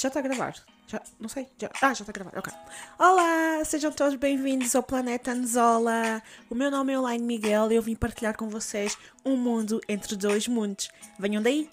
Já 0.00 0.06
está 0.06 0.20
a 0.20 0.22
gravar? 0.22 0.54
Já, 0.86 1.02
não 1.18 1.28
sei. 1.28 1.48
Já, 1.60 1.68
ah, 1.82 1.92
já 1.92 2.04
está 2.04 2.10
a 2.10 2.12
gravar, 2.12 2.38
ok. 2.38 2.52
Olá, 3.00 3.64
sejam 3.64 3.90
todos 3.90 4.14
bem-vindos 4.14 4.76
ao 4.76 4.82
Planeta 4.82 5.32
Anzola. 5.32 6.22
O 6.48 6.54
meu 6.54 6.70
nome 6.70 6.92
é 6.92 6.96
Elaine 6.96 7.24
Miguel 7.24 7.72
e 7.72 7.74
eu 7.74 7.82
vim 7.82 7.96
partilhar 7.96 8.36
com 8.36 8.48
vocês 8.48 8.96
um 9.24 9.36
mundo 9.36 9.80
entre 9.88 10.14
dois 10.14 10.46
mundos. 10.46 10.88
Venham 11.18 11.42
daí! 11.42 11.68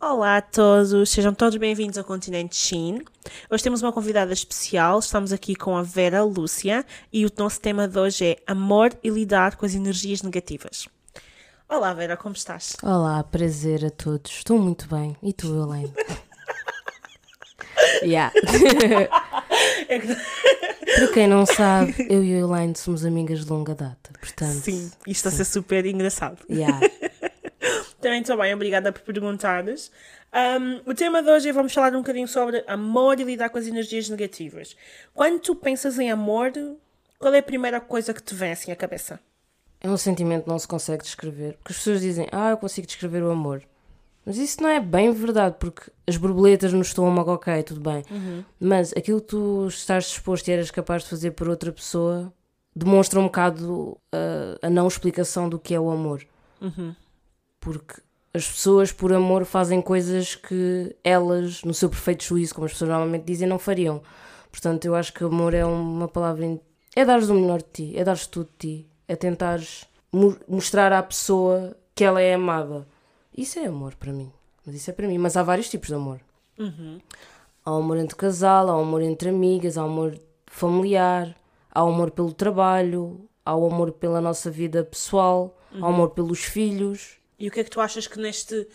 Olá 0.00 0.38
a 0.38 0.42
todos, 0.42 1.08
sejam 1.08 1.32
todos 1.32 1.56
bem-vindos 1.56 1.96
ao 1.96 2.04
Continente 2.04 2.56
Shin. 2.56 3.04
Hoje 3.48 3.62
temos 3.62 3.80
uma 3.80 3.92
convidada 3.92 4.32
especial, 4.32 4.98
estamos 4.98 5.32
aqui 5.32 5.54
com 5.54 5.76
a 5.76 5.84
Vera 5.84 6.24
Lúcia 6.24 6.84
e 7.12 7.24
o 7.24 7.30
nosso 7.38 7.60
tema 7.60 7.86
de 7.86 7.96
hoje 7.96 8.24
é 8.24 8.36
Amor 8.44 8.90
e 9.04 9.08
lidar 9.08 9.54
com 9.54 9.64
as 9.64 9.74
energias 9.76 10.20
negativas. 10.20 10.88
Olá 11.68 11.94
Vera, 11.94 12.16
como 12.16 12.34
estás? 12.34 12.76
Olá, 12.82 13.22
prazer 13.24 13.84
a 13.86 13.90
todos. 13.90 14.30
Estou 14.32 14.58
muito 14.58 14.86
bem. 14.88 15.16
E 15.22 15.32
tu, 15.32 15.46
Elaine? 15.46 15.92
yeah. 18.02 18.32
É 19.88 19.98
Para 19.98 21.12
quem 21.12 21.26
não 21.26 21.46
sabe, 21.46 21.94
eu 22.08 22.22
e 22.24 22.34
a 22.34 22.38
Elaine 22.38 22.76
somos 22.76 23.04
amigas 23.04 23.44
de 23.44 23.50
longa 23.50 23.74
data. 23.74 24.10
Portanto, 24.18 24.62
Sim, 24.62 24.90
isto 25.06 25.10
está 25.10 25.28
a 25.28 25.32
ser 25.32 25.44
super 25.44 25.84
engraçado. 25.86 26.38
yeah. 26.50 26.80
Também 28.00 28.20
estou 28.20 28.36
bem, 28.36 28.52
obrigada 28.52 28.92
por 28.92 29.00
perguntares. 29.02 29.90
Um, 30.34 30.90
o 30.90 30.94
tema 30.94 31.22
de 31.22 31.30
hoje 31.30 31.48
é 31.48 31.52
vamos 31.52 31.72
falar 31.72 31.94
um 31.94 31.98
bocadinho 31.98 32.28
sobre 32.28 32.62
amor 32.66 33.18
e 33.20 33.24
lidar 33.24 33.48
com 33.48 33.58
as 33.58 33.66
energias 33.66 34.08
negativas. 34.08 34.76
Quando 35.14 35.40
tu 35.40 35.54
pensas 35.54 35.98
em 35.98 36.10
amor, 36.10 36.52
qual 37.18 37.32
é 37.32 37.38
a 37.38 37.42
primeira 37.42 37.80
coisa 37.80 38.12
que 38.12 38.22
te 38.22 38.34
vem 38.34 38.52
assim 38.52 38.70
à 38.72 38.76
cabeça? 38.76 39.20
É 39.80 39.88
um 39.88 39.96
sentimento 39.96 40.44
que 40.44 40.48
não 40.48 40.58
se 40.58 40.66
consegue 40.68 41.02
descrever. 41.02 41.54
Porque 41.54 41.72
as 41.72 41.78
pessoas 41.78 42.00
dizem, 42.00 42.26
ah, 42.32 42.50
eu 42.50 42.56
consigo 42.56 42.86
descrever 42.86 43.22
o 43.22 43.30
amor. 43.30 43.62
Mas 44.26 44.36
isso 44.38 44.62
não 44.62 44.68
é 44.70 44.80
bem 44.80 45.12
verdade, 45.12 45.56
porque 45.58 45.90
as 46.06 46.16
borboletas 46.16 46.72
no 46.72 46.80
estômago, 46.80 47.32
ok, 47.32 47.62
tudo 47.62 47.80
bem. 47.80 48.02
Mas 48.58 48.92
aquilo 48.96 49.20
que 49.20 49.26
tu 49.28 49.66
estás 49.68 50.04
disposto 50.04 50.48
e 50.48 50.52
eras 50.52 50.70
capaz 50.70 51.02
de 51.02 51.10
fazer 51.10 51.32
por 51.32 51.48
outra 51.48 51.70
pessoa 51.72 52.32
demonstra 52.74 53.20
um 53.20 53.24
bocado 53.24 53.98
uh, 54.14 54.58
a 54.62 54.70
não 54.70 54.88
explicação 54.88 55.48
do 55.48 55.58
que 55.58 55.74
é 55.74 55.80
o 55.80 55.90
amor. 55.90 56.24
Porque 57.60 58.00
as 58.32 58.46
pessoas, 58.48 58.90
por 58.92 59.12
amor, 59.12 59.44
fazem 59.44 59.80
coisas 59.80 60.34
que 60.34 60.94
elas, 61.04 61.62
no 61.62 61.72
seu 61.74 61.88
perfeito 61.88 62.24
juízo, 62.24 62.54
como 62.54 62.64
as 62.66 62.72
pessoas 62.72 62.90
normalmente 62.90 63.24
dizem, 63.24 63.46
não 63.48 63.58
fariam. 63.58 64.02
Portanto, 64.50 64.84
eu 64.86 64.94
acho 64.94 65.12
que 65.12 65.22
amor 65.24 65.54
é 65.54 65.64
uma 65.64 66.08
palavra. 66.08 66.44
in- 66.44 66.60
É 66.96 67.04
dares 67.04 67.28
o 67.28 67.34
melhor 67.34 67.58
de 67.58 67.68
ti, 67.72 67.92
é 67.96 68.04
dares 68.04 68.26
tudo 68.26 68.48
de 68.58 68.58
ti, 68.78 68.86
é 69.08 69.16
tentares 69.16 69.84
mo- 70.12 70.36
mostrar 70.48 70.92
à 70.92 71.02
pessoa 71.02 71.76
que 71.94 72.04
ela 72.04 72.20
é 72.20 72.34
amada. 72.34 72.86
Isso 73.36 73.58
é 73.58 73.66
amor 73.66 73.94
para 73.96 74.12
mim. 74.12 74.30
Mas 74.64 74.76
isso 74.76 74.90
é 74.90 74.92
para 74.92 75.06
mim. 75.08 75.18
Mas 75.18 75.36
há 75.36 75.42
vários 75.42 75.68
tipos 75.68 75.88
de 75.88 75.94
amor. 75.94 76.20
Há 77.64 77.72
o 77.72 77.76
amor 77.76 77.96
entre 77.96 78.16
casal, 78.16 78.68
há 78.68 78.76
o 78.76 78.82
amor 78.82 79.02
entre 79.02 79.28
amigas, 79.28 79.76
há 79.76 79.82
o 79.82 79.88
amor 79.88 80.18
familiar, 80.46 81.34
há 81.70 81.84
o 81.84 81.88
amor 81.88 82.10
pelo 82.10 82.32
trabalho, 82.32 83.28
há 83.44 83.56
o 83.56 83.66
amor 83.66 83.92
pela 83.92 84.20
nossa 84.20 84.50
vida 84.50 84.84
pessoal, 84.84 85.58
há 85.74 85.80
o 85.80 85.86
amor 85.86 86.10
pelos 86.10 86.40
filhos. 86.44 87.16
E 87.38 87.48
o 87.48 87.50
que 87.50 87.60
é 87.60 87.64
que 87.64 87.70
tu 87.70 87.80
achas 87.80 88.06
que 88.06 88.18
neste, 88.20 88.68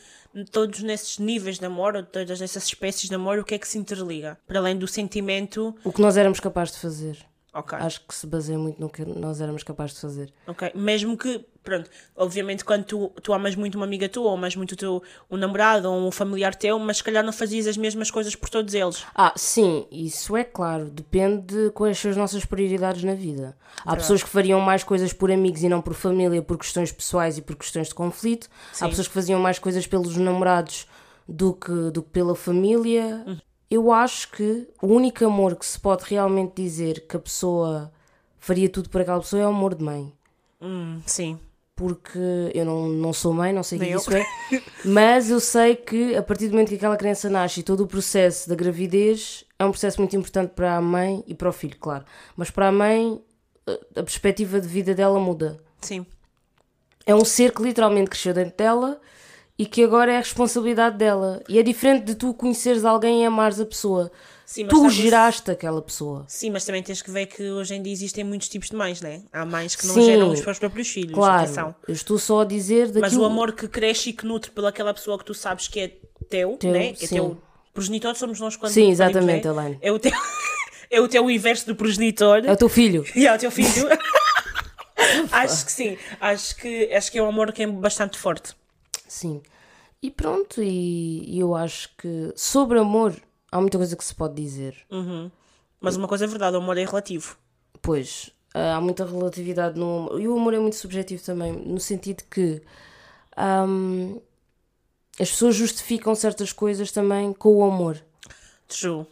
todos 0.52 0.82
nesses 0.82 1.18
níveis 1.18 1.58
de 1.58 1.66
amor, 1.66 1.96
ou 1.96 2.04
todas 2.04 2.42
essas 2.42 2.66
espécies 2.66 3.08
de 3.10 3.16
amor, 3.16 3.40
o 3.40 3.44
que 3.44 3.56
é 3.56 3.60
que 3.60 3.68
se 3.68 3.78
interliga? 3.78 4.38
Para 4.46 4.60
além 4.60 4.78
do 4.78 4.88
sentimento, 4.88 5.74
O 5.84 5.94
que 5.94 6.02
nós 6.02 6.18
éramos 6.18 6.40
capazes 6.40 6.74
de 6.74 6.82
fazer. 6.82 7.26
Ok. 7.54 7.78
Acho 7.80 8.02
que 8.06 8.14
se 8.14 8.28
baseia 8.28 8.58
muito 8.58 8.80
no 8.80 8.90
que 8.90 9.04
nós 9.06 9.42
éramos 9.42 9.64
capazes 9.64 9.96
de 9.96 10.02
fazer. 10.02 10.34
Ok, 10.48 10.72
mesmo 10.76 11.18
que, 11.18 11.46
pronto, 11.64 11.90
obviamente 12.16 12.64
quando 12.64 12.84
tu, 12.84 13.12
tu 13.22 13.34
amas 13.34 13.56
muito 13.56 13.76
uma 13.76 13.86
amiga 13.86 14.08
tua, 14.08 14.30
ou 14.30 14.34
amas 14.34 14.56
muito 14.56 14.74
o 14.74 14.76
teu 14.76 15.04
um 15.30 15.38
namorado, 15.38 15.92
ou 15.92 16.08
um 16.08 16.12
familiar 16.12 16.56
teu, 16.56 16.78
mas 16.80 16.98
se 16.98 17.04
calhar 17.04 17.24
não 17.24 17.34
fazias 17.34 17.68
as 17.68 17.78
mesmas 17.78 18.12
coisas 18.12 18.36
por 18.36 18.50
todos 18.50 18.74
eles. 18.74 19.06
Ah, 19.16 19.34
sim, 19.36 19.88
isso 19.92 20.36
é 20.36 20.44
claro. 20.44 20.90
Depende 20.90 21.42
de 21.48 21.72
quais 21.72 21.98
são 21.98 22.12
as 22.12 22.18
nossas 22.18 22.46
prioridades 22.46 23.04
na 23.04 23.14
vida. 23.14 23.58
Há 23.86 23.96
pessoas 23.96 24.24
que 24.24 24.30
fariam 24.30 24.60
mais 24.60 24.84
coisas 24.84 25.14
por 25.14 25.32
amigos 25.32 25.64
e 25.64 25.70
não 25.70 25.82
por 25.82 25.94
família, 25.94 26.42
por 26.42 26.58
questões 26.58 26.92
pessoais 26.92 27.38
e 27.38 27.42
por 27.42 27.56
questões 27.56 27.90
de 27.90 27.96
conflito. 27.96 28.50
Há 28.80 28.88
pessoas 28.88 29.08
que 29.08 29.14
faziam 29.14 29.40
mais 29.40 29.60
coisas 29.60 29.86
pelos 29.88 30.16
namorados 30.18 30.88
do 31.28 31.54
que, 31.54 31.92
do 31.92 32.02
que 32.02 32.10
pela 32.10 32.36
família. 32.36 33.24
Eu 33.70 33.92
acho 33.92 34.32
que 34.32 34.68
o 34.82 34.88
único 34.88 35.24
amor 35.26 35.56
que 35.56 35.66
se 35.66 35.80
pode 35.80 36.04
realmente 36.06 36.62
dizer 36.62 37.06
que 37.08 37.16
a 37.16 37.20
pessoa 37.20 37.92
faria 38.38 38.68
tudo 38.70 38.90
por 38.90 39.02
aquela 39.02 39.20
pessoa 39.20 39.42
é 39.44 39.46
o 39.46 39.50
amor 39.50 39.76
de 39.76 39.84
mãe. 39.84 40.12
Hum, 40.62 41.00
sim. 41.06 41.40
porque 41.76 42.20
eu 42.54 42.66
não, 42.66 42.90
não 42.90 43.14
sou 43.14 43.34
mãe, 43.34 43.54
não 43.54 43.64
sei 43.64 43.78
o 43.78 43.82
que 43.82 43.88
isso 43.92 44.12
é, 44.14 44.26
mas 44.84 45.30
eu 45.30 45.40
sei 45.40 45.74
que 45.78 46.14
a 46.18 46.22
partir 46.22 46.48
do 46.48 46.52
momento 46.52 46.68
que 46.70 46.76
aquela 46.76 46.98
criança 46.98 47.30
nasce 47.30 47.62
e 47.62 47.64
todo 47.64 47.82
o 47.86 47.88
processo 47.88 48.50
da 48.50 48.56
gravidez 48.56 49.46
é 49.58 49.64
um 49.64 49.72
processo 49.72 50.02
muito 50.02 50.14
importante 50.18 50.52
para 50.54 50.76
a 50.76 50.82
mãe 50.82 51.24
e 51.26 51.34
para 51.34 51.48
o 51.48 51.54
filho, 51.54 51.78
claro. 51.80 52.04
Mas 52.36 52.50
para 52.52 52.68
a 52.68 52.72
mãe, 52.74 53.22
a- 53.66 54.00
a 54.02 54.04
perspectiva 54.04 54.60
de 54.60 54.68
vida 54.68 54.94
dela 54.94 55.18
muda. 55.20 55.58
Sim. 55.80 56.06
É 57.06 57.16
um 57.16 57.24
ser 57.24 57.54
que 57.54 57.62
literalmente 57.64 58.10
cresceu 58.10 58.34
dentro 58.34 58.58
dela 58.58 59.00
e 59.60 59.66
que 59.66 59.84
agora 59.84 60.14
é 60.14 60.16
a 60.16 60.20
responsabilidade 60.20 60.98
dela. 60.98 61.44
E 61.50 61.60
é 61.60 61.64
diferente 61.64 62.06
de 62.06 62.16
tu 62.16 62.34
conheceres 62.34 62.86
alguém 62.86 63.24
e 63.24 63.26
amares 63.26 63.60
a 63.60 63.66
pessoa. 63.66 64.10
Sim, 64.46 64.64
mas 64.64 64.74
Tu 64.74 64.80
sabes- 64.80 64.94
geraste 64.96 65.52
aquela 65.52 65.82
pessoa. 65.82 66.24
Sim, 66.30 66.50
mas 66.50 66.64
também 66.66 66.82
tens 66.82 67.02
que 67.02 67.12
ver 67.12 67.26
que 67.28 67.44
hoje 67.52 67.76
em 67.76 67.82
dia 67.84 67.92
existem 67.92 68.24
muitos 68.24 68.48
tipos 68.48 68.70
de 68.70 68.76
mães, 68.78 69.02
né? 69.02 69.22
Há 69.34 69.46
mães 69.46 69.76
que 69.76 69.86
não 69.86 69.94
Sim. 69.94 70.06
geram 70.06 70.32
os 70.32 70.40
seus 70.40 70.58
próprios 70.58 70.88
filhos. 70.88 71.14
Claro, 71.14 71.44
atenção. 71.44 71.76
eu 71.88 71.94
estou 71.94 72.18
só 72.18 72.42
a 72.42 72.46
dizer 72.46 72.86
daquilo... 72.88 73.02
Mas 73.02 73.16
o 73.18 73.26
amor 73.26 73.52
que 73.52 73.68
cresce 73.68 74.10
e 74.10 74.14
que 74.14 74.26
nutre 74.26 74.50
pelaquela 74.50 74.94
pessoa 74.94 75.20
que 75.20 75.26
tu 75.26 75.34
sabes 75.36 75.68
que 75.68 75.80
é 75.82 75.92
teu, 76.30 76.56
Teu, 76.58 76.72
né? 76.72 76.94
Que 76.94 77.06
é 77.06 77.08
teu 77.10 77.38
progenitor, 77.74 78.16
somos 78.16 78.40
nós 78.40 78.56
quando 78.56 78.72
Sim, 78.72 78.82
parimos, 78.96 79.00
exatamente, 79.02 79.46
né? 79.46 79.52
Elaine. 79.54 79.78
É 79.82 79.92
o 79.92 80.00
teu, 80.00 80.12
é 80.90 81.02
o 81.02 81.08
teu 81.08 81.30
inverso 81.30 81.68
do 81.68 81.76
progenitor. 81.76 82.44
É 82.46 82.52
o 82.54 82.58
teu 82.58 82.70
filho. 82.70 83.04
E 83.14 83.28
é 83.28 83.36
o 83.36 83.38
teu 83.38 83.52
filho. 83.52 83.70
acho 85.32 85.66
que 85.66 85.72
sim. 85.72 85.98
Acho 86.20 86.56
que, 86.56 86.92
acho 86.94 87.12
que 87.12 87.18
é 87.20 87.24
um 87.24 87.28
amor 87.30 87.52
que 87.52 87.62
é 87.64 87.68
bastante 87.68 88.18
forte. 88.18 88.58
Sim. 89.10 89.42
E 90.02 90.10
pronto, 90.10 90.64
e, 90.64 91.36
e 91.36 91.40
eu 91.40 91.54
acho 91.56 91.90
que 91.98 92.32
sobre 92.36 92.80
amor 92.80 93.14
há 93.52 93.60
muita 93.60 93.78
coisa 93.78 93.98
que 93.98 94.04
se 94.06 94.16
pode 94.16 94.42
dizer. 94.42 94.78
Mas 95.82 95.98
uma 95.98 96.08
coisa 96.08 96.24
é 96.24 96.28
verdade, 96.28 96.56
o 96.56 96.60
amor 96.60 96.78
é 96.78 96.86
relativo. 96.86 97.38
Pois, 97.82 98.32
ah, 98.54 98.76
há 98.76 98.82
muita 98.82 99.06
relatividade 99.06 99.78
no 99.78 99.98
amor. 99.98 100.22
E 100.22 100.28
o 100.28 100.38
amor 100.38 100.54
é 100.54 100.60
muito 100.60 100.76
subjetivo 100.76 101.24
também, 101.24 101.52
no 101.52 101.80
sentido 101.80 102.24
que 102.30 102.62
as 105.20 105.30
pessoas 105.32 105.56
justificam 105.56 106.16
certas 106.16 106.54
coisas 106.54 106.92
também 106.92 107.34
com 107.34 107.58
o 107.58 107.64
amor. 107.64 108.02
True. 108.68 109.06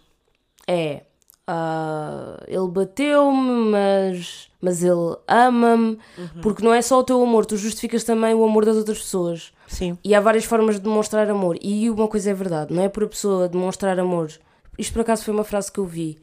É, 0.66 1.04
ah, 1.48 2.44
ele 2.46 2.68
bateu-me, 2.68 3.72
mas, 3.72 4.50
mas 4.62 4.84
ele 4.84 5.16
ama-me. 5.28 5.98
Porque 6.42 6.64
não 6.64 6.74
é 6.74 6.82
só 6.82 7.00
o 7.00 7.04
teu 7.04 7.24
amor, 7.24 7.46
tu 7.46 7.56
justificas 7.56 8.04
também 8.04 8.34
o 8.34 8.44
amor 8.44 8.66
das 8.66 8.76
outras 8.76 8.98
pessoas. 8.98 9.54
Sim. 9.66 9.98
E 10.04 10.14
há 10.14 10.20
várias 10.20 10.44
formas 10.44 10.76
de 10.76 10.82
demonstrar 10.82 11.30
amor. 11.30 11.58
E 11.62 11.90
uma 11.90 12.08
coisa 12.08 12.32
é 12.32 12.34
verdade, 12.34 12.74
não 12.74 12.84
é 12.84 12.90
por 12.90 13.04
a 13.06 13.08
pessoa 13.08 13.48
demonstrar 13.48 13.98
amor. 13.98 14.30
Isto 14.78 14.94
por 14.94 15.02
acaso 15.02 15.24
foi 15.24 15.34
uma 15.34 15.46
frase 15.46 15.72
que 15.72 15.80
eu 15.80 15.86
vi. 15.86 16.18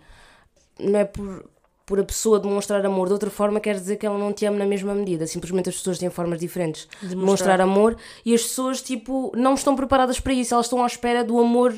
Não 0.79 0.99
é 0.99 1.05
por, 1.05 1.49
por 1.87 1.99
a 1.99 2.05
pessoa 2.05 2.39
demonstrar 2.39 2.85
amor 2.85 3.07
de 3.07 3.15
outra 3.15 3.31
forma, 3.31 3.61
quer 3.61 3.75
dizer 3.75 3.97
que 3.97 4.07
ela 4.07 4.19
não 4.19 4.33
te 4.33 4.45
ama 4.45 4.59
na 4.59 4.67
mesma 4.67 4.95
medida. 4.95 5.27
Simplesmente 5.27 5.71
as 5.71 5.77
pessoas 5.77 5.99
têm 5.99 6.11
formas 6.11 6.39
diferentes 6.39 6.87
de 7.01 7.09
demonstrar 7.09 7.61
amor 7.61 7.97
e 8.25 8.35
as 8.35 8.43
pessoas, 8.43 8.83
tipo, 8.83 9.33
não 9.35 9.55
estão 9.55 9.75
preparadas 9.75 10.21
para 10.21 10.33
isso. 10.33 10.53
Elas 10.55 10.67
estão 10.67 10.83
à 10.83 10.87
espera 10.87 11.25
do 11.25 11.39
amor, 11.39 11.75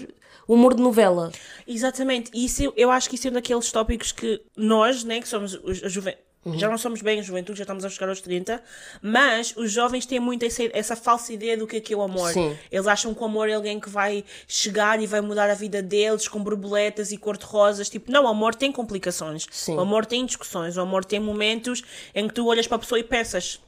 o 0.47 0.55
amor 0.55 0.75
de 0.75 0.83
novela. 0.83 1.31
Exatamente. 1.67 2.31
E 2.35 2.45
isso, 2.45 2.73
eu- 2.77 2.91
acho 2.91 3.09
que 3.09 3.17
isso 3.17 3.27
é 3.29 3.31
um 3.31 3.35
daqueles 3.35 3.71
tópicos 3.73 4.13
que 4.13 4.41
nós, 4.57 5.05
né, 5.05 5.21
que 5.21 5.29
somos 5.29 5.55
os- 5.63 5.83
a 5.83 5.89
juventude. 5.89 6.25
Já 6.55 6.69
não 6.69 6.79
somos 6.79 7.03
bem 7.03 7.19
a 7.19 7.23
juventude, 7.25 7.59
já 7.59 7.65
estamos 7.65 7.85
a 7.85 7.91
chegar 7.91 8.09
aos 8.09 8.21
30, 8.21 8.63
mas 9.03 9.53
os 9.57 9.73
jovens 9.73 10.07
têm 10.07 10.21
muito 10.21 10.45
essa, 10.45 10.63
essa 10.73 10.95
falsa 10.95 11.33
ideia 11.33 11.57
do 11.57 11.67
que 11.67 11.79
é 11.79 11.81
que 11.81 11.93
é 11.93 11.97
o 11.97 12.03
amor. 12.03 12.31
Sim. 12.31 12.57
Eles 12.71 12.87
acham 12.87 13.13
que 13.13 13.21
o 13.21 13.25
amor 13.25 13.49
é 13.49 13.55
alguém 13.55 13.81
que 13.81 13.89
vai 13.91 14.25
chegar 14.47 15.03
e 15.03 15.09
vai 15.09 15.21
mudar 15.21 15.51
a 15.51 15.55
vida 15.55 15.83
deles 15.83 16.29
com 16.29 16.39
borboletas 16.41 17.11
e 17.11 17.17
cor-de-rosas. 17.19 17.89
Tipo, 17.91 18.13
não, 18.13 18.27
o 18.27 18.29
amor 18.29 18.55
tem 18.55 18.71
complicações. 18.71 19.45
Sim. 19.51 19.75
O 19.75 19.81
amor 19.81 20.07
tem 20.07 20.25
discussões. 20.25 20.77
O 20.77 20.81
amor 20.83 21.05
tem 21.05 21.19
momentos 21.19 21.83
em 22.15 22.29
que 22.29 22.35
tu 22.35 22.47
olhas 22.47 22.69
para 22.69 22.77
a 22.77 22.79
pessoa 22.79 23.01
e 23.01 23.03
pensas: 23.03 23.61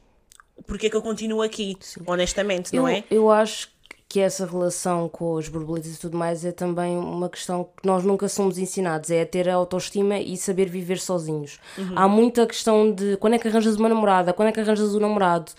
porquê 0.65 0.87
é 0.87 0.89
que 0.89 0.95
eu 0.95 1.01
continuo 1.01 1.41
aqui? 1.41 1.75
Honestamente, 2.07 2.73
não 2.73 2.87
eu, 2.87 2.95
é? 2.95 3.03
eu 3.11 3.29
acho 3.29 3.67
que 4.09 4.19
essa 4.19 4.43
relação 4.43 5.07
com 5.07 5.37
as 5.37 5.47
borboletas 5.47 5.95
e 5.95 5.99
tudo 5.99 6.17
mais 6.17 6.43
é 6.43 6.51
também 6.51 6.97
uma 6.97 7.29
questão 7.29 7.63
que 7.63 7.87
nós 7.87 8.03
nunca 8.03 8.27
somos 8.27 8.57
ensinados, 8.57 9.11
é 9.11 9.21
a 9.21 9.25
ter 9.25 9.47
a 9.47 9.53
autoestima 9.53 10.17
e 10.17 10.35
saber 10.35 10.67
viver 10.67 10.99
sozinhos. 10.99 11.59
Há 11.95 12.07
muita 12.07 12.47
questão 12.47 12.91
de 12.91 13.17
quando 13.17 13.35
é 13.35 13.39
que 13.39 13.47
arranjas 13.47 13.75
uma 13.75 13.87
namorada, 13.87 14.33
quando 14.33 14.49
é 14.49 14.51
que 14.51 14.59
arranjas 14.59 14.95
o 14.95 14.99
namorado, 14.99 15.51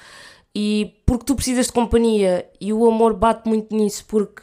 e 0.52 0.96
porque 1.06 1.24
tu 1.24 1.36
precisas 1.36 1.66
de 1.66 1.72
companhia 1.72 2.50
e 2.60 2.72
o 2.72 2.84
amor 2.88 3.14
bate 3.14 3.48
muito 3.48 3.72
nisso, 3.74 4.04
porque 4.08 4.42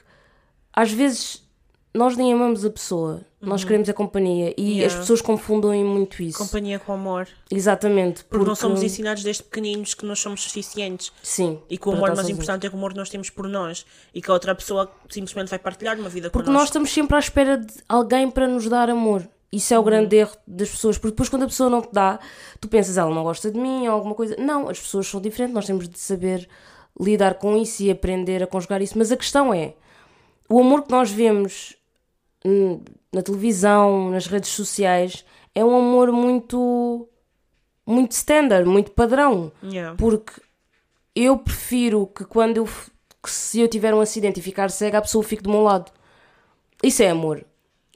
às 0.72 0.90
vezes 0.90 1.46
nós 1.94 2.16
nem 2.16 2.32
amamos 2.32 2.64
a 2.64 2.70
pessoa 2.70 3.26
Nós 3.48 3.64
queremos 3.64 3.88
a 3.90 3.94
companhia. 3.94 4.54
E 4.58 4.78
Yeah. 4.78 4.94
as 4.94 5.00
pessoas 5.00 5.22
confundem 5.22 5.84
muito 5.84 6.22
isso. 6.22 6.38
Companhia 6.38 6.80
com 6.80 6.94
amor. 6.94 7.28
Exatamente. 7.50 8.24
Porque, 8.26 8.46
não 8.46 8.56
somos 8.56 8.84
ensinados 8.84 9.24
desde 9.24 9.44
pequeninos 9.44 9.94
que 9.94 10.06
nós 10.06 10.20
somos 10.20 10.42
suficientes. 10.44 11.12
Sim. 11.24 11.60
E 11.70 11.78
que 11.78 11.88
o 11.88 11.94
amor 11.94 12.16
mais 12.16 12.30
importante 12.30 12.68
é 12.68 12.70
que 12.70 12.76
o 12.76 12.78
amor 12.78 12.92
que 12.92 12.98
nós 12.98 13.10
temos 13.10 13.30
por 13.30 13.48
nós. 13.48 13.86
E 14.14 14.22
que 14.22 14.30
a 14.30 14.34
outra 14.34 14.54
pessoa 14.54 14.92
simplesmente 15.10 15.50
vai 15.50 15.60
partilhar 15.60 15.98
uma 15.98 16.10
vida 16.10 16.30
Porque 16.30 16.50
nós 16.50 16.66
estamos 16.66 16.92
sempre 16.92 17.16
à 17.16 17.20
espera 17.20 17.58
de 17.58 17.74
alguém 17.88 18.30
para 18.30 18.48
nos 18.48 18.68
dar 18.68 18.90
amor. 18.90 19.28
Isso 19.52 19.74
é 19.74 19.80
o 19.80 19.84
grande 19.84 20.18
erro 20.18 20.36
das 20.46 20.70
pessoas, 20.70 20.98
porque 20.98 21.12
depois 21.12 21.30
quando 21.30 21.44
a 21.44 21.48
pessoa 21.48 21.70
não 21.70 21.82
te 21.82 21.90
dá, 21.94 22.20
tu 22.60 22.68
pensas, 22.68 22.98
ela 22.98 23.14
não 23.16 23.24
gosta 23.24 23.50
de 23.50 23.58
mim 23.58 23.88
ou 23.88 23.94
alguma 23.94 24.14
coisa. 24.14 24.36
Não, 24.38 24.68
as 24.68 24.78
pessoas 24.78 25.08
são 25.08 25.22
diferentes, 25.22 25.56
nós 25.56 25.66
temos 25.66 25.88
de 25.88 25.98
saber 25.98 26.50
lidar 27.00 27.36
com 27.36 27.56
isso 27.56 27.82
e 27.82 27.90
aprender 27.90 28.44
a 28.44 28.48
conjugar 28.48 28.82
isso. 28.82 28.98
Mas 28.98 29.10
a 29.10 29.16
questão 29.16 29.54
é, 29.54 29.74
o 30.50 30.60
amor 30.60 30.84
que 30.84 30.92
nós 30.92 31.10
vemos 31.10 31.77
na 33.14 33.22
televisão, 33.22 34.10
nas 34.12 34.28
redes 34.28 34.52
sociais, 34.52 35.26
é 35.54 35.64
um 35.64 35.76
amor 35.76 36.12
muito, 36.12 37.08
muito 37.86 38.12
standard, 38.12 38.68
muito 38.68 38.92
padrão. 38.92 39.52
Yeah. 39.64 39.96
Porque 39.98 40.42
eu 41.16 41.38
prefiro 41.38 42.08
que 42.08 42.24
quando 42.26 42.58
eu, 42.58 42.66
que 42.66 43.32
se 43.32 43.60
eu 43.60 43.68
tiver 43.68 43.94
um 43.94 44.02
acidente 44.02 44.40
e 44.40 44.44
ficar 44.44 44.70
cega, 44.70 45.00
a 45.00 45.02
pessoa 45.02 45.24
fique 45.24 45.44
do 45.44 45.50
meu 45.50 45.62
lado. 45.62 45.92
Isso 46.84 47.02
é 47.02 47.10
amor. 47.10 47.44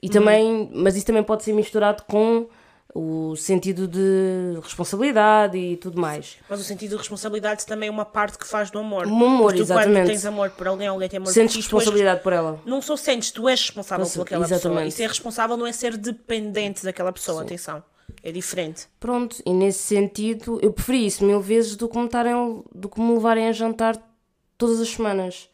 E 0.02 0.08
também, 0.08 0.68
mas 0.74 0.96
isso 0.96 1.06
também 1.06 1.22
pode 1.22 1.44
ser 1.44 1.52
misturado 1.52 2.02
com 2.02 2.48
o 2.94 3.34
sentido 3.36 3.88
de 3.88 4.58
responsabilidade 4.62 5.56
e 5.56 5.76
tudo 5.76 6.00
mais. 6.00 6.36
Mas 6.48 6.60
o 6.60 6.64
sentido 6.64 6.90
de 6.90 6.96
responsabilidade 6.96 7.64
também 7.64 7.88
é 7.88 7.90
uma 7.92 8.04
parte 8.04 8.36
que 8.38 8.46
faz 8.46 8.70
do 8.70 8.78
amor. 8.78 9.06
Um 9.06 9.24
amor, 9.24 9.54
tu, 9.54 9.62
exatamente. 9.62 9.94
quando 9.96 10.06
tens 10.08 10.26
amor 10.26 10.50
por 10.50 10.66
alguém, 10.68 10.88
alguém 10.88 11.08
tem 11.08 11.16
amor 11.16 11.32
Sentes 11.32 11.54
por 11.54 11.58
ti, 11.58 11.58
és- 11.58 11.66
responsabilidade 11.72 12.22
por 12.22 12.32
ela. 12.32 12.60
Não 12.66 12.82
só 12.82 12.96
sentes, 12.96 13.30
tu 13.30 13.48
és 13.48 13.60
responsável 13.60 14.06
por 14.06 14.22
aquela 14.22 14.42
pessoa. 14.42 14.58
exatamente. 14.58 14.88
E 14.88 14.92
ser 14.92 15.08
responsável 15.08 15.56
não 15.56 15.66
é 15.66 15.72
ser 15.72 15.96
dependente 15.96 16.84
daquela 16.84 17.12
pessoa, 17.12 17.42
atenção. 17.42 17.82
É 18.22 18.30
diferente. 18.30 18.86
Pronto, 19.00 19.42
e 19.44 19.52
nesse 19.52 19.80
sentido, 19.80 20.58
eu 20.62 20.72
preferi 20.72 21.06
isso 21.06 21.24
mil 21.24 21.40
vezes 21.40 21.76
do 21.76 21.88
que 21.88 21.98
me, 21.98 22.08
tarem, 22.08 22.62
do 22.74 22.88
que 22.88 23.00
me 23.00 23.14
levarem 23.14 23.48
a 23.48 23.52
jantar 23.52 23.96
todas 24.58 24.80
as 24.80 24.88
semanas. 24.90 25.48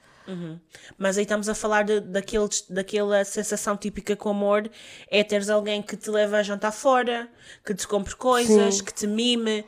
Mas 0.97 1.17
aí 1.17 1.23
estamos 1.23 1.49
a 1.49 1.55
falar 1.55 1.85
de, 1.85 2.01
daqueles, 2.01 2.65
daquela 2.69 3.25
sensação 3.25 3.77
típica 3.77 4.15
com 4.17 4.31
amor, 4.31 4.71
é 5.11 5.23
teres 5.25 5.49
alguém 5.51 5.81
que 5.83 5.97
te 5.97 6.11
leva 6.11 6.39
a 6.39 6.43
jantar 6.43 6.73
fora, 6.73 7.29
que 7.65 7.75
te 7.75 7.87
compre 7.87 8.15
coisas, 8.17 8.77
Sim. 8.77 8.85
que 8.85 8.93
te 8.95 9.07
mime. 9.07 9.65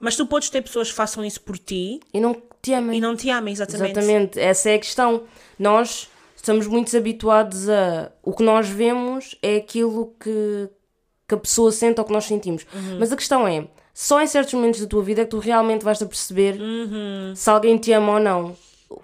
Mas 0.00 0.16
tu 0.16 0.26
podes 0.26 0.50
ter 0.50 0.62
pessoas 0.62 0.88
que 0.90 0.94
façam 0.94 1.24
isso 1.24 1.40
por 1.40 1.56
ti 1.56 2.00
E 2.12 2.20
não 2.20 2.40
te 2.60 2.72
amem. 2.74 2.98
e 2.98 3.00
não 3.00 3.14
te 3.16 3.30
amem, 3.30 3.52
exatamente. 3.52 3.98
Exatamente, 3.98 4.40
essa 4.40 4.70
é 4.70 4.74
a 4.74 4.78
questão. 4.78 5.22
Nós 5.58 6.08
estamos 6.36 6.66
muito 6.66 6.94
habituados 6.96 7.68
a. 7.68 8.10
O 8.22 8.32
que 8.34 8.42
nós 8.42 8.68
vemos 8.68 9.36
é 9.40 9.56
aquilo 9.56 10.12
que, 10.18 10.68
que 11.28 11.34
a 11.34 11.38
pessoa 11.38 11.70
sente 11.70 12.00
ou 12.00 12.04
que 12.04 12.12
nós 12.12 12.24
sentimos. 12.24 12.66
Uhum. 12.74 12.98
Mas 12.98 13.12
a 13.12 13.16
questão 13.16 13.46
é: 13.46 13.68
só 13.94 14.20
em 14.20 14.26
certos 14.26 14.52
momentos 14.54 14.80
da 14.80 14.86
tua 14.88 15.04
vida 15.04 15.20
é 15.22 15.24
que 15.24 15.30
tu 15.30 15.38
realmente 15.38 15.84
vais 15.84 16.02
a 16.02 16.06
perceber 16.06 16.60
Uhum. 16.60 17.32
se 17.36 17.48
alguém 17.48 17.78
te 17.78 17.92
ama 17.92 18.14
ou 18.14 18.20
não. 18.20 18.56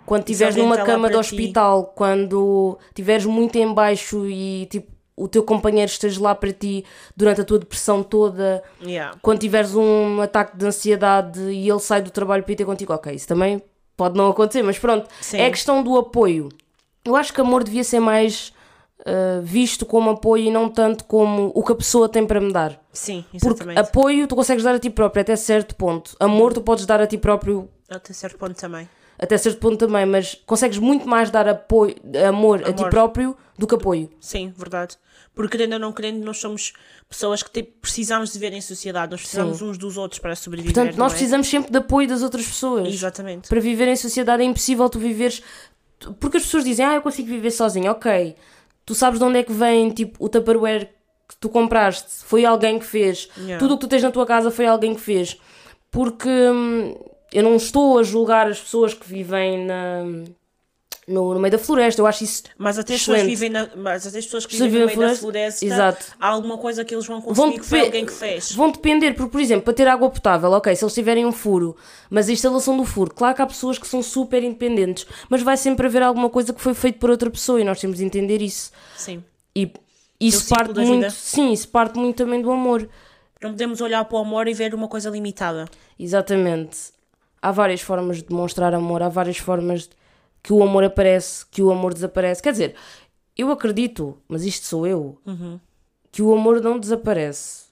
Quando 0.06 0.20
estiveres 0.22 0.56
numa 0.56 0.76
cama 0.78 1.08
de 1.08 1.14
para 1.14 1.22
ti. 1.22 1.34
hospital, 1.34 1.92
quando 1.94 2.78
estiveres 2.88 3.24
muito 3.26 3.56
em 3.56 3.72
baixo 3.72 4.26
e 4.26 4.66
tipo, 4.70 4.90
o 5.16 5.26
teu 5.28 5.42
companheiro 5.42 5.90
esteja 5.90 6.20
lá 6.22 6.34
para 6.34 6.52
ti 6.52 6.84
durante 7.16 7.40
a 7.40 7.44
tua 7.44 7.58
depressão 7.58 8.02
toda, 8.02 8.62
Yeah. 8.80 9.16
quando 9.20 9.40
tiveres 9.40 9.74
um 9.74 10.20
ataque 10.20 10.56
de 10.56 10.64
ansiedade 10.66 11.40
e 11.40 11.68
ele 11.68 11.80
sai 11.80 12.00
do 12.02 12.10
trabalho 12.10 12.42
para 12.44 12.52
ir 12.52 12.56
ter 12.56 12.64
contigo, 12.64 12.92
ok, 12.92 13.12
isso 13.14 13.26
também 13.26 13.60
pode 13.96 14.16
não 14.16 14.28
acontecer, 14.30 14.62
mas 14.62 14.78
pronto, 14.78 15.08
Sim. 15.20 15.38
é 15.38 15.46
a 15.46 15.50
questão 15.50 15.82
do 15.82 15.96
apoio. 15.98 16.48
Eu 17.04 17.16
acho 17.16 17.32
que 17.32 17.40
amor 17.40 17.64
devia 17.64 17.82
ser 17.82 17.98
mais 18.00 18.52
ah, 19.04 19.40
visto 19.42 19.84
como 19.86 20.10
apoio 20.10 20.44
e 20.44 20.50
não 20.50 20.68
tanto 20.68 21.04
como 21.04 21.50
o 21.54 21.64
que 21.64 21.72
a 21.72 21.74
pessoa 21.74 22.08
tem 22.08 22.24
para 22.26 22.40
me 22.40 22.52
dar. 22.52 22.80
Sim, 22.92 23.24
Porque 23.30 23.46
exatamente. 23.46 23.78
apoio 23.80 24.26
tu 24.28 24.36
consegues 24.36 24.62
dar 24.62 24.74
a 24.74 24.78
ti 24.78 24.90
próprio 24.90 25.20
até 25.22 25.34
certo 25.36 25.74
ponto. 25.74 26.14
Amor 26.20 26.52
tu 26.52 26.60
podes 26.60 26.84
dar 26.86 27.00
a 27.00 27.06
ti 27.08 27.16
próprio 27.18 27.68
Até 27.88 28.12
certo 28.12 28.36
ponto 28.38 28.54
também. 28.54 28.88
Até 29.18 29.36
certo 29.36 29.58
ponto 29.58 29.76
também, 29.76 30.06
mas 30.06 30.34
consegues 30.46 30.78
muito 30.78 31.08
mais 31.08 31.30
dar 31.30 31.48
apoio, 31.48 31.94
amor, 32.26 32.62
a 32.62 32.72
ti 32.72 32.80
Amor. 32.80 32.90
próprio 32.90 33.36
do 33.58 33.66
que 33.66 33.74
apoio. 33.74 34.08
Sim, 34.20 34.52
verdade. 34.56 34.96
Porque 35.34 35.56
querendo 35.56 35.74
ou 35.74 35.78
não 35.78 35.92
querendo, 35.92 36.24
nós 36.24 36.38
somos 36.38 36.72
pessoas 37.08 37.42
que 37.42 37.50
tipo, 37.50 37.80
precisamos 37.80 38.32
de 38.32 38.38
viver 38.38 38.56
em 38.56 38.60
sociedade, 38.60 39.10
nós 39.10 39.20
precisamos 39.20 39.62
uns 39.62 39.78
dos 39.78 39.96
outros 39.96 40.20
para 40.20 40.34
sobreviver. 40.34 40.74
Portanto, 40.74 40.96
nós 40.96 41.12
é? 41.12 41.14
precisamos 41.14 41.48
sempre 41.48 41.70
de 41.70 41.78
apoio 41.78 42.08
das 42.08 42.22
outras 42.22 42.46
pessoas. 42.46 42.88
Exatamente. 42.88 43.48
Para 43.48 43.60
viver 43.60 43.88
em 43.88 43.96
sociedade 43.96 44.42
é 44.42 44.46
impossível 44.46 44.88
tu 44.88 44.98
viveres. 44.98 45.42
Porque 46.20 46.36
as 46.36 46.44
pessoas 46.44 46.64
dizem, 46.64 46.84
ah, 46.84 46.94
eu 46.94 47.02
consigo 47.02 47.28
viver 47.28 47.50
sozinho. 47.50 47.90
Ok, 47.90 48.36
tu 48.84 48.94
sabes 48.94 49.18
de 49.18 49.24
onde 49.24 49.38
é 49.38 49.42
que 49.42 49.52
vem 49.52 49.90
tipo, 49.90 50.24
o 50.24 50.28
Tupperware 50.28 50.92
que 51.28 51.36
tu 51.36 51.48
compraste, 51.48 52.24
foi 52.24 52.44
alguém 52.44 52.78
que 52.78 52.86
fez. 52.86 53.28
Yeah. 53.36 53.58
Tudo 53.58 53.74
o 53.74 53.76
que 53.76 53.86
tu 53.86 53.88
tens 53.88 54.02
na 54.02 54.10
tua 54.10 54.24
casa 54.24 54.50
foi 54.50 54.66
alguém 54.66 54.94
que 54.94 55.00
fez. 55.00 55.38
Porque 55.90 56.28
hum, 56.28 56.96
eu 57.32 57.42
não 57.42 57.56
estou 57.56 57.98
a 57.98 58.02
julgar 58.02 58.46
as 58.48 58.60
pessoas 58.60 58.94
que 58.94 59.06
vivem 59.08 59.64
na, 59.66 60.04
no, 61.06 61.34
no 61.34 61.40
meio 61.40 61.52
da 61.52 61.58
floresta. 61.58 62.00
Eu 62.00 62.06
acho 62.06 62.24
isso. 62.24 62.42
Mas 62.56 62.78
até 62.78 62.94
as 62.94 63.00
pessoas 63.00 63.22
vivem 63.22 63.50
na, 63.50 63.68
mas 63.76 64.06
até 64.06 64.18
as 64.18 64.24
pessoas 64.24 64.46
que 64.46 64.54
Se 64.56 64.62
vivem 64.64 64.80
no 64.80 64.86
meio 64.86 65.00
na 65.00 65.06
da 65.08 65.14
floresta, 65.14 65.64
Exato. 65.64 66.06
há 66.20 66.28
alguma 66.28 66.58
coisa 66.58 66.84
que 66.84 66.94
eles 66.94 67.06
vão 67.06 67.20
Vão, 67.20 67.34
consumir 67.34 67.60
que 67.60 67.66
foi 67.66 67.80
alguém 67.80 68.06
que 68.06 68.12
fez. 68.12 68.52
vão 68.52 68.70
depender, 68.70 69.14
porque, 69.14 69.30
por 69.30 69.40
exemplo, 69.40 69.64
para 69.64 69.74
ter 69.74 69.88
água 69.88 70.10
potável, 70.10 70.50
ok, 70.52 70.74
se 70.76 70.84
eles 70.84 70.94
tiverem 70.94 71.24
um 71.26 71.32
furo, 71.32 71.76
mas 72.10 72.28
a 72.28 72.32
instalação 72.32 72.76
do 72.76 72.84
furo, 72.84 73.12
claro 73.14 73.34
que 73.34 73.42
há 73.42 73.46
pessoas 73.46 73.78
que 73.78 73.86
são 73.86 74.02
super 74.02 74.42
independentes, 74.42 75.06
mas 75.28 75.42
vai 75.42 75.56
sempre 75.56 75.86
haver 75.86 76.02
alguma 76.02 76.28
coisa 76.30 76.52
que 76.52 76.60
foi 76.60 76.74
feita 76.74 76.98
por 76.98 77.10
outra 77.10 77.30
pessoa 77.30 77.60
e 77.60 77.64
nós 77.64 77.80
temos 77.80 77.98
de 77.98 78.04
entender 78.04 78.42
isso. 78.42 78.70
Sim. 78.96 79.22
E 79.54 79.72
isso 80.20 80.48
parte 80.48 80.74
muito, 80.74 80.92
vida. 80.94 81.10
sim, 81.10 81.52
isso 81.52 81.68
parte 81.68 81.98
muito 81.98 82.16
também 82.16 82.42
do 82.42 82.50
amor. 82.50 82.88
Não 83.40 83.50
podemos 83.50 83.80
olhar 83.80 84.04
para 84.04 84.16
o 84.18 84.20
amor 84.20 84.48
e 84.48 84.52
ver 84.54 84.74
uma 84.74 84.88
coisa 84.88 85.08
limitada. 85.10 85.66
Exatamente. 85.96 86.76
Há 87.40 87.50
várias 87.52 87.80
formas 87.80 88.18
de 88.18 88.24
demonstrar 88.24 88.74
amor, 88.74 89.02
há 89.02 89.08
várias 89.08 89.38
formas 89.38 89.82
de- 89.82 89.90
que 90.42 90.52
o 90.52 90.62
amor 90.62 90.84
aparece, 90.84 91.44
que 91.46 91.62
o 91.62 91.70
amor 91.70 91.94
desaparece. 91.94 92.42
Quer 92.42 92.52
dizer, 92.52 92.74
eu 93.36 93.50
acredito, 93.50 94.18
mas 94.28 94.44
isto 94.44 94.66
sou 94.66 94.86
eu, 94.86 95.18
Uhum. 95.26 95.58
que 96.10 96.22
o 96.22 96.32
amor 96.34 96.60
não 96.60 96.78
desaparece. 96.78 97.66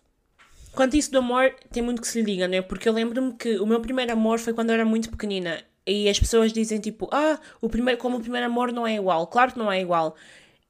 Quanto 0.72 0.94
a 0.94 0.98
isso 0.98 1.10
do 1.10 1.18
amor, 1.18 1.54
tem 1.72 1.82
muito 1.82 2.02
que 2.02 2.08
se 2.08 2.20
lhe 2.20 2.26
diga, 2.32 2.46
né? 2.46 2.60
Porque 2.60 2.88
eu 2.88 2.92
lembro-me 2.92 3.32
que 3.32 3.58
o 3.58 3.66
meu 3.66 3.80
primeiro 3.80 4.12
amor 4.12 4.38
foi 4.38 4.52
quando 4.52 4.70
eu 4.70 4.74
era 4.74 4.84
muito 4.84 5.08
pequenina. 5.10 5.62
E 5.86 6.08
as 6.08 6.18
pessoas 6.20 6.52
dizem 6.52 6.78
tipo, 6.80 7.08
ah, 7.12 7.38
o 7.60 7.68
primeiro, 7.68 7.98
como 8.00 8.18
o 8.18 8.20
primeiro 8.20 8.46
amor 8.46 8.72
não 8.72 8.86
é 8.86 8.94
igual. 8.96 9.26
Claro 9.28 9.52
que 9.52 9.58
não 9.58 9.70
é 9.72 9.80
igual. 9.80 10.14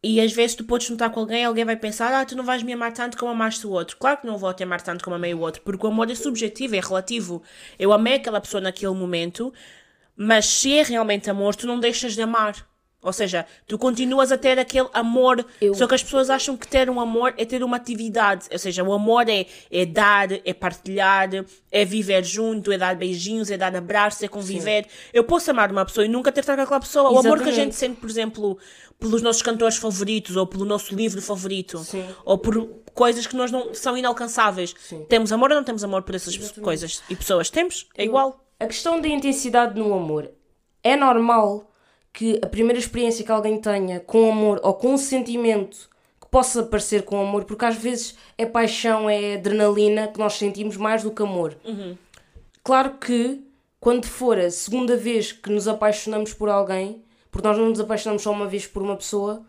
E 0.08 0.20
às 0.20 0.32
vezes 0.32 0.54
tu 0.54 0.62
podes 0.62 0.86
juntar 0.86 1.10
com 1.10 1.18
alguém, 1.18 1.44
alguém 1.44 1.64
vai 1.64 1.74
pensar, 1.74 2.14
ah, 2.14 2.24
tu 2.24 2.36
não 2.36 2.44
vais 2.44 2.62
me 2.62 2.72
amar 2.72 2.92
tanto 2.92 3.18
como 3.18 3.32
amaste 3.32 3.66
o 3.66 3.70
outro. 3.70 3.96
Claro 3.96 4.18
que 4.18 4.26
não 4.26 4.38
vou 4.38 4.54
te 4.54 4.62
amar 4.62 4.80
tanto 4.80 5.02
como 5.02 5.16
amei 5.16 5.34
o 5.34 5.40
outro, 5.40 5.62
porque 5.62 5.84
o 5.84 5.88
amor 5.88 6.08
é 6.08 6.14
subjetivo, 6.14 6.76
é 6.76 6.80
relativo. 6.80 7.42
Eu 7.76 7.92
amei 7.92 8.14
aquela 8.14 8.40
pessoa 8.40 8.60
naquele 8.60 8.94
momento, 8.94 9.52
mas 10.16 10.46
se 10.46 10.78
é 10.78 10.84
realmente 10.84 11.28
amor, 11.28 11.56
tu 11.56 11.66
não 11.66 11.80
deixas 11.80 12.14
de 12.14 12.22
amar. 12.22 12.54
Ou 13.06 13.12
seja, 13.12 13.46
tu 13.66 13.78
continuas 13.78 14.32
a 14.32 14.36
ter 14.36 14.58
aquele 14.58 14.88
amor, 14.92 15.46
Eu- 15.60 15.74
só 15.74 15.86
que 15.86 15.94
as 15.94 16.02
pessoas 16.02 16.28
acham 16.28 16.56
que 16.56 16.66
ter 16.66 16.90
um 16.90 17.00
amor 17.00 17.32
é 17.38 17.44
ter 17.44 17.62
uma 17.62 17.76
atividade. 17.76 18.46
Ou 18.52 18.58
seja, 18.58 18.82
o 18.82 18.92
amor 18.92 19.28
é, 19.28 19.46
é 19.70 19.86
dar, 19.86 20.28
é 20.32 20.52
partilhar, 20.52 21.30
é 21.70 21.84
viver 21.84 22.24
junto, 22.24 22.72
é 22.72 22.76
dar 22.78 22.96
beijinhos, 22.96 23.50
é 23.50 23.56
dar 23.56 23.74
abraços, 23.76 24.22
é 24.24 24.28
conviver. 24.28 24.86
Eu 25.12 25.22
posso 25.24 25.50
amar 25.50 25.70
uma 25.70 25.84
pessoa 25.84 26.04
e 26.04 26.08
nunca 26.08 26.32
ter 26.32 26.40
estado 26.40 26.56
com 26.56 26.62
aquela 26.64 26.80
pessoa. 26.80 27.10
O 27.10 27.18
amor 27.18 27.38
que 27.38 27.44
a 27.44 27.46
Exatamente. 27.48 27.54
gente 27.64 27.74
sente, 27.76 28.00
por 28.00 28.10
exemplo, 28.10 28.58
pelos 28.98 29.22
nossos 29.22 29.42
cantores 29.42 29.76
favoritos, 29.76 30.34
ou 30.36 30.46
pelo 30.46 30.64
nosso 30.64 30.94
livro 30.94 31.22
favorito, 31.22 31.78
Sim. 31.78 32.04
ou 32.24 32.38
por 32.38 32.68
coisas 32.94 33.26
que 33.26 33.36
nós 33.36 33.52
não 33.52 33.72
são 33.74 33.96
inalcançáveis. 33.96 34.74
Temos 35.08 35.30
amor 35.32 35.50
ou 35.50 35.56
não 35.56 35.64
temos 35.64 35.84
amor 35.84 36.02
por 36.02 36.14
essas 36.14 36.36
coisas? 36.52 37.02
E 37.08 37.14
pessoas 37.14 37.50
temos? 37.50 37.86
É 37.96 38.04
igual. 38.04 38.42
A 38.58 38.66
questão 38.66 39.00
da 39.00 39.06
intensidade 39.06 39.78
no 39.78 39.92
amor. 39.92 40.30
É 40.82 40.96
normal 40.96 41.70
que 42.16 42.40
a 42.42 42.46
primeira 42.46 42.78
experiência 42.78 43.22
que 43.22 43.30
alguém 43.30 43.60
tenha 43.60 44.00
com 44.00 44.32
amor 44.32 44.58
ou 44.62 44.72
com 44.72 44.94
um 44.94 44.96
sentimento 44.96 45.90
que 46.18 46.26
possa 46.30 46.62
parecer 46.62 47.02
com 47.02 47.20
amor, 47.20 47.44
porque 47.44 47.66
às 47.66 47.76
vezes 47.76 48.16
é 48.38 48.46
paixão, 48.46 49.08
é 49.08 49.34
adrenalina 49.34 50.08
que 50.08 50.18
nós 50.18 50.32
sentimos 50.32 50.78
mais 50.78 51.02
do 51.02 51.10
que 51.10 51.22
amor. 51.22 51.54
Claro 52.64 52.94
que 52.94 53.44
quando 53.78 54.06
for 54.06 54.38
a 54.38 54.50
segunda 54.50 54.96
vez 54.96 55.30
que 55.30 55.50
nos 55.50 55.68
apaixonamos 55.68 56.32
por 56.32 56.48
alguém, 56.48 57.02
porque 57.30 57.46
nós 57.46 57.58
não 57.58 57.68
nos 57.68 57.80
apaixonamos 57.80 58.22
só 58.22 58.32
uma 58.32 58.46
vez 58.46 58.66
por 58.66 58.82
uma 58.82 58.96
pessoa, 58.96 59.42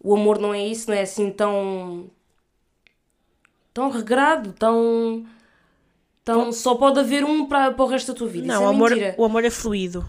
o 0.00 0.14
amor 0.14 0.38
não 0.38 0.54
é 0.54 0.64
isso, 0.64 0.88
não 0.88 0.96
é 0.96 1.02
assim 1.02 1.32
tão. 1.32 2.08
tão 3.72 3.90
regrado, 3.90 4.52
tão. 4.52 5.26
tão 6.24 6.52
só 6.52 6.76
pode 6.76 7.00
haver 7.00 7.24
um 7.24 7.46
para, 7.46 7.72
para 7.72 7.84
o 7.84 7.88
resto 7.88 8.12
da 8.12 8.18
tua 8.18 8.28
vida. 8.28 8.46
Não, 8.46 8.54
isso 8.54 8.62
o 8.62 8.66
é 8.66 8.70
amor, 8.70 8.92
o 9.18 9.24
amor 9.24 9.44
é 9.44 9.50
fluido. 9.50 10.08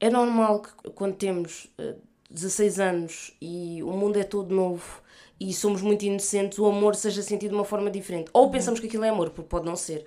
É 0.00 0.10
normal 0.10 0.60
que 0.60 0.90
quando 0.90 1.14
temos 1.14 1.68
eh, 1.78 1.94
16 2.30 2.80
anos 2.80 3.32
e 3.40 3.82
o 3.82 3.92
mundo 3.92 4.18
é 4.18 4.24
todo 4.24 4.54
novo 4.54 5.02
e 5.38 5.52
somos 5.52 5.82
muito 5.82 6.04
inocentes, 6.04 6.58
o 6.58 6.66
amor 6.66 6.94
seja 6.94 7.22
sentido 7.22 7.50
de 7.50 7.56
uma 7.56 7.64
forma 7.64 7.90
diferente. 7.90 8.30
Ou 8.32 8.50
pensamos 8.50 8.80
que 8.80 8.86
aquilo 8.86 9.04
é 9.04 9.08
amor, 9.08 9.30
porque 9.30 9.48
pode 9.48 9.66
não 9.66 9.76
ser. 9.76 10.04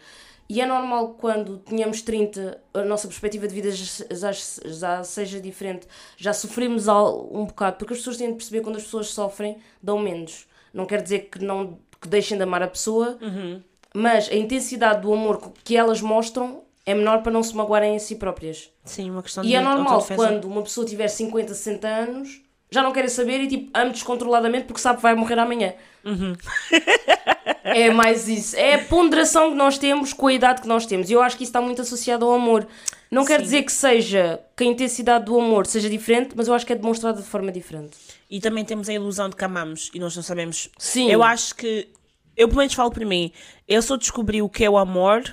E 0.47 0.59
é 0.61 0.65
normal 0.65 1.13
que 1.13 1.21
quando 1.21 1.59
tenhamos 1.59 2.01
30, 2.01 2.59
a 2.73 2.83
nossa 2.83 3.07
perspectiva 3.07 3.47
de 3.47 3.53
vida 3.53 3.69
já, 3.71 4.31
já, 4.31 5.03
seja 5.03 5.39
diferente, 5.39 5.87
já 6.17 6.33
sofremos 6.33 6.87
um 6.87 7.45
bocado, 7.45 7.77
porque 7.77 7.93
as 7.93 7.99
pessoas 7.99 8.17
têm 8.17 8.29
de 8.29 8.35
perceber 8.35 8.57
que 8.59 8.63
quando 8.63 8.77
as 8.77 8.83
pessoas 8.83 9.09
sofrem, 9.09 9.57
dão 9.81 9.99
menos. 9.99 10.47
não 10.73 10.87
quer 10.87 11.03
dizer 11.03 11.29
que 11.29 11.43
não 11.43 11.77
que 12.01 12.07
deixem 12.07 12.37
de 12.37 12.43
amar 12.43 12.63
a 12.63 12.67
pessoa, 12.67 13.19
mas 13.93 14.29
a 14.29 14.35
intensidade 14.35 15.01
do 15.01 15.13
amor 15.13 15.51
que 15.63 15.75
elas 15.77 16.01
mostram 16.01 16.63
é 16.89 16.95
menor 16.95 17.21
para 17.21 17.31
não 17.31 17.43
se 17.43 17.55
magoarem 17.55 17.95
a 17.95 17.99
si 17.99 18.15
próprias. 18.15 18.71
Sim, 18.83 19.11
uma 19.11 19.21
questão 19.21 19.43
E 19.43 19.47
de 19.47 19.55
é 19.55 19.61
normal 19.61 20.05
quando 20.15 20.45
uma 20.45 20.63
pessoa 20.63 20.85
tiver 20.85 21.07
50, 21.07 21.53
60 21.53 21.87
anos, 21.87 22.41
já 22.71 22.81
não 22.81 22.91
querem 22.91 23.09
saber 23.09 23.41
e 23.41 23.47
tipo, 23.47 23.69
ame 23.73 23.91
descontroladamente 23.91 24.65
porque 24.65 24.81
sabe 24.81 24.97
que 24.97 25.03
vai 25.03 25.13
morrer 25.13 25.37
amanhã. 25.37 25.73
Uhum. 26.03 26.35
é 27.63 27.91
mais 27.91 28.27
isso. 28.27 28.55
É 28.55 28.75
a 28.75 28.83
ponderação 28.85 29.51
que 29.51 29.55
nós 29.55 29.77
temos 29.77 30.13
com 30.13 30.27
a 30.27 30.33
idade 30.33 30.61
que 30.61 30.67
nós 30.67 30.85
temos. 30.85 31.09
E 31.09 31.13
eu 31.13 31.21
acho 31.21 31.37
que 31.37 31.43
isso 31.43 31.49
está 31.51 31.61
muito 31.61 31.81
associado 31.81 32.25
ao 32.25 32.33
amor. 32.33 32.67
Não 33.11 33.25
quer 33.25 33.41
dizer 33.41 33.63
que 33.63 33.71
seja 33.71 34.39
que 34.55 34.63
a 34.63 34.67
intensidade 34.67 35.25
do 35.25 35.39
amor 35.39 35.65
seja 35.67 35.89
diferente, 35.89 36.31
mas 36.35 36.47
eu 36.47 36.53
acho 36.53 36.65
que 36.65 36.73
é 36.73 36.75
demonstrada 36.75 37.21
de 37.21 37.27
forma 37.27 37.51
diferente. 37.51 37.97
E 38.29 38.39
também 38.39 38.65
temos 38.65 38.89
a 38.89 38.93
ilusão 38.93 39.29
de 39.29 39.35
que 39.35 39.43
amamos 39.43 39.91
e 39.93 39.99
nós 39.99 40.15
não 40.15 40.23
sabemos. 40.23 40.69
Sim. 40.77 41.09
Eu 41.09 41.23
acho 41.23 41.55
que. 41.55 41.87
Eu 42.35 42.47
pelo 42.47 42.59
menos 42.59 42.73
falo 42.73 42.91
por 42.91 43.05
mim. 43.05 43.31
Eu 43.67 43.81
só 43.81 43.97
descobri 43.97 44.41
o 44.41 44.49
que 44.49 44.63
é 44.63 44.69
o 44.69 44.77
amor 44.77 45.23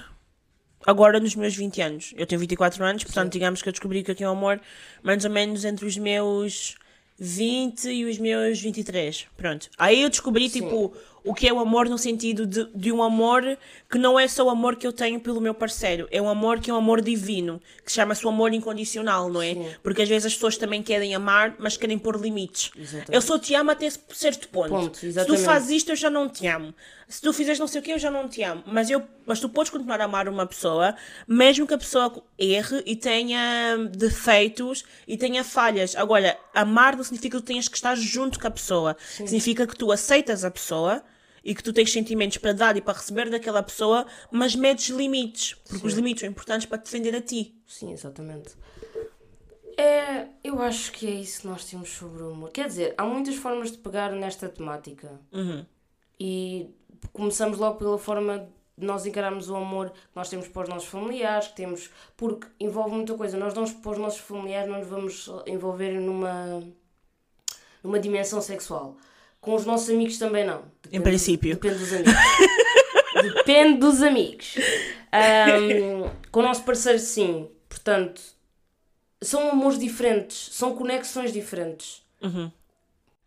agora 0.87 1.19
nos 1.19 1.35
meus 1.35 1.57
20 1.57 1.83
anos. 1.83 2.14
Eu 2.16 2.26
tenho 2.26 2.40
24 2.40 2.85
anos, 2.85 3.05
portanto, 3.05 3.33
digamos 3.33 3.61
que 3.61 3.69
eu 3.69 3.73
descobri 3.73 4.02
que 4.02 4.23
é 4.23 4.28
o 4.28 4.31
amor 4.31 4.61
mais 5.02 5.25
ou 5.25 5.31
menos 5.31 5.64
entre 5.64 5.85
os 5.85 5.99
meus 5.99 6.76
20 7.19 7.88
e 7.88 8.05
os 8.05 8.19
meus 8.19 8.61
23. 8.61 9.26
Pronto. 9.37 9.69
Aí 9.76 10.02
eu 10.02 10.09
descobri, 10.09 10.49
tipo, 10.49 10.95
o 11.26 11.35
que 11.35 11.49
é 11.49 11.52
o 11.52 11.59
amor 11.59 11.88
no 11.88 11.99
sentido 11.99 12.47
de, 12.47 12.64
de 12.73 12.92
um 12.92 13.02
amor 13.02 13.59
que 13.90 13.99
não 13.99 14.18
é 14.18 14.28
só 14.28 14.47
o 14.47 14.49
amor 14.49 14.76
que 14.76 14.87
eu 14.87 14.92
tenho 14.92 15.18
pelo 15.18 15.40
meu 15.40 15.52
parceiro, 15.52 16.06
é 16.11 16.23
um 16.23 16.28
amor 16.28 16.61
que 16.61 16.71
é 16.71 16.75
um 16.75 16.76
amor 16.76 17.00
divino, 17.00 17.61
que 17.85 17.90
chama-se 17.90 18.25
o 18.25 18.28
amor 18.28 18.54
incondicional, 18.54 19.28
não 19.28 19.42
é? 19.42 19.54
Sim. 19.54 19.66
Porque 19.83 20.02
às 20.02 20.09
vezes 20.09 20.26
as 20.26 20.35
pessoas 20.35 20.56
também 20.56 20.83
querem 20.83 21.14
amar, 21.14 21.56
mas 21.59 21.76
querem 21.76 21.99
pôr 21.99 22.16
limites. 22.21 22.71
Exatamente. 22.78 23.12
Eu 23.12 23.21
só 23.21 23.38
te 23.38 23.54
amo 23.54 23.73
até 23.73 23.90
certo 23.90 24.49
ponto. 24.49 24.68
Ponto, 24.68 24.97
Se 24.97 25.26
tu 25.26 25.37
fazes 25.38 25.71
isto, 25.71 25.90
eu 25.90 25.97
já 25.97 26.09
não 26.09 26.28
te 26.28 26.47
amo. 26.47 26.73
Se 27.09 27.21
tu 27.21 27.33
fizeres 27.33 27.59
não 27.59 27.66
sei 27.66 27.80
o 27.80 27.85
que, 27.85 27.92
eu 27.92 27.99
já 27.99 28.11
não 28.11 28.28
te 28.28 28.42
amo. 28.42 28.62
Mas, 28.66 28.88
eu, 28.88 29.02
mas 29.25 29.40
tu 29.40 29.49
podes 29.49 29.71
continuar 29.71 30.00
a 30.00 30.04
amar 30.04 30.28
uma 30.28 30.47
pessoa, 30.47 30.95
mesmo 31.26 31.66
que 31.66 31.75
a 31.75 31.78
pessoa 31.78 32.23
erre 32.38 32.83
e 32.87 32.97
tenha 32.97 33.76
defeitos 33.90 34.85
e 35.06 35.16
tenha 35.16 35.42
falhas. 35.42 35.97
Agora, 35.97 36.37
amar 36.54 36.97
não 36.97 37.04
significa 37.04 37.37
que 37.37 37.42
tu 37.42 37.47
tenhas 37.47 37.68
que 37.68 37.76
estar 37.76 37.97
junto 37.97 38.38
com 38.38 38.47
a 38.47 38.50
pessoa. 38.50 38.97
Significa 39.00 39.66
que 39.66 39.76
tu 39.76 39.90
aceitas 39.90 40.45
a 40.45 40.50
pessoa 40.50 41.02
e 41.47 41.55
que 41.55 41.62
tu 41.62 41.73
tens 41.73 41.93
sentimentos 41.93 42.38
para 42.38 42.53
dar 42.53 42.76
e 42.76 42.81
para 42.81 42.99
receber 42.99 43.31
daquela 43.31 43.62
pessoa, 43.62 44.05
mas 44.33 44.57
medes 44.57 44.88
limites. 44.88 45.55
Porque 45.69 45.87
os 45.87 45.95
limites 45.95 46.23
são 46.23 46.29
importantes 46.29 46.67
para 46.67 46.76
te 46.76 46.87
defender 46.87 47.15
a 47.15 47.21
ti. 47.21 47.55
Sim, 47.65 47.93
exatamente. 47.93 48.57
É, 49.76 50.26
eu 50.43 50.61
acho 50.61 50.91
que 50.91 51.07
é 51.07 51.11
isso 51.11 51.43
que 51.43 51.47
nós 51.47 51.65
temos 51.65 51.91
sobre 51.91 52.25
o 52.25 52.33
amor. 52.33 52.50
Quer 52.50 52.67
dizer, 52.67 52.95
há 52.99 53.05
muitas 53.05 53.37
formas 53.37 53.71
de 53.71 53.79
pegar 53.79 54.11
nesta 54.11 54.49
temática. 54.49 55.21
E 56.19 56.69
começamos 57.12 57.59
logo 57.59 57.79
pela 57.79 57.97
forma 57.97 58.49
de 58.76 58.85
nós 58.85 59.07
encararmos 59.07 59.49
o 59.49 59.55
amor 59.55 59.91
que 59.91 60.17
nós 60.17 60.29
temos 60.29 60.49
para 60.49 60.62
os 60.62 60.69
nossos 60.69 60.88
familiares, 60.88 61.47
que 61.47 61.55
temos, 61.55 61.91
porque 62.17 62.49
envolve 62.59 62.91
muita 62.91 63.15
coisa. 63.15 63.38
Nós 63.38 63.55
damos 63.55 63.71
para 63.71 63.93
os 63.93 63.99
nossos 63.99 64.19
familiares, 64.21 64.69
não 64.69 64.81
nos 64.81 64.88
vamos 64.88 65.31
envolver 65.47 65.93
numa, 66.00 66.61
numa 67.85 68.00
dimensão 68.00 68.43
sexual. 68.43 68.97
Com 69.40 69.55
os 69.55 69.64
nossos 69.64 69.88
amigos 69.90 70.19
também 70.19 70.45
não. 70.45 70.62
Depende- 70.83 71.02
princípio. 71.05 71.55
Depende 71.55 71.78
dos 71.78 71.93
amigos. 71.93 72.12
Depende 73.37 73.78
dos 73.78 74.02
amigos. 74.02 74.55
Ahm, 75.12 76.11
com 76.31 76.40
o 76.40 76.43
nosso 76.43 76.62
parceiro, 76.64 76.99
sim. 76.99 77.49
Portanto, 77.69 78.21
são 79.23 79.50
amores 79.50 79.78
diferentes, 79.78 80.49
são 80.52 80.75
conexões 80.75 81.33
diferentes. 81.33 82.02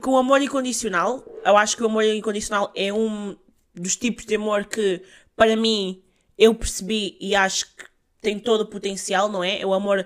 Com 0.02 0.12
o 0.12 0.18
amor 0.18 0.42
incondicional, 0.42 1.24
eu 1.46 1.58
acho 1.58 1.76
que 1.76 1.84
o 1.84 1.88
amor 1.88 2.04
incondicional 2.04 2.72
é 2.76 2.92
um 2.94 3.36
dos 3.74 3.96
tipos 3.96 4.26
de 4.26 4.36
amor 4.36 4.66
que, 4.66 5.02
para 5.36 5.56
mim, 5.56 6.02
eu 6.38 6.54
percebi 6.56 7.18
e 7.20 7.36
acho 7.36 7.66
que 7.76 7.86
tem 8.22 8.38
todo 8.40 8.62
o 8.62 8.66
potencial, 8.68 9.30
não 9.30 9.44
é? 9.44 9.60
É 9.62 9.66
o 9.66 9.74
amor 9.74 10.06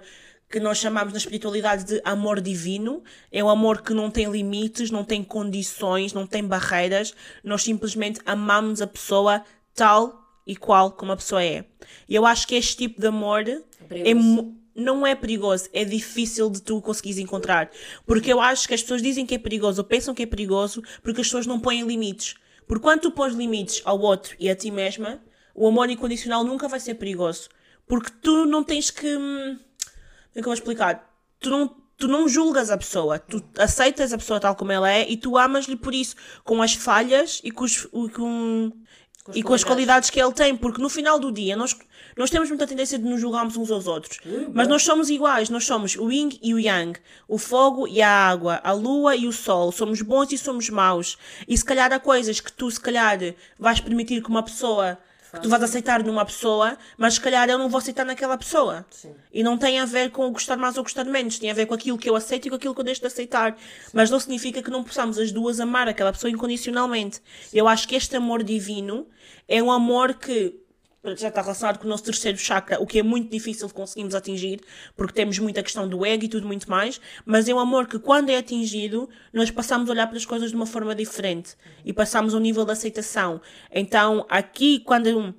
que 0.54 0.60
nós 0.60 0.78
chamamos 0.78 1.14
na 1.14 1.18
espiritualidade 1.18 1.84
de 1.84 2.00
amor 2.06 2.40
divino. 2.40 3.04
É 3.32 3.44
o 3.44 3.50
amor 3.50 3.82
que 3.82 3.92
não 3.92 4.12
tem 4.12 4.30
limites, 4.30 4.92
não 4.92 5.04
tem 5.04 5.24
condições, 5.24 6.14
não 6.14 6.28
tem 6.28 6.46
barreiras. 6.46 7.16
Nós 7.44 7.64
simplesmente 7.64 8.20
amamos 8.24 8.80
a 8.80 8.86
pessoa 8.86 9.44
tal 9.74 10.22
e 10.46 10.56
qual 10.56 10.92
como 10.92 11.12
a 11.12 11.16
pessoa 11.18 11.44
é. 11.44 11.66
E 12.08 12.14
eu 12.14 12.24
acho 12.24 12.48
que 12.48 12.54
este 12.54 12.78
tipo 12.78 13.02
de 13.02 13.08
amor 13.08 13.42
é 13.50 13.62
perigoso. 13.90 14.16
mu- 14.16 14.56
não 14.76 15.08
é 15.08 15.16
perigoso, 15.16 15.70
é 15.74 15.84
difícil 15.84 16.52
de 16.52 16.62
tu 16.62 16.80
conseguires 16.82 17.18
encontrar. 17.18 17.72
Porque 18.06 18.32
eu 18.32 18.40
acho 18.40 18.68
que 18.68 18.76
as 18.76 18.82
pessoas 18.84 19.02
dizem 19.02 19.26
que 19.26 19.34
é 19.34 19.40
perigoso 19.40 19.82
ou 19.82 19.88
pensam 19.88 20.14
que 20.14 20.22
é 20.22 20.26
perigoso 20.28 20.84
porque 21.02 21.22
as 21.22 21.28
pessoas 21.28 21.48
não 21.48 21.60
põem 21.60 21.82
limites. 21.84 22.36
Porque 22.68 22.84
quando 22.84 23.02
tu 23.02 23.12
pões 23.12 23.34
limites 23.34 23.82
ao 23.86 24.00
outro 24.00 24.36
e 24.40 24.52
a 24.52 24.56
ti 24.56 24.70
mesma, 24.70 25.20
o 25.56 25.68
amor 25.68 25.90
incondicional 25.90 26.44
nunca 26.44 26.68
vai 26.68 26.80
ser 26.80 26.94
perigoso. 26.94 27.50
Porque 27.88 28.12
tu 28.22 28.46
não 28.46 28.64
tens 28.64 28.90
que. 28.92 29.08
É 30.36 30.40
que 30.40 30.40
eu 30.40 30.46
vou 30.46 30.54
explicar? 30.54 31.10
Tu 31.40 31.50
não, 31.50 31.76
tu 31.98 32.08
não 32.08 32.28
julgas 32.28 32.70
a 32.70 32.78
pessoa, 32.78 33.20
tu 33.20 33.44
aceitas 33.58 34.14
a 34.14 34.18
pessoa 34.18 34.40
tal 34.40 34.56
como 34.56 34.72
ela 34.72 34.92
é 34.92 35.10
e 35.10 35.18
tu 35.18 35.38
amas-lhe 35.38 35.76
por 35.76 35.94
isso, 35.94 36.16
com 36.44 36.62
as 36.62 36.74
falhas 36.74 37.40
e 37.44 37.52
com, 37.52 37.64
os, 37.64 37.86
com, 38.14 38.72
as 39.28 39.36
e 39.36 39.44
com 39.44 39.54
as 39.54 39.64
qualidades. 39.64 40.10
que 40.10 40.20
ele 40.20 40.34
tem, 40.34 40.56
porque 40.56 40.82
no 40.82 40.90
final 40.90 41.20
do 41.20 41.32
dia 41.32 41.56
nós, 41.56 41.78
nós 42.18 42.30
temos 42.30 42.50
muita 42.50 42.68
tendência 42.68 42.98
de 42.98 43.06
nos 43.06 43.22
julgarmos 43.22 43.56
uns 43.56 43.72
aos 43.72 43.88
outros. 43.88 44.20
Mas 44.54 44.68
nós 44.68 44.84
somos 44.84 45.10
iguais, 45.10 45.50
nós 45.50 45.66
somos 45.66 45.96
o 45.96 46.12
yin 46.12 46.38
e 46.42 46.54
o 46.54 46.60
yang, 46.60 47.00
o 47.28 47.38
fogo 47.38 47.88
e 47.88 48.02
a 48.02 48.10
água, 48.10 48.60
a 48.64 48.72
lua 48.74 49.16
e 49.16 49.28
o 49.28 49.32
sol, 49.32 49.72
somos 49.72 50.02
bons 50.02 50.32
e 50.32 50.38
somos 50.38 50.70
maus. 50.70 51.18
E 51.48 51.58
se 51.58 51.64
calhar 51.64 51.92
há 51.94 52.00
coisas 52.00 52.40
que 52.40 52.52
tu, 52.52 52.70
se 52.70 52.80
calhar, 52.80 53.20
vais 53.58 53.80
permitir 53.80 54.22
que 54.22 54.30
uma 54.30 54.44
pessoa, 54.44 54.98
que 55.34 55.40
tu 55.42 55.50
vais 55.50 55.64
aceitar 55.64 56.04
numa 56.04 56.24
pessoa, 56.24 56.78
mas 56.98 57.16
se 57.16 57.22
calhar 57.22 57.50
eu 57.50 57.58
não 57.58 57.68
vou 57.68 57.80
aceitar 57.80 58.06
naquela 58.06 58.38
pessoa. 58.38 58.86
Sim. 58.92 59.14
E 59.34 59.42
não 59.42 59.58
tem 59.58 59.80
a 59.80 59.86
ver 59.86 60.12
com 60.12 60.28
o 60.28 60.32
gostar 60.32 60.58
mais 60.58 60.78
ou 60.78 60.84
gostar 60.84 61.06
menos, 61.06 61.40
tem 61.40 61.50
a 61.50 61.54
ver 61.54 61.66
com 61.66 61.74
aquilo 61.74 61.98
que 61.98 62.10
eu 62.10 62.16
aceito 62.16 62.46
e 62.46 62.50
com 62.50 62.56
aquilo 62.56 62.74
que 62.76 62.82
eu 62.82 62.86
deixo 62.86 63.02
de 63.02 63.08
aceitar. 63.08 63.58
Mas 63.92 64.12
não 64.12 64.20
significa 64.20 64.62
que 64.62 64.70
não 64.70 64.84
possamos 64.84 65.18
as 65.18 65.32
duas 65.32 65.60
amar 65.60 65.88
aquela 65.88 66.14
pessoa 66.14 66.30
incondicionalmente. 66.30 67.20
Eu 67.52 67.68
acho 67.68 67.88
que 67.88 67.96
este 67.96 68.16
amor 68.16 68.44
divino 68.44 69.08
é 69.48 69.62
um 69.62 69.72
amor 69.72 70.14
que 70.14 70.63
já 71.16 71.28
está 71.28 71.42
relacionado 71.42 71.80
com 71.80 71.86
o 71.86 71.90
nosso 71.90 72.04
terceiro 72.04 72.38
chakra, 72.38 72.82
o 72.82 72.88
que 72.88 73.00
é 73.00 73.04
muito 73.04 73.30
difícil 73.30 73.68
de 73.68 73.74
conseguirmos 73.74 74.16
atingir, 74.16 74.62
porque 74.96 75.14
temos 75.14 75.38
muita 75.38 75.62
questão 75.62 75.88
do 75.88 76.06
ego 76.06 76.24
e 76.24 76.30
tudo 76.30 76.48
muito 76.48 76.70
mais, 76.70 77.02
mas 77.26 77.50
é 77.50 77.54
um 77.54 77.60
amor 77.60 77.88
que 77.88 78.00
quando 78.00 78.30
é 78.30 78.38
atingido, 78.38 79.10
nós 79.34 79.52
passamos 79.52 79.90
a 79.90 79.92
olhar 79.92 80.08
para 80.08 80.18
as 80.18 80.26
coisas 80.26 80.52
de 80.52 80.56
uma 80.56 80.66
forma 80.66 80.96
diferente 80.96 81.56
e 81.84 81.92
passamos 81.92 82.34
a 82.34 82.38
um 82.38 82.40
nível 82.40 82.64
de 82.64 82.72
aceitação. 82.72 83.42
Então, 83.72 84.26
aqui, 84.30 84.80
quando 84.80 85.36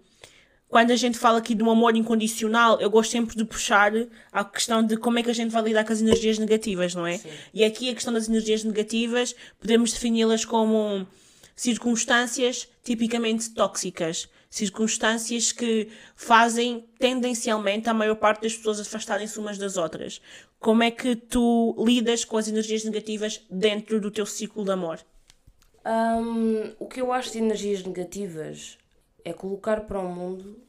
quando 0.69 0.91
a 0.91 0.97
gente 0.97 1.17
fala 1.17 1.39
aqui 1.39 1.55
de 1.55 1.63
um 1.63 1.71
amor 1.71 1.95
incondicional, 1.95 2.81
eu 2.81 2.91
gosto 2.91 3.13
sempre 3.13 3.37
de 3.37 3.45
puxar 3.45 3.93
a 4.33 4.45
questão 4.45 4.85
de 4.85 4.97
como 4.97 5.21
é 5.21 5.23
que 5.23 5.31
a 5.31 5.35
gente 5.35 5.53
vai 5.53 5.63
lidar 5.63 5.85
com 5.85 5.93
as 5.93 6.01
energias 6.01 6.37
negativas, 6.37 6.97
não 6.97 7.07
é? 7.07 7.21
E 7.53 7.63
aqui 7.63 7.89
a 7.89 7.95
questão 7.95 8.13
das 8.13 8.29
energias 8.29 8.65
negativas, 8.65 9.37
podemos 9.61 9.93
defini-las 9.93 10.45
como 10.45 11.07
circunstâncias 11.55 12.67
tipicamente 12.83 13.51
tóxicas. 13.51 14.29
Circunstâncias 14.55 15.51
que 15.51 15.89
fazem 16.15 16.89
tendencialmente 16.97 17.89
a 17.89 17.93
maior 17.93 18.15
parte 18.15 18.43
das 18.43 18.57
pessoas 18.57 18.79
afastarem-se 18.79 19.37
umas 19.37 19.59
das 19.59 19.77
outras. 19.77 20.21
Como 20.61 20.85
é 20.85 20.93
que 20.93 21.17
tu 21.17 21.75
lidas 21.85 22.25
com 22.25 22.37
as 22.37 22.47
energias 22.47 22.85
negativas 22.85 23.45
dentro 23.51 24.01
do 24.01 24.13
teu 24.13 24.25
ciclo 24.25 24.65
de 24.65 24.71
amor? 24.71 25.01
Hum, 25.85 26.73
o 26.79 26.87
que 26.87 27.01
eu 27.01 27.13
acho 27.13 27.33
de 27.33 27.39
energias 27.39 27.83
negativas 27.83 28.79
é 29.25 29.33
colocar 29.33 29.81
para 29.81 29.99
o 29.99 30.09
mundo 30.09 30.63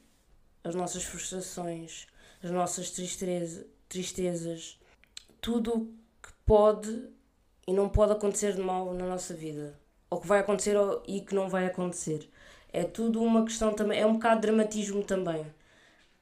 as 0.64 0.74
nossas 0.74 1.04
frustrações, 1.04 2.08
as 2.42 2.50
nossas 2.50 2.90
tristeza, 2.90 3.68
tristezas, 3.88 4.80
tudo 5.40 5.74
o 5.74 5.86
que 6.20 6.32
pode 6.44 7.04
e 7.68 7.72
não 7.72 7.88
pode 7.88 8.10
acontecer 8.10 8.52
de 8.52 8.60
mal 8.60 8.92
na 8.92 9.06
nossa 9.06 9.32
vida, 9.32 9.78
ou 10.10 10.20
que 10.20 10.26
vai 10.26 10.40
acontecer 10.40 10.76
e 11.06 11.20
que 11.20 11.36
não 11.36 11.48
vai 11.48 11.66
acontecer. 11.66 12.28
É 12.76 12.84
tudo 12.84 13.22
uma 13.22 13.42
questão 13.42 13.72
também, 13.72 13.98
é 13.98 14.04
um 14.04 14.14
bocado 14.14 14.36
de 14.36 14.46
dramatismo 14.46 15.02
também. 15.02 15.46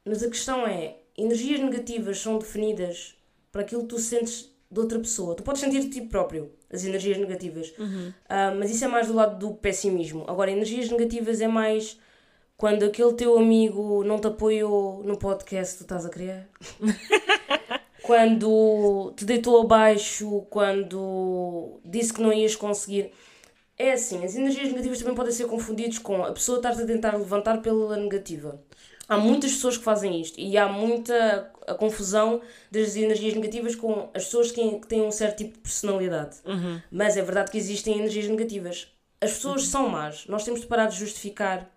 Mas 0.05 0.23
a 0.23 0.29
questão 0.29 0.65
é, 0.65 0.95
energias 1.17 1.59
negativas 1.59 2.17
são 2.19 2.37
definidas 2.39 3.13
para 3.51 3.61
aquilo 3.61 3.81
que 3.81 3.89
tu 3.89 3.99
sentes 3.99 4.49
de 4.71 4.79
outra 4.79 4.97
pessoa. 4.97 5.35
Tu 5.35 5.43
podes 5.43 5.59
sentir 5.59 5.81
de 5.81 5.89
ti 5.89 6.01
próprio 6.01 6.51
as 6.71 6.85
energias 6.85 7.17
negativas, 7.17 7.73
Ah, 8.29 8.53
mas 8.57 8.71
isso 8.71 8.85
é 8.85 8.87
mais 8.87 9.07
do 9.07 9.13
lado 9.13 9.37
do 9.37 9.53
pessimismo. 9.55 10.23
Agora, 10.27 10.49
energias 10.49 10.89
negativas 10.89 11.41
é 11.41 11.47
mais 11.47 11.99
quando 12.57 12.83
aquele 12.83 13.11
teu 13.13 13.37
amigo 13.37 14.05
não 14.05 14.17
te 14.17 14.27
apoiou 14.27 15.03
no 15.03 15.17
podcast 15.17 15.73
que 15.73 15.79
tu 15.79 15.83
estás 15.83 16.05
a 16.05 16.09
criar. 16.09 16.47
quando 18.01 19.13
te 19.17 19.25
deitou 19.25 19.59
abaixo, 19.61 20.45
quando 20.49 21.79
disse 21.83 22.13
que 22.13 22.21
não 22.21 22.31
ias 22.31 22.55
conseguir. 22.55 23.11
É 23.77 23.91
assim, 23.91 24.23
as 24.23 24.35
energias 24.35 24.69
negativas 24.69 24.99
também 24.99 25.15
podem 25.15 25.33
ser 25.33 25.47
confundidas 25.47 25.97
com 25.97 26.23
a 26.23 26.31
pessoa 26.31 26.57
estar-te 26.57 26.81
a 26.81 26.85
tentar 26.85 27.17
levantar 27.17 27.61
pela 27.61 27.97
negativa. 27.97 28.61
Há 29.07 29.17
muitas 29.17 29.51
pessoas 29.51 29.77
que 29.77 29.83
fazem 29.83 30.19
isto 30.19 30.39
e 30.39 30.57
há 30.57 30.67
muita 30.67 31.51
a 31.67 31.73
confusão 31.73 32.41
das 32.71 32.95
energias 32.95 33.33
negativas 33.33 33.75
com 33.75 34.09
as 34.13 34.25
pessoas 34.25 34.51
que, 34.51 34.81
têm 34.87 35.01
um 35.01 35.11
certo 35.11 35.37
tipo 35.37 35.53
de 35.53 35.59
personalidade. 35.59 36.37
Mas 36.91 37.17
é 37.17 37.21
verdade 37.21 37.51
que 37.51 37.57
existem 37.57 37.99
energias 37.99 38.27
negativas. 38.27 38.87
as 39.21 39.33
pessoas 39.33 39.67
são 39.67 39.89
más. 39.89 40.25
Nós 40.27 40.43
temos 40.43 40.61
de 40.61 40.67
parar 40.67 40.87
de 40.87 40.97
justificar 40.97 41.69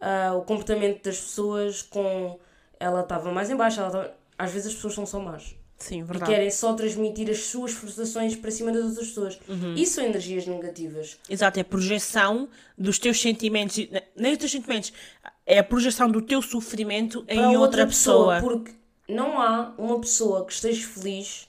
ah, 0.00 0.34
o 0.36 0.42
comportamento 0.42 1.04
das 1.04 1.18
pessoas 1.18 1.82
com 1.82 2.38
ela 2.78 3.00
estava 3.00 3.32
mais 3.32 3.50
em 3.50 3.56
baixo, 3.56 3.80
ela 3.80 3.88
estava... 3.88 4.14
às 4.38 4.52
vezes 4.52 4.68
as 4.68 4.74
pessoas 4.74 4.96
não 4.96 5.06
são 5.06 5.20
más. 5.20 5.54
Sim, 5.78 6.00
E 6.00 6.02
verdade. 6.04 6.30
querem 6.30 6.50
só 6.50 6.72
transmitir 6.72 7.28
as 7.30 7.44
suas 7.44 7.72
frustrações 7.72 8.34
para 8.34 8.50
cima 8.50 8.72
das 8.72 8.84
outras 8.84 9.08
pessoas. 9.08 9.38
Uhum. 9.48 9.74
Isso 9.74 9.94
são 9.96 10.04
energias 10.04 10.46
negativas. 10.46 11.18
Exato, 11.28 11.58
é 11.58 11.62
a 11.62 11.64
projeção 11.64 12.48
dos 12.78 12.98
teus 12.98 13.20
sentimentos, 13.20 13.76
e- 13.78 13.90
nem 14.16 14.32
os 14.32 14.38
teus 14.38 14.50
sentimentos, 14.50 14.92
é 15.44 15.58
a 15.58 15.64
projeção 15.64 16.10
do 16.10 16.22
teu 16.22 16.40
sofrimento 16.40 17.24
em 17.28 17.36
para 17.36 17.50
outra, 17.60 17.86
pessoa. 17.86 18.40
Porque 18.40 18.72
não 19.08 19.40
há 19.40 19.74
uma 19.76 20.00
pessoa 20.00 20.46
que 20.46 20.52
esteja 20.54 20.86
feliz, 20.86 21.46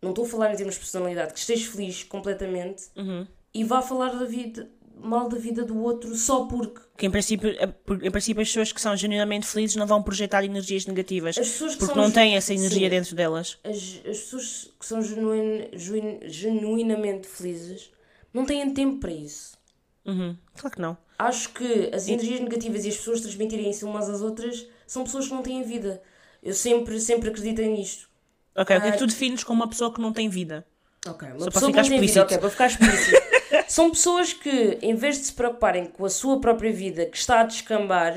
não 0.00 0.10
estou 0.10 0.24
a 0.24 0.28
falar 0.28 0.52
em 0.52 0.56
termos 0.56 0.74
de 0.76 0.80
personalidade, 0.80 1.32
que 1.32 1.38
esteja 1.40 1.70
feliz 1.70 2.04
completamente 2.04 2.84
Uhum. 2.96 3.26
e 3.52 3.64
vá 3.64 3.82
falar 3.82 4.10
da 4.16 4.24
vida, 4.24 4.68
mal 5.02 5.28
da 5.28 5.36
vida 5.38 5.64
do 5.64 5.78
outro 5.82 6.14
só 6.14 6.44
porque. 6.46 6.80
Que 6.96 7.06
em 7.06 7.10
princípio, 7.10 7.52
por- 7.84 8.04
em 8.04 8.10
princípio 8.10 8.42
as 8.42 8.48
pessoas 8.48 8.72
que 8.72 8.80
são 8.80 8.96
genuinamente 8.96 9.46
felizes 9.46 9.76
não 9.76 9.86
vão 9.86 10.02
projetar 10.02 10.44
energias 10.44 10.86
negativas. 10.86 11.36
Porque 11.78 11.94
não 11.98 12.10
têm 12.10 12.36
essa 12.36 12.52
energia 12.54 12.86
Sim. 12.86 12.90
dentro 12.90 13.16
delas. 13.16 13.58
As, 13.64 13.76
as 13.76 14.18
pessoas 14.18 14.70
que 14.78 14.86
são 14.86 15.02
genuin, 15.02 15.68
genuin- 15.72 16.20
genuinamente 16.24 17.26
felizes 17.28 17.90
não 18.32 18.44
têm 18.44 18.72
tempo 18.72 18.98
para 19.00 19.12
isso. 19.12 19.58
Uhum. 20.04 20.36
Claro 20.56 20.74
que 20.76 20.82
não. 20.82 20.96
Acho 21.18 21.50
que 21.50 21.90
as 21.94 22.08
energias 22.08 22.40
negativas 22.40 22.84
e 22.84 22.88
as 22.88 22.96
pessoas 22.96 23.20
transmitirem-se 23.20 23.84
umas 23.84 24.08
às 24.08 24.20
outras 24.22 24.66
são 24.86 25.04
pessoas 25.04 25.26
que 25.28 25.34
não 25.34 25.42
têm 25.42 25.62
vida. 25.62 26.02
Eu 26.42 26.54
sempre, 26.54 26.98
sempre 27.00 27.28
acreditei 27.28 27.68
nisto. 27.68 28.08
Ok, 28.56 28.76
o 28.76 28.80
que 28.80 28.86
é 28.86 28.88
Ah, 28.90 28.92
que 28.92 28.98
tu 28.98 29.06
defines 29.06 29.44
como 29.44 29.60
uma 29.62 29.68
pessoa 29.68 29.92
que 29.92 30.00
não 30.00 30.12
tem 30.12 30.28
vida? 30.28 30.66
Ok, 31.06 31.28
uma 31.28 31.38
Só 31.38 31.44
para 31.44 31.52
pessoa 31.52 31.70
ficar 31.70 31.82
que 31.82 31.90
não 31.90 31.98
tem 31.98 32.00
vida, 32.00 32.20
explícito. 32.20 32.20
ok, 32.22 32.38
para 32.38 32.50
ficar 32.50 32.66
explícito. 32.66 33.19
São 33.70 33.88
pessoas 33.88 34.32
que, 34.32 34.78
em 34.82 34.96
vez 34.96 35.16
de 35.16 35.26
se 35.26 35.32
preocuparem 35.32 35.84
com 35.86 36.04
a 36.04 36.10
sua 36.10 36.40
própria 36.40 36.72
vida 36.72 37.06
que 37.06 37.16
está 37.16 37.38
a 37.38 37.44
descambar, 37.44 38.16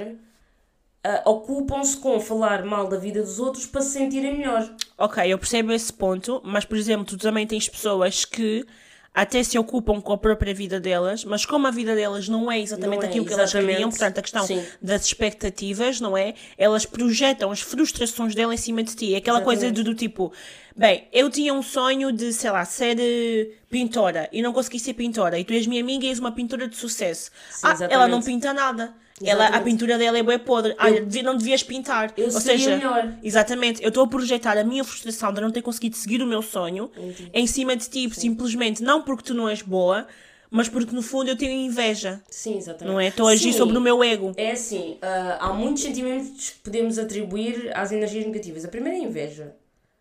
ah, 1.03 1.21
ocupam-se 1.25 1.95
com 1.97 2.19
falar 2.19 2.65
mal 2.65 2.87
da 2.87 2.97
vida 2.97 3.21
dos 3.21 3.37
outros 3.39 3.67
para 3.67 3.81
se 3.81 3.91
sentirem 3.91 4.35
melhor. 4.35 4.67
Ok, 4.97 5.31
eu 5.31 5.37
percebo 5.37 5.71
esse 5.71 5.93
ponto, 5.93 6.41
mas 6.43 6.65
por 6.65 6.75
exemplo, 6.75 7.05
tu 7.05 7.19
também 7.19 7.45
tens 7.45 7.69
pessoas 7.69 8.25
que 8.25 8.65
até 9.13 9.43
se 9.43 9.59
ocupam 9.59 10.01
com 10.01 10.13
a 10.13 10.17
própria 10.17 10.55
vida 10.55 10.79
delas, 10.79 11.23
mas 11.23 11.45
como 11.45 11.67
a 11.67 11.71
vida 11.71 11.95
delas 11.95 12.27
não 12.27 12.51
é 12.51 12.59
exatamente 12.59 13.01
Não 13.01 13.03
é, 13.03 13.09
aquilo 13.09 13.25
que 13.25 13.33
elas 13.33 13.51
exatamente. 13.51 13.73
queriam, 13.73 13.89
portanto 13.91 14.17
a 14.17 14.21
questão 14.23 14.47
Sim. 14.47 14.65
das 14.81 15.05
expectativas, 15.05 16.01
não 16.01 16.17
é? 16.17 16.33
Elas 16.57 16.83
projetam 16.83 17.51
as 17.51 17.61
frustrações 17.61 18.33
dela 18.33 18.55
em 18.55 18.57
cima 18.57 18.81
de 18.81 18.95
ti. 18.95 19.13
É 19.13 19.17
aquela 19.17 19.41
coisa 19.41 19.67
Exatamente. 19.67 19.85
do, 19.85 19.93
do 19.93 19.95
tipo, 19.95 20.33
bem, 20.75 21.07
eu 21.11 21.29
tinha 21.29 21.53
um 21.53 21.61
sonho 21.63 22.11
de, 22.11 22.33
sei 22.33 22.49
lá, 22.51 22.65
ser 22.65 22.97
eh, 22.99 23.49
pintora 23.69 24.29
e 24.31 24.41
não 24.41 24.53
consegui 24.53 24.79
ser 24.79 24.93
pintora, 24.93 25.37
e 25.39 25.43
tu 25.43 25.53
és 25.53 25.67
minha 25.67 25.81
amiga 25.81 26.05
e 26.05 26.09
és 26.09 26.19
uma 26.19 26.31
pintora 26.31 26.67
de 26.67 26.75
sucesso. 26.75 27.31
Sim, 27.49 27.67
ah, 27.67 27.77
ela 27.89 28.07
não 28.07 28.21
pinta 28.21 28.53
nada. 28.53 28.93
Ela, 29.23 29.47
a 29.47 29.61
pintura 29.61 29.97
dela 29.97 30.17
é 30.17 30.23
bem 30.23 30.39
podre. 30.39 30.75
Olha, 30.79 31.01
devia- 31.01 31.23
não 31.23 31.37
devias 31.37 31.63
pintar. 31.63 32.11
Eu 32.17 32.25
Ou 32.25 32.31
seja, 32.31 32.75
melhor. 32.75 33.13
Exatamente, 33.23 33.81
eu 33.81 33.89
estou 33.89 34.03
a 34.03 34.07
projetar 34.07 34.57
a 34.57 34.63
minha 34.63 34.83
frustração 34.83 35.31
de 35.31 35.39
não 35.39 35.51
ter 35.51 35.61
conseguido 35.61 35.95
seguir 35.95 36.21
o 36.21 36.25
meu 36.25 36.41
sonho 36.41 36.91
em 37.33 37.47
cima 37.47 37.75
de 37.75 37.87
ti, 37.89 38.09
simplesmente 38.13 38.81
não 38.83 39.01
porque 39.01 39.23
tu 39.23 39.33
não 39.33 39.47
és 39.47 39.61
boa, 39.61 40.07
mas 40.49 40.67
porque 40.67 40.93
no 40.93 41.01
fundo 41.01 41.29
eu 41.29 41.37
tenho 41.37 41.51
inveja, 41.51 42.21
Sim, 42.29 42.57
exatamente. 42.57 42.91
não 42.93 42.99
é? 42.99 43.07
Estou 43.07 43.27
a 43.27 43.31
agir 43.31 43.53
Sim, 43.53 43.57
sobre 43.59 43.77
o 43.77 43.81
meu 43.81 44.03
ego. 44.03 44.33
É 44.35 44.51
assim, 44.51 44.97
ah, 45.01 45.37
há 45.39 45.53
muitos 45.53 45.83
sentimentos 45.83 46.49
que 46.49 46.59
podemos 46.59 46.97
atribuir 46.99 47.71
às 47.75 47.91
energias 47.91 48.25
negativas. 48.25 48.65
A 48.65 48.67
primeira 48.67 48.97
é 48.97 49.01
a 49.01 49.03
inveja. 49.05 49.55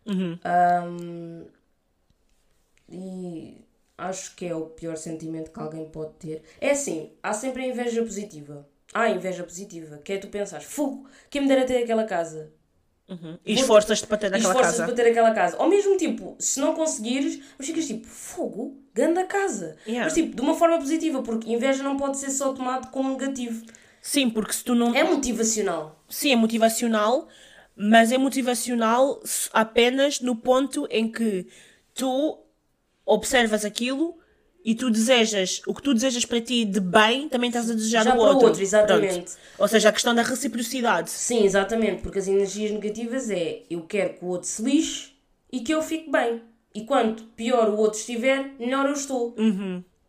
Uhum. 0.06 0.38
Ahm, 0.44 1.44
e 2.88 3.64
acho 3.96 4.34
que 4.34 4.46
é 4.46 4.54
o 4.54 4.66
pior 4.66 4.96
sentimento 4.96 5.50
que 5.50 5.60
alguém 5.60 5.86
pode 5.86 6.14
ter. 6.14 6.42
É 6.60 6.70
assim, 6.70 7.12
há 7.22 7.32
sempre 7.32 7.62
a 7.62 7.66
inveja 7.68 8.02
positiva. 8.02 8.66
Há 8.92 9.02
a 9.02 9.10
inveja 9.10 9.42
positiva, 9.42 9.98
que 9.98 10.12
é 10.12 10.18
tu 10.18 10.28
pensares, 10.28 10.66
fogo, 10.66 11.08
quem 11.30 11.42
me 11.42 11.48
dera 11.48 11.64
ter 11.64 11.82
aquela 11.82 12.04
casa. 12.04 12.52
E 13.44 13.54
esforças-te 13.54 14.06
para 14.06 14.16
ter 14.16 14.34
esforças 14.34 14.62
casa. 14.62 14.84
para 14.84 14.94
ter 14.94 15.10
aquela 15.10 15.32
casa. 15.32 15.56
Ou 15.58 15.68
mesmo 15.68 15.96
tipo, 15.96 16.36
se 16.38 16.60
não 16.60 16.74
conseguires, 16.74 17.42
mas 17.58 17.66
ficas 17.66 17.86
tipo, 17.86 18.06
fogo, 18.06 18.76
ganda 18.94 19.24
casa. 19.24 19.76
Yeah. 19.86 20.04
Mas 20.04 20.14
tipo, 20.14 20.34
de 20.34 20.40
uma 20.40 20.54
forma 20.54 20.78
positiva, 20.78 21.22
porque 21.22 21.52
inveja 21.52 21.82
não 21.82 21.96
pode 21.96 22.18
ser 22.18 22.30
só 22.30 22.52
tomado 22.52 22.90
como 22.90 23.10
negativo. 23.10 23.64
Sim, 24.00 24.30
porque 24.30 24.52
se 24.52 24.64
tu 24.64 24.74
não. 24.74 24.94
É 24.94 25.04
motivacional. 25.04 26.02
Sim, 26.08 26.32
é 26.32 26.36
motivacional, 26.36 27.28
mas 27.76 28.12
é 28.12 28.18
motivacional 28.18 29.22
apenas 29.52 30.20
no 30.20 30.36
ponto 30.36 30.86
em 30.90 31.10
que 31.10 31.46
tu 31.94 32.38
observas 33.04 33.64
aquilo 33.64 34.18
e 34.64 34.74
tu 34.74 34.90
desejas, 34.90 35.60
o 35.66 35.74
que 35.74 35.82
tu 35.82 35.92
desejas 35.92 36.24
para 36.24 36.40
ti 36.40 36.64
de 36.64 36.78
bem, 36.78 37.28
também 37.28 37.48
estás 37.48 37.68
a 37.68 37.74
desejar 37.74 38.04
Já 38.04 38.14
do 38.14 38.20
outro. 38.20 38.46
outro, 38.46 38.62
exatamente. 38.62 39.14
Pronto. 39.14 39.38
Ou 39.58 39.68
seja, 39.68 39.88
a 39.88 39.92
questão 39.92 40.14
da 40.14 40.22
reciprocidade. 40.22 41.10
Sim, 41.10 41.44
exatamente, 41.44 42.02
porque 42.02 42.20
as 42.20 42.28
energias 42.28 42.70
negativas 42.70 43.28
é 43.28 43.62
eu 43.68 43.82
quero 43.82 44.14
que 44.14 44.24
o 44.24 44.28
outro 44.28 44.48
se 44.48 44.62
lixe 44.62 45.10
e 45.50 45.60
que 45.60 45.74
eu 45.74 45.82
fique 45.82 46.10
bem. 46.10 46.42
E 46.74 46.84
quanto 46.84 47.24
pior 47.36 47.68
o 47.68 47.76
outro 47.76 47.98
estiver, 47.98 48.52
melhor 48.58 48.86
eu 48.86 48.94
estou. 48.94 49.34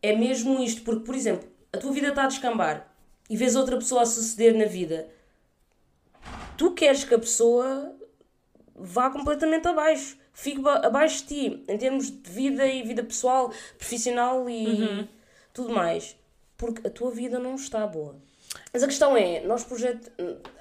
É 0.02 0.16
mesmo 0.16 0.62
isto, 0.64 0.82
porque, 0.84 1.04
por 1.04 1.16
exemplo, 1.16 1.50
a 1.74 1.78
tua 1.78 1.92
vida 1.92 2.10
está 2.10 2.24
a 2.24 2.28
descambar 2.28 2.88
e 3.30 3.36
vês 3.36 3.56
outra 3.56 3.76
pessoa 3.78 4.04
a 4.04 4.06
suceder 4.06 4.56
na 4.56 4.66
vida. 4.66 5.08
Tu 6.58 6.72
queres 6.72 7.04
que 7.04 7.14
a 7.14 7.20
pessoa 7.20 7.96
vá 8.76 9.10
completamente 9.10 9.68
abaixo. 9.68 10.18
Fique 10.34 10.62
ba- 10.62 10.82
abaixo 10.86 11.26
de 11.26 11.28
ti, 11.28 11.64
em 11.68 11.78
termos 11.78 12.10
de 12.10 12.30
vida 12.30 12.66
e 12.66 12.82
vida 12.84 13.04
pessoal, 13.04 13.52
profissional 13.78 14.50
e 14.50 14.64
tudo 15.54 15.70
mais. 15.74 16.16
Porque 16.58 16.88
a 16.88 16.90
tua 16.90 17.12
vida 17.12 17.38
não 17.40 17.56
está 17.56 17.86
boa. 17.86 18.16
Mas 18.72 18.84
a 18.84 18.88
questão 18.88 19.16
é, 19.18 19.42
nós 19.42 19.64
projet... 19.64 20.00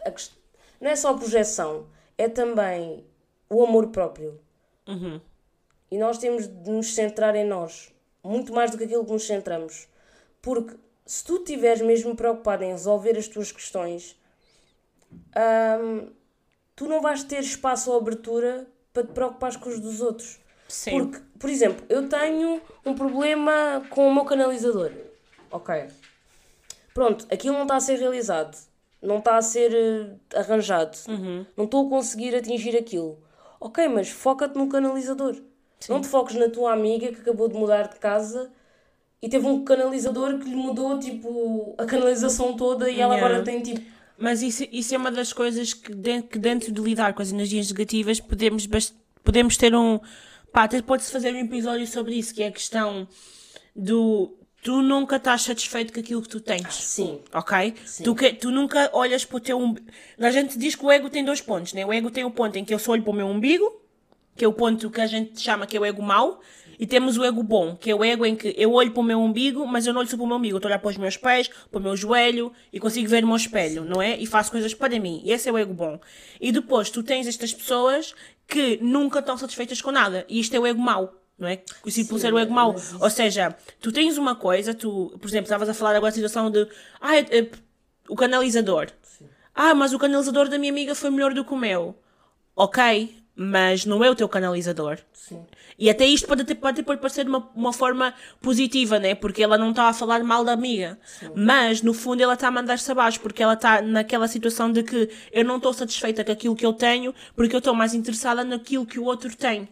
a 0.05 0.11
quest- 0.11 0.33
não 0.81 0.91
é 0.91 0.97
só 0.97 1.11
a 1.11 1.17
projeção, 1.17 1.87
é 2.19 2.29
também 2.29 3.05
o 3.49 3.63
amor 3.65 3.89
próprio. 3.89 4.41
E 5.91 5.99
nós 5.99 6.19
temos 6.19 6.47
de 6.49 6.71
nos 6.71 6.95
centrar 6.95 7.35
em 7.37 7.45
nós, 7.47 7.93
muito 8.25 8.53
mais 8.53 8.71
do 8.71 8.79
que 8.79 8.85
aquilo 8.85 9.05
que 9.05 9.13
nos 9.13 9.27
centramos. 9.27 9.87
Porque 10.41 10.75
se 11.07 11.25
tu 11.25 11.37
estiveres 11.37 11.83
mesmo 11.83 12.17
preocupado 12.17 12.65
em 12.65 12.73
resolver 12.73 13.17
as 13.17 13.29
tuas 13.29 13.53
questões, 13.53 14.19
hum, 15.83 16.09
tu 16.75 16.87
não 16.87 17.01
vais 17.01 17.23
ter 17.25 17.41
espaço 17.41 17.91
ou 17.91 17.99
abertura 17.99 18.67
para 18.93 19.05
te 19.05 19.13
preocupares 19.13 19.57
com 19.57 19.69
os 19.69 19.81
dos 19.81 20.01
outros. 20.01 20.41
Sim. 20.69 20.91
Porque, 20.91 21.23
por 21.39 21.51
exemplo, 21.51 21.85
eu 21.89 22.09
tenho 22.09 22.61
um 22.85 22.95
problema 22.95 23.85
com 23.91 24.09
o 24.09 24.15
meu 24.15 24.25
canalizador. 24.25 24.91
Ok. 25.51 25.89
Pronto, 26.95 27.27
aquilo 27.31 27.55
não 27.55 27.63
está 27.63 27.77
a 27.77 27.81
ser 27.81 27.99
realizado. 27.99 28.57
Não 29.01 29.19
está 29.19 29.37
a 29.37 29.43
ser 29.43 29.73
eh, 29.75 30.39
arranjado. 30.39 30.97
Não 31.57 31.65
estou 31.65 31.87
a 31.87 31.91
conseguir 31.91 32.35
atingir 32.37 32.77
aquilo. 32.77 33.19
Ok, 33.61 33.87
mas 33.89 34.09
foca-te 34.09 34.57
no 34.57 34.69
canalizador. 34.69 35.37
Não 35.89 36.01
te 36.01 36.07
foques 36.07 36.37
na 36.37 36.49
tua 36.49 36.73
amiga 36.73 37.09
que 37.13 37.21
acabou 37.21 37.49
de 37.49 37.55
mudar 37.55 37.89
de 37.89 37.97
casa 37.97 38.51
e 39.21 39.29
teve 39.29 39.47
um 39.47 39.65
canalizador 39.65 40.39
que 40.39 40.49
lhe 40.49 40.55
mudou 40.55 40.99
tipo 40.99 41.75
a 41.77 41.85
canalização 41.85 42.57
toda 42.57 42.89
e 42.89 43.01
ela 43.01 43.15
Yeah. 43.15 43.27
agora 43.27 43.45
tem 43.45 43.61
tipo. 43.63 43.81
Mas 44.19 44.43
isso, 44.43 44.65
isso 44.71 44.95
é 44.95 44.99
uma 44.99 45.11
das 45.11 45.33
coisas 45.33 45.75
que, 45.75 45.95
de- 45.95 46.23
que 46.23 46.39
dentro 46.39 46.71
de 46.73 46.81
lidar 46.81 47.13
com 47.15 47.23
as 47.23 47.33
energias 47.33 47.69
negativas 47.71 48.21
podemos, 48.21 48.67
podemos 49.25 49.57
ter 49.57 49.75
um. 49.75 49.99
Pá, 50.53 50.65
até 50.65 50.81
pode-se 50.83 51.11
fazer 51.11 51.33
um 51.35 51.39
episódio 51.39 51.87
sobre 51.87 52.15
isso, 52.15 52.35
que 52.35 52.43
é 52.43 52.49
a 52.49 52.53
questão 52.53 53.09
do. 53.75 54.37
Tu 54.63 54.81
nunca 54.81 55.17
estás 55.17 55.43
satisfeito 55.43 55.93
com 55.93 55.99
aquilo 55.99 56.23
que 56.23 56.29
tu 56.29 56.39
tens. 56.39 56.73
Sim. 56.73 57.19
Ok? 57.35 57.75
Tu, 58.05 58.15
que, 58.15 58.33
tu 58.35 58.51
nunca 58.53 58.91
olhas 58.93 59.25
para 59.25 59.37
o 59.39 59.41
teu 59.41 59.59
umbigo. 59.59 59.87
A 60.21 60.31
gente 60.31 60.57
diz 60.57 60.77
que 60.77 60.85
o 60.87 60.91
ego 60.93 61.11
tem 61.11 61.25
dois 61.25 61.41
pontos, 61.41 61.73
né? 61.73 61.85
O 61.85 61.93
ego 61.93 62.13
tem 62.13 62.23
o 62.23 62.31
ponto 62.31 62.57
em 62.57 62.65
que 62.65 62.73
eu 62.73 62.79
só 62.79 62.93
olho 62.93 63.03
para 63.03 63.11
o 63.11 63.15
meu 63.17 63.27
umbigo, 63.27 63.83
que 64.37 64.45
é 64.45 64.49
o 64.49 64.53
ponto 64.53 64.89
que 64.89 65.01
a 65.01 65.07
gente 65.09 65.41
chama 65.41 65.67
que 65.67 65.77
é 65.77 65.81
o 65.81 65.85
ego 65.85 66.01
mau, 66.01 66.41
e 66.79 66.87
temos 66.87 67.17
o 67.17 67.25
ego 67.25 67.43
bom, 67.43 67.77
que 67.77 67.91
é 67.91 67.95
o 67.95 68.05
ego 68.05 68.25
em 68.27 68.35
que 68.37 68.55
eu 68.57 68.73
olho 68.73 68.91
para 68.91 69.01
o 69.01 69.05
meu 69.05 69.21
umbigo, 69.21 69.67
mas 69.67 69.87
eu 69.87 69.93
não 69.93 70.01
olho 70.01 70.09
só 70.09 70.17
para 70.17 70.25
o 70.25 70.27
meu 70.27 70.37
umbigo, 70.37 70.55
eu 70.55 70.59
estou 70.59 70.69
a 70.69 70.73
olhar 70.73 70.79
para 70.79 70.91
os 70.91 70.97
meus 70.97 71.17
pés, 71.17 71.49
para 71.49 71.79
o 71.79 71.83
meu 71.83 71.97
joelho, 71.97 72.53
e 72.73 72.81
consigo 72.81 73.09
ver 73.09 73.25
o 73.25 73.27
meu 73.27 73.37
espelho, 73.37 73.85
não 73.85 74.01
é? 74.01 74.17
E 74.17 74.27
faço 74.27 74.51
coisas 74.51 74.75
para 74.75 74.99
mim. 74.99 75.23
Esse 75.25 75.49
é 75.49 75.53
o 75.53 75.59
ego 75.59 75.73
bom. 75.75 76.01
E 76.41 76.51
depois 76.53 76.91
tu 76.91 77.03
tens 77.03 77.27
estas 77.27 77.53
pessoas 77.53 78.15
que 78.47 78.79
nunca 78.83 79.21
estão 79.21 79.37
satisfeitas 79.39 79.81
com 79.81 79.91
nada, 79.91 80.25
e 80.29 80.41
isto 80.41 80.55
é 80.55 80.59
o 80.61 80.67
ego 80.67 80.81
mau. 80.81 81.19
Não 81.39 81.49
é? 81.49 81.57
Conhecido 81.81 82.09
por 82.09 82.17
Sim, 82.17 82.21
ser 82.21 82.35
o 82.35 82.39
ego 82.39 82.53
mau. 82.53 82.77
Ou 83.01 83.11
seja, 83.11 83.57
tu 83.81 83.91
tens 83.91 84.17
uma 84.17 84.37
coisa, 84.37 84.73
tu, 84.75 85.17
por 85.21 85.27
exemplo, 85.27 85.47
estavas 85.47 85.69
a 85.69 85.75
falar 85.75 85.97
agora 85.97 86.13
da 86.13 86.15
situação 86.15 86.51
de 86.51 86.69
ah, 87.01 87.17
é- 87.17 87.39
é- 87.39 87.51
o 88.09 88.15
canalizador. 88.15 88.89
Ah, 89.55 89.75
mas 89.75 89.93
o 89.93 89.99
canalizador 89.99 90.49
da 90.49 90.59
minha 90.59 90.71
amiga 90.71 90.95
foi 90.95 91.11
melhor 91.11 91.35
do 91.35 91.45
que 91.45 91.53
o 91.53 91.57
meu. 91.57 91.97
Ok, 92.55 93.17
mas 93.35 93.85
não 93.87 94.03
é 94.05 94.11
o 94.11 94.15
teu 94.15 94.29
canalizador. 94.29 94.99
Sim. 95.13 95.45
E 95.79 95.89
até 95.89 96.05
isto 96.07 96.29
pode 96.29 96.43
até, 96.43 96.55
pode 96.55 96.83
pode 96.83 97.01
parecer 97.01 97.25
de 97.25 97.31
uma, 97.31 97.49
uma 97.55 97.73
forma 97.73 98.13
positiva, 98.41 98.99
né? 98.99 99.15
Porque 99.15 99.43
ela 99.43 99.57
não 99.57 99.71
está 99.71 99.85
a 99.89 99.93
falar 99.93 100.23
mal 100.23 100.45
da 100.45 100.53
amiga. 100.53 100.99
Mas, 101.35 101.81
no 101.83 101.95
fundo, 101.95 102.23
ela 102.23 102.35
está 102.35 102.49
a 102.49 102.51
mandar-se 102.51 102.91
abaixo. 102.93 103.21
Porque 103.21 103.43
ela 103.43 103.55
está 103.55 103.81
naquela 103.81 104.29
situação 104.29 104.71
de 104.71 104.83
que 104.83 105.09
eu 105.33 105.45
não 105.45 105.57
estou 105.57 105.73
satisfeita 105.73 106.25
com 106.25 106.31
aquilo 106.33 106.55
que 106.55 106.67
eu 106.67 106.73
tenho, 106.75 107.15
porque 107.35 107.55
eu 107.55 107.59
estou 107.59 107.75
mais 107.75 107.95
interessada 107.95 108.45
naquilo 108.45 108.85
que 108.87 108.99
o 108.99 109.05
outro 109.05 109.35
tem. 109.35 109.69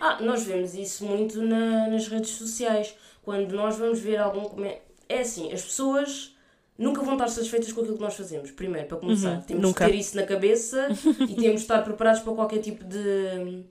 Ah, 0.00 0.18
nós 0.20 0.44
vemos 0.44 0.74
isso 0.74 1.04
muito 1.04 1.42
na- 1.42 1.88
nas 1.88 2.06
redes 2.08 2.30
sociais. 2.30 2.94
Quando 3.22 3.52
nós 3.54 3.76
vamos 3.76 3.98
ver 3.98 4.16
algum 4.18 4.42
comentário. 4.44 4.82
é 5.08 5.20
assim, 5.20 5.52
as 5.52 5.62
pessoas 5.62 6.32
nunca 6.80 7.02
vão 7.02 7.12
estar 7.14 7.28
satisfeitas 7.28 7.72
com 7.72 7.80
aquilo 7.80 7.96
que 7.96 8.02
nós 8.02 8.14
fazemos. 8.14 8.50
Primeiro, 8.50 8.88
para 8.88 8.96
começar, 8.96 9.36
Uhum, 9.36 9.40
temos 9.42 9.62
nunca. 9.62 9.84
de 9.84 9.90
ter 9.92 9.96
isso 9.98 10.16
na 10.16 10.24
cabeça 10.24 10.88
e 11.28 11.34
temos 11.34 11.40
de 11.60 11.66
estar 11.66 11.82
preparados 11.82 12.20
para 12.22 12.32
qualquer 12.34 12.58
tipo 12.60 12.82
de, 12.84 13.62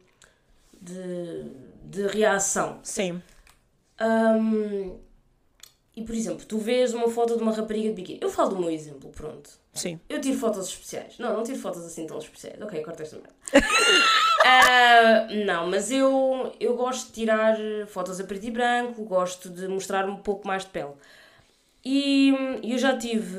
de, 0.81 1.43
de 1.83 2.07
reação. 2.07 2.79
Sim. 2.83 3.21
Hum, 4.01 4.97
e 5.95 6.01
por 6.03 6.15
exemplo, 6.15 6.45
tu 6.45 6.57
vês 6.57 6.93
uma 6.93 7.09
foto 7.09 7.35
de 7.35 7.43
uma 7.43 7.51
rapariga 7.51 7.89
de 7.89 7.95
biquíni. 7.95 8.19
Eu 8.21 8.29
falo 8.29 8.51
do 8.51 8.59
meu 8.59 8.69
exemplo, 8.69 9.09
pronto. 9.09 9.49
Sim. 9.73 9.99
Eu 10.07 10.19
tiro 10.21 10.37
fotos 10.37 10.67
especiais. 10.69 11.17
Não, 11.19 11.33
não 11.35 11.43
tiro 11.43 11.57
fotos 11.59 11.83
assim 11.85 12.05
tão 12.07 12.17
especiais. 12.17 12.59
Ok, 12.61 12.81
corta 12.81 13.03
esta 13.03 13.17
merda. 13.17 13.33
Ah, 14.45 15.27
não, 15.45 15.67
mas 15.67 15.91
eu, 15.91 16.53
eu 16.61 16.73
gosto 16.75 17.07
de 17.07 17.13
tirar 17.13 17.57
fotos 17.87 18.19
a 18.21 18.23
preto 18.23 18.45
e 18.45 18.51
branco, 18.51 19.03
gosto 19.03 19.49
de 19.49 19.67
mostrar 19.67 20.07
um 20.09 20.15
pouco 20.15 20.47
mais 20.47 20.63
de 20.63 20.69
pele. 20.69 20.93
E 21.91 22.35
eu 22.61 22.77
já 22.77 22.95
tive 22.95 23.35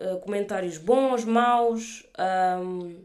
ah, 0.00 0.16
comentários 0.22 0.78
bons, 0.78 1.26
maus, 1.26 2.06
hum, 2.64 3.04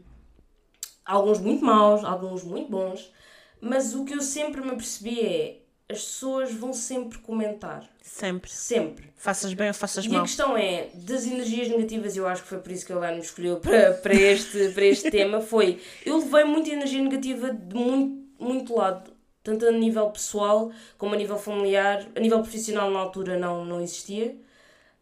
alguns 1.04 1.40
muito 1.40 1.62
maus, 1.62 2.02
alguns 2.02 2.42
muito 2.42 2.70
bons, 2.70 3.12
mas 3.60 3.94
o 3.94 4.02
que 4.06 4.14
eu 4.14 4.22
sempre 4.22 4.62
me 4.62 4.70
apercebi 4.70 5.20
é 5.20 5.58
as 5.90 6.02
pessoas 6.02 6.54
vão 6.54 6.72
sempre 6.72 7.18
comentar. 7.18 7.86
Sempre. 8.00 8.50
Sempre. 8.50 9.12
Faças 9.14 9.52
bem 9.52 9.68
ou 9.68 9.74
faças 9.74 10.06
E 10.06 10.08
a 10.08 10.12
mal. 10.12 10.22
questão 10.22 10.56
é, 10.56 10.88
das 10.94 11.26
energias 11.26 11.68
negativas, 11.68 12.16
eu 12.16 12.26
acho 12.26 12.42
que 12.42 12.48
foi 12.48 12.58
por 12.58 12.72
isso 12.72 12.86
que 12.86 12.94
a 12.94 12.96
Helena 12.96 13.16
me 13.16 13.20
escolheu 13.20 13.56
para, 13.58 13.92
para, 13.92 14.14
este, 14.14 14.70
para 14.70 14.84
este 14.86 15.10
tema, 15.12 15.42
foi, 15.42 15.82
eu 16.06 16.16
levei 16.16 16.44
muita 16.44 16.70
energia 16.70 17.02
negativa 17.02 17.52
de 17.52 17.76
muito, 17.76 18.42
muito 18.42 18.74
lado, 18.74 19.12
tanto 19.44 19.66
a 19.66 19.70
nível 19.70 20.08
pessoal 20.08 20.72
como 20.96 21.12
a 21.12 21.18
nível 21.18 21.36
familiar, 21.36 22.08
a 22.16 22.20
nível 22.20 22.40
profissional 22.40 22.90
na 22.90 23.00
altura 23.00 23.36
não, 23.38 23.66
não 23.66 23.78
existia, 23.82 24.34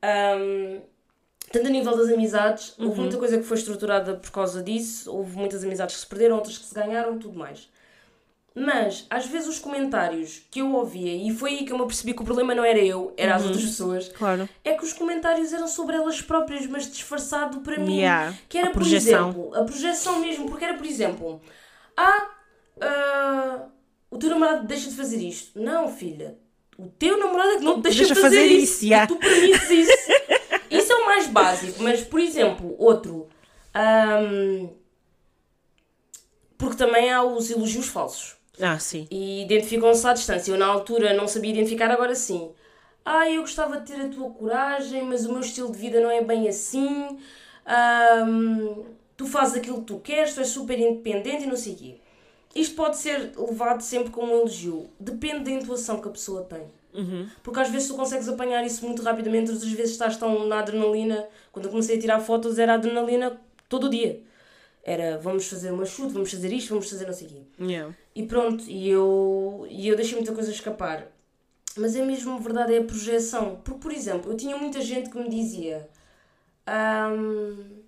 Ahm, 0.02 0.80
tanto 1.52 1.66
a 1.66 1.70
nível 1.70 1.96
das 1.96 2.08
amizades, 2.10 2.74
houve 2.78 3.00
muita 3.00 3.16
coisa 3.18 3.36
que 3.38 3.44
foi 3.44 3.56
estruturada 3.56 4.14
por 4.14 4.30
causa 4.30 4.62
disso, 4.62 5.12
houve 5.12 5.36
muitas 5.36 5.64
amizades 5.64 5.96
que 5.96 6.00
se 6.02 6.06
perderam, 6.06 6.36
outras 6.36 6.56
que 6.58 6.64
se 6.64 6.74
ganharam, 6.74 7.18
tudo 7.18 7.38
mais. 7.38 7.68
Mas, 8.54 9.06
às 9.08 9.26
vezes, 9.26 9.48
os 9.48 9.58
comentários 9.58 10.42
que 10.50 10.60
eu 10.60 10.72
ouvia, 10.74 11.14
e 11.14 11.32
foi 11.32 11.50
aí 11.50 11.64
que 11.64 11.72
eu 11.72 11.76
me 11.78 11.84
apercebi 11.84 12.14
que 12.14 12.22
o 12.22 12.24
problema 12.24 12.54
não 12.54 12.64
era 12.64 12.78
eu, 12.80 13.12
era 13.16 13.36
as 13.36 13.44
outras 13.44 13.62
pessoas, 13.64 14.08
Claro. 14.08 14.48
é 14.64 14.74
que 14.74 14.84
os 14.84 14.92
comentários 14.92 15.52
eram 15.52 15.68
sobre 15.68 15.96
elas 15.96 16.20
próprias, 16.20 16.66
mas 16.66 16.90
disfarçado 16.90 17.60
para 17.60 17.78
mim. 17.78 17.98
Yeah, 17.98 18.36
Que 18.48 18.58
era, 18.58 18.70
por 18.70 18.82
exemplo, 18.82 19.54
a 19.54 19.64
projeção 19.64 20.18
mesmo, 20.20 20.48
porque 20.48 20.64
era, 20.64 20.74
por 20.74 20.84
exemplo, 20.86 21.40
ah, 21.96 22.28
ah, 22.80 23.66
o 24.10 24.18
teu 24.18 24.30
namorado 24.30 24.66
deixa 24.66 24.90
de 24.90 24.96
fazer 24.96 25.18
isto. 25.18 25.60
Não, 25.60 25.88
filha, 25.88 26.36
o 26.84 26.88
teu 26.98 27.18
namorado 27.18 27.50
é 27.52 27.56
que 27.58 27.64
não 27.64 27.74
te 27.76 27.82
deixa, 27.82 27.98
Deixa 27.98 28.14
fazer, 28.14 28.36
fazer 28.36 28.46
isso. 28.46 28.84
isso, 28.86 29.06
tu 29.08 29.16
permites 29.16 29.70
isso. 29.70 29.92
isso 30.70 30.92
é 30.92 30.96
o 30.96 31.06
mais 31.06 31.26
básico, 31.26 31.82
mas, 31.82 32.00
por 32.02 32.20
exemplo, 32.20 32.74
outro. 32.78 33.28
ahm, 33.74 34.68
porque 36.58 36.76
também 36.76 37.10
há 37.10 37.22
os 37.22 37.50
elogios 37.50 37.88
falsos 37.88 38.36
Ah, 38.60 38.78
sim. 38.78 39.06
e 39.10 39.42
identificam-se 39.42 40.06
à 40.06 40.12
distância. 40.12 40.52
Eu 40.52 40.58
na 40.58 40.66
altura 40.66 41.14
não 41.14 41.26
sabia 41.26 41.50
identificar, 41.52 41.90
agora 41.90 42.14
sim. 42.14 42.50
Ah, 43.04 43.28
eu 43.30 43.40
gostava 43.40 43.78
de 43.80 43.90
ter 43.92 44.00
a 44.00 44.08
tua 44.08 44.30
coragem, 44.30 45.02
mas 45.04 45.24
o 45.24 45.30
meu 45.32 45.40
estilo 45.40 45.72
de 45.72 45.78
vida 45.78 46.00
não 46.00 46.10
é 46.10 46.22
bem 46.22 46.48
assim. 46.48 47.18
Ahm, 47.64 48.84
tu 49.16 49.26
fazes 49.26 49.56
aquilo 49.56 49.78
que 49.78 49.84
tu 49.86 49.98
queres, 50.00 50.34
tu 50.34 50.40
és 50.40 50.48
super 50.48 50.78
independente 50.78 51.44
e 51.44 51.46
não 51.46 51.56
sei 51.56 51.72
o 51.72 51.76
quê. 51.76 51.99
Isto 52.54 52.74
pode 52.74 52.96
ser 52.96 53.32
levado 53.36 53.80
sempre 53.80 54.10
como 54.10 54.32
um 54.32 54.38
elogio. 54.40 54.88
Depende 54.98 55.44
da 55.44 55.50
intuação 55.52 56.00
que 56.00 56.08
a 56.08 56.10
pessoa 56.10 56.42
tem. 56.42 56.62
Porque 57.42 57.60
às 57.60 57.70
vezes 57.70 57.86
tu 57.88 57.94
consegues 57.94 58.28
apanhar 58.28 58.64
isso 58.66 58.84
muito 58.84 59.00
rapidamente, 59.02 59.50
outras 59.52 59.70
vezes 59.70 59.92
estás 59.92 60.16
tão 60.16 60.46
na 60.48 60.58
adrenalina. 60.58 61.26
Quando 61.52 61.66
eu 61.66 61.70
comecei 61.70 61.96
a 61.96 62.00
tirar 62.00 62.18
fotos 62.20 62.58
era 62.58 62.74
adrenalina 62.74 63.40
todo 63.68 63.84
o 63.86 63.88
dia. 63.90 64.20
Era 64.82 65.18
vamos 65.18 65.46
fazer 65.46 65.70
uma 65.70 65.84
chute, 65.84 66.12
vamos 66.12 66.30
fazer 66.30 66.52
isto, 66.52 66.70
vamos 66.70 66.90
fazer 66.90 67.06
não 67.06 67.12
sei 67.12 67.26
o 67.28 67.30
quê. 67.30 67.42
Yeah. 67.60 67.94
E 68.14 68.24
pronto, 68.24 68.64
e 68.66 68.88
eu, 68.88 69.66
e 69.70 69.86
eu 69.86 69.94
deixei 69.94 70.16
muita 70.16 70.32
coisa 70.32 70.50
escapar. 70.50 71.06
Mas 71.76 71.94
é 71.94 72.04
mesmo 72.04 72.40
verdade, 72.40 72.74
é 72.74 72.78
a 72.78 72.84
projeção. 72.84 73.60
Porque, 73.62 73.78
por 73.80 73.92
exemplo, 73.92 74.32
eu 74.32 74.36
tinha 74.36 74.56
muita 74.56 74.80
gente 74.80 75.08
que 75.10 75.18
me 75.18 75.28
dizia 75.28 75.88
"Ahm, 76.66 77.79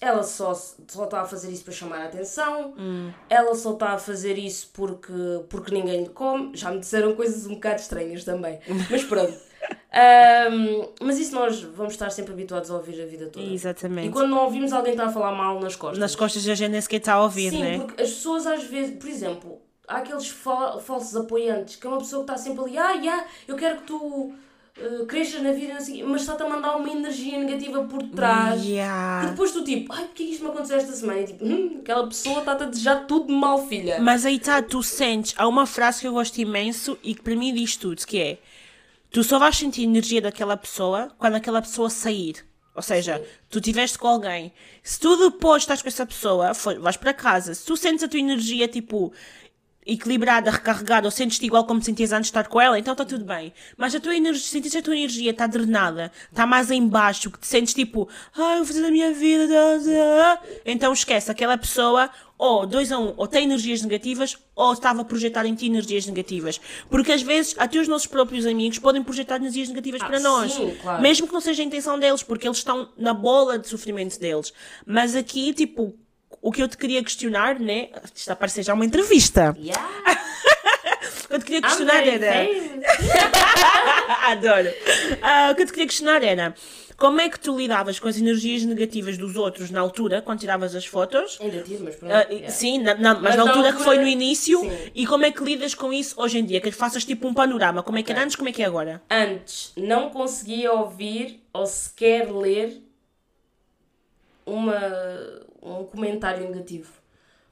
ela 0.00 0.22
só, 0.22 0.54
só 0.54 1.04
está 1.04 1.22
a 1.22 1.24
fazer 1.24 1.50
isso 1.50 1.64
para 1.64 1.72
chamar 1.74 2.00
a 2.02 2.04
atenção, 2.04 2.72
ela 3.28 3.54
só 3.54 3.72
está 3.72 3.90
a 3.94 3.98
fazer 3.98 4.38
isso 4.38 4.70
porque, 4.72 5.12
porque 5.48 5.74
ninguém 5.74 6.02
lhe 6.04 6.08
come. 6.10 6.52
Já 6.56 6.70
me 6.70 6.78
disseram 6.80 7.14
coisas 7.16 7.46
um 7.46 7.54
bocado 7.54 7.80
estranhas 7.80 8.22
também. 8.24 8.60
Mas 8.90 9.02
pronto. 9.04 9.34
Ahm, 9.92 10.86
mas 11.00 11.18
isso 11.18 11.34
nós 11.34 11.60
vamos 11.62 11.94
estar 11.94 12.10
sempre 12.10 12.32
habituados 12.32 12.70
a 12.70 12.74
ouvir 12.76 13.02
a 13.02 13.06
vida 13.06 13.26
toda. 13.26 13.44
E 13.44 13.54
Exatamente. 13.54 14.10
quando 14.10 14.30
não 14.30 14.44
ouvimos, 14.44 14.72
alguém 14.72 14.92
está 14.92 15.06
a 15.06 15.12
falar 15.12 15.32
mal 15.32 15.58
nas 15.60 15.74
costas. 15.76 15.98
Nas 15.98 16.14
costas 16.14 16.44
da 16.44 16.54
gente 16.54 16.70
nem 16.70 16.80
sequer 16.80 16.98
está 16.98 17.14
a 17.14 17.22
ouvir, 17.22 17.50
Sim, 17.50 17.62
né? 17.62 17.78
porque 17.78 18.00
as 18.02 18.10
pessoas 18.10 18.46
às 18.46 18.62
vezes, 18.64 18.96
por 18.96 19.08
exemplo, 19.08 19.60
há 19.86 19.96
aqueles 19.98 20.28
fa- 20.28 20.78
falsos 20.78 21.16
apoiantes 21.16 21.76
que 21.76 21.86
é 21.86 21.90
uma 21.90 21.98
pessoa 21.98 22.24
que 22.24 22.30
está 22.30 22.42
sempre 22.42 22.62
ali, 22.64 22.78
ah, 22.78 22.92
yeah, 22.92 23.26
eu 23.48 23.56
quero 23.56 23.78
que 23.78 23.84
tu 23.84 24.32
eh, 24.80 25.04
cresças 25.06 25.42
na 25.42 25.52
vida, 25.52 25.76
quê", 25.84 26.02
mas 26.04 26.22
está-te 26.22 26.42
a 26.42 26.48
mandar 26.48 26.76
uma 26.76 26.88
energia 26.90 27.38
negativa 27.38 27.82
por 27.84 28.02
trás. 28.10 28.60
Que 28.62 28.68
Yeah. 28.72 29.28
depois 29.30 29.52
tu 29.52 29.62
tipo, 29.64 29.92
ai, 29.92 30.04
porque 30.04 30.24
que 30.24 30.30
isto 30.32 30.44
me 30.44 30.50
aconteceu 30.50 30.76
esta 30.76 30.92
semana? 30.92 31.20
E 31.20 31.26
tipo, 31.26 31.44
hum, 31.44 31.78
aquela 31.80 32.06
pessoa 32.06 32.38
está-te 32.40 32.62
a 32.62 32.66
desejar 32.66 33.06
tudo 33.06 33.26
de 33.26 33.32
mal, 33.32 33.66
filha. 33.66 33.98
Mas 34.00 34.24
aí 34.26 34.36
está, 34.36 34.60
tu 34.62 34.82
sentes. 34.82 35.34
Há 35.36 35.46
uma 35.48 35.66
frase 35.66 36.00
que 36.00 36.06
eu 36.06 36.12
gosto 36.12 36.38
imenso 36.38 36.98
e 37.02 37.14
que 37.14 37.22
para 37.22 37.34
mim 37.36 37.52
diz 37.54 37.76
tudo, 37.76 38.04
que 38.06 38.18
é 38.20 38.38
tu 39.10 39.22
só 39.24 39.38
vais 39.38 39.56
sentir 39.56 39.82
energia 39.84 40.20
daquela 40.20 40.56
pessoa 40.56 41.10
quando 41.18 41.34
aquela 41.36 41.60
pessoa 41.62 41.88
sair. 41.90 42.44
Ou 42.74 42.82
seja, 42.82 43.20
tu 43.50 43.58
estiveste 43.58 43.98
com 43.98 44.06
alguém. 44.06 44.52
Se 44.84 45.00
tu 45.00 45.16
depois 45.16 45.62
estás 45.64 45.82
com 45.82 45.88
essa 45.88 46.06
pessoa, 46.06 46.54
foi- 46.54 46.78
vais 46.78 46.96
para 46.96 47.12
casa, 47.12 47.52
se 47.52 47.66
tu 47.66 47.76
sentes 47.76 48.04
a 48.04 48.08
tua 48.08 48.20
energia 48.20 48.68
tipo 48.68 49.12
equilibrada, 49.88 50.50
recarregada, 50.50 51.06
ou 51.06 51.10
sentes-te 51.10 51.46
igual 51.46 51.64
como 51.64 51.82
sentias 51.82 52.12
antes 52.12 52.26
de 52.26 52.30
estar 52.30 52.46
com 52.46 52.60
ela, 52.60 52.78
então 52.78 52.92
está 52.92 53.06
tudo 53.06 53.24
bem. 53.24 53.54
Mas 53.76 53.94
a 53.94 54.00
tua 54.00 54.14
energia, 54.14 54.42
se 54.42 54.50
sentes 54.50 54.76
a 54.76 54.82
tua 54.82 54.94
energia 54.94 55.30
está 55.30 55.46
drenada, 55.46 56.12
está 56.30 56.46
mais 56.46 56.70
em 56.70 56.86
baixo, 56.86 57.30
que 57.30 57.38
te 57.38 57.46
sentes 57.46 57.72
tipo, 57.72 58.06
ai, 58.36 58.54
eu 58.54 58.56
vou 58.58 58.66
fazer 58.66 58.84
a 58.84 58.90
minha 58.90 59.12
vida, 59.14 59.48
da, 59.48 59.76
da", 59.78 60.42
então 60.66 60.92
esquece, 60.92 61.30
aquela 61.30 61.56
pessoa, 61.56 62.10
ou 62.36 62.66
dois 62.66 62.92
a 62.92 62.98
um, 62.98 63.14
ou 63.16 63.26
tem 63.26 63.44
energias 63.44 63.80
negativas, 63.80 64.36
ou 64.54 64.74
estava 64.74 65.00
a 65.00 65.04
projetar 65.04 65.46
em 65.46 65.54
ti 65.54 65.66
energias 65.66 66.06
negativas. 66.06 66.60
Porque 66.90 67.10
às 67.10 67.22
vezes, 67.22 67.54
até 67.58 67.78
os 67.78 67.88
nossos 67.88 68.06
próprios 68.06 68.44
amigos 68.44 68.78
podem 68.78 69.02
projetar 69.02 69.36
energias 69.36 69.68
negativas 69.68 70.02
para 70.02 70.20
nós. 70.20 70.52
sim, 70.52 70.76
claro. 70.82 71.02
Mesmo 71.02 71.26
que 71.26 71.32
não 71.32 71.40
seja 71.40 71.62
a 71.62 71.66
intenção 71.66 71.98
deles, 71.98 72.22
porque 72.22 72.46
eles 72.46 72.58
estão 72.58 72.90
na 72.96 73.14
bola 73.14 73.58
de 73.58 73.66
sofrimento 73.66 74.20
deles. 74.20 74.52
Mas 74.86 75.16
aqui, 75.16 75.54
tipo, 75.54 75.98
o 76.42 76.52
que 76.52 76.62
eu 76.62 76.68
te 76.68 76.76
queria 76.76 77.02
questionar, 77.02 77.58
né? 77.58 77.88
Isto 78.04 78.16
está 78.16 78.32
a 78.32 78.36
parecer 78.36 78.62
já 78.62 78.74
uma 78.74 78.84
entrevista. 78.84 79.56
Yeah, 79.58 79.88
O 81.24 81.28
que 81.28 81.34
eu 81.34 81.38
te 81.40 81.44
queria 81.44 81.62
questionar 81.62 82.06
era. 82.06 82.48
Adoro. 84.30 84.68
Ah, 85.22 85.50
o 85.52 85.54
que 85.54 85.62
eu 85.62 85.66
te 85.66 85.72
queria 85.72 85.86
questionar 85.86 86.22
era. 86.22 86.54
Como 86.96 87.20
é 87.20 87.28
que 87.28 87.38
tu 87.38 87.56
lidavas 87.56 88.00
com 88.00 88.08
as 88.08 88.16
energias 88.18 88.64
negativas 88.64 89.16
dos 89.16 89.36
outros 89.36 89.70
na 89.70 89.78
altura, 89.78 90.20
quando 90.20 90.40
tiravas 90.40 90.74
as 90.74 90.84
fotos? 90.84 91.38
Ainda 91.40 91.62
tive, 91.62 91.84
mas 91.84 91.94
pronto. 91.94 92.12
Ah, 92.12 92.22
yeah. 92.28 92.50
Sim, 92.50 92.78
na- 92.78 92.94
na- 92.94 93.14
mas, 93.14 93.22
Mas 93.22 93.36
na 93.36 93.44
na 93.44 93.50
altura 93.50 93.68
que 93.68 93.78
altura- 93.78 93.84
foi 93.84 93.98
no 93.98 94.06
início, 94.08 94.58
sim. 94.60 94.90
e 94.94 95.06
como 95.06 95.24
é 95.24 95.30
que 95.30 95.44
lidas 95.44 95.74
com 95.74 95.92
isso 95.92 96.20
hoje 96.20 96.38
em 96.38 96.44
dia? 96.44 96.60
Que 96.60 96.72
faças 96.72 97.04
tipo 97.04 97.28
um 97.28 97.34
panorama, 97.34 97.82
como 97.84 97.98
é 97.98 98.02
que 98.02 98.10
era 98.10 98.22
antes, 98.24 98.34
como 98.34 98.48
é 98.48 98.52
que 98.52 98.62
é 98.62 98.66
agora? 98.66 99.00
Antes 99.08 99.72
não 99.76 100.10
conseguia 100.10 100.72
ouvir 100.72 101.40
ou 101.52 101.66
sequer 101.66 102.32
ler 102.32 102.82
uma, 104.44 104.74
um 105.62 105.84
comentário 105.84 106.48
negativo. 106.48 106.92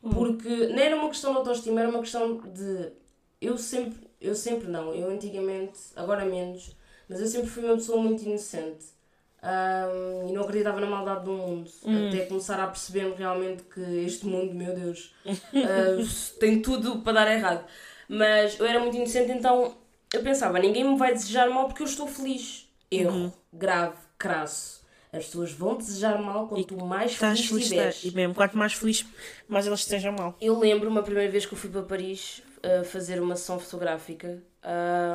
Porque 0.02 0.48
não 0.68 0.78
era 0.78 0.96
uma 0.96 1.08
questão 1.08 1.32
de 1.32 1.38
autoestima, 1.38 1.80
era 1.80 1.88
uma 1.88 2.00
questão 2.00 2.38
de. 2.38 2.92
Eu 3.40 3.58
sempre, 3.58 4.08
eu 4.20 4.34
sempre 4.34 4.68
não, 4.68 4.94
eu 4.94 5.10
antigamente, 5.10 5.78
agora 5.94 6.24
menos, 6.24 6.76
mas 7.08 7.20
eu 7.20 7.26
sempre 7.26 7.48
fui 7.48 7.64
uma 7.64 7.74
pessoa 7.74 8.00
muito 8.00 8.22
inocente. 8.22 8.96
Ahm, 9.42 10.28
e 10.28 10.32
não 10.32 10.42
acreditava 10.42 10.80
na 10.80 10.86
maldade 10.86 11.24
do 11.24 11.32
mundo. 11.32 11.70
Até 12.08 12.26
começar 12.26 12.58
a 12.60 12.66
perceber 12.66 13.12
realmente 13.14 13.62
que 13.64 13.80
este 14.04 14.26
mundo, 14.26 14.54
meu 14.54 14.74
Deus, 14.74 15.14
ah, 15.26 15.96
tem 16.40 16.60
tudo 16.62 17.00
para 17.00 17.12
dar 17.24 17.32
errado. 17.32 17.64
Mas 18.08 18.58
eu 18.58 18.66
era 18.66 18.80
muito 18.80 18.96
inocente, 18.96 19.30
então 19.32 19.76
eu 20.12 20.22
pensava, 20.22 20.58
ninguém 20.58 20.84
me 20.84 20.96
vai 20.96 21.12
desejar 21.12 21.48
mal 21.50 21.66
porque 21.66 21.82
eu 21.82 21.86
estou 21.86 22.06
feliz. 22.06 22.68
Erro, 22.90 23.32
grave, 23.52 23.96
crasso. 24.16 24.75
As 25.12 25.26
pessoas 25.26 25.52
vão 25.52 25.76
desejar 25.76 26.20
mal 26.20 26.46
quando 26.48 26.64
tu 26.64 26.84
mais 26.84 27.14
feliz 27.14 27.40
estiveres. 27.40 28.04
e 28.04 28.10
mesmo 28.10 28.34
quanto 28.34 28.56
mais 28.58 28.72
feliz, 28.74 29.06
mais 29.48 29.66
elas 29.66 29.80
estejam 29.80 30.12
mal. 30.12 30.36
Eu 30.40 30.58
lembro 30.58 30.90
uma 30.90 31.02
primeira 31.02 31.30
vez 31.30 31.46
que 31.46 31.54
eu 31.54 31.58
fui 31.58 31.70
para 31.70 31.82
Paris 31.82 32.42
uh, 32.58 32.84
fazer 32.84 33.20
uma 33.20 33.36
sessão 33.36 33.58
fotográfica 33.58 34.42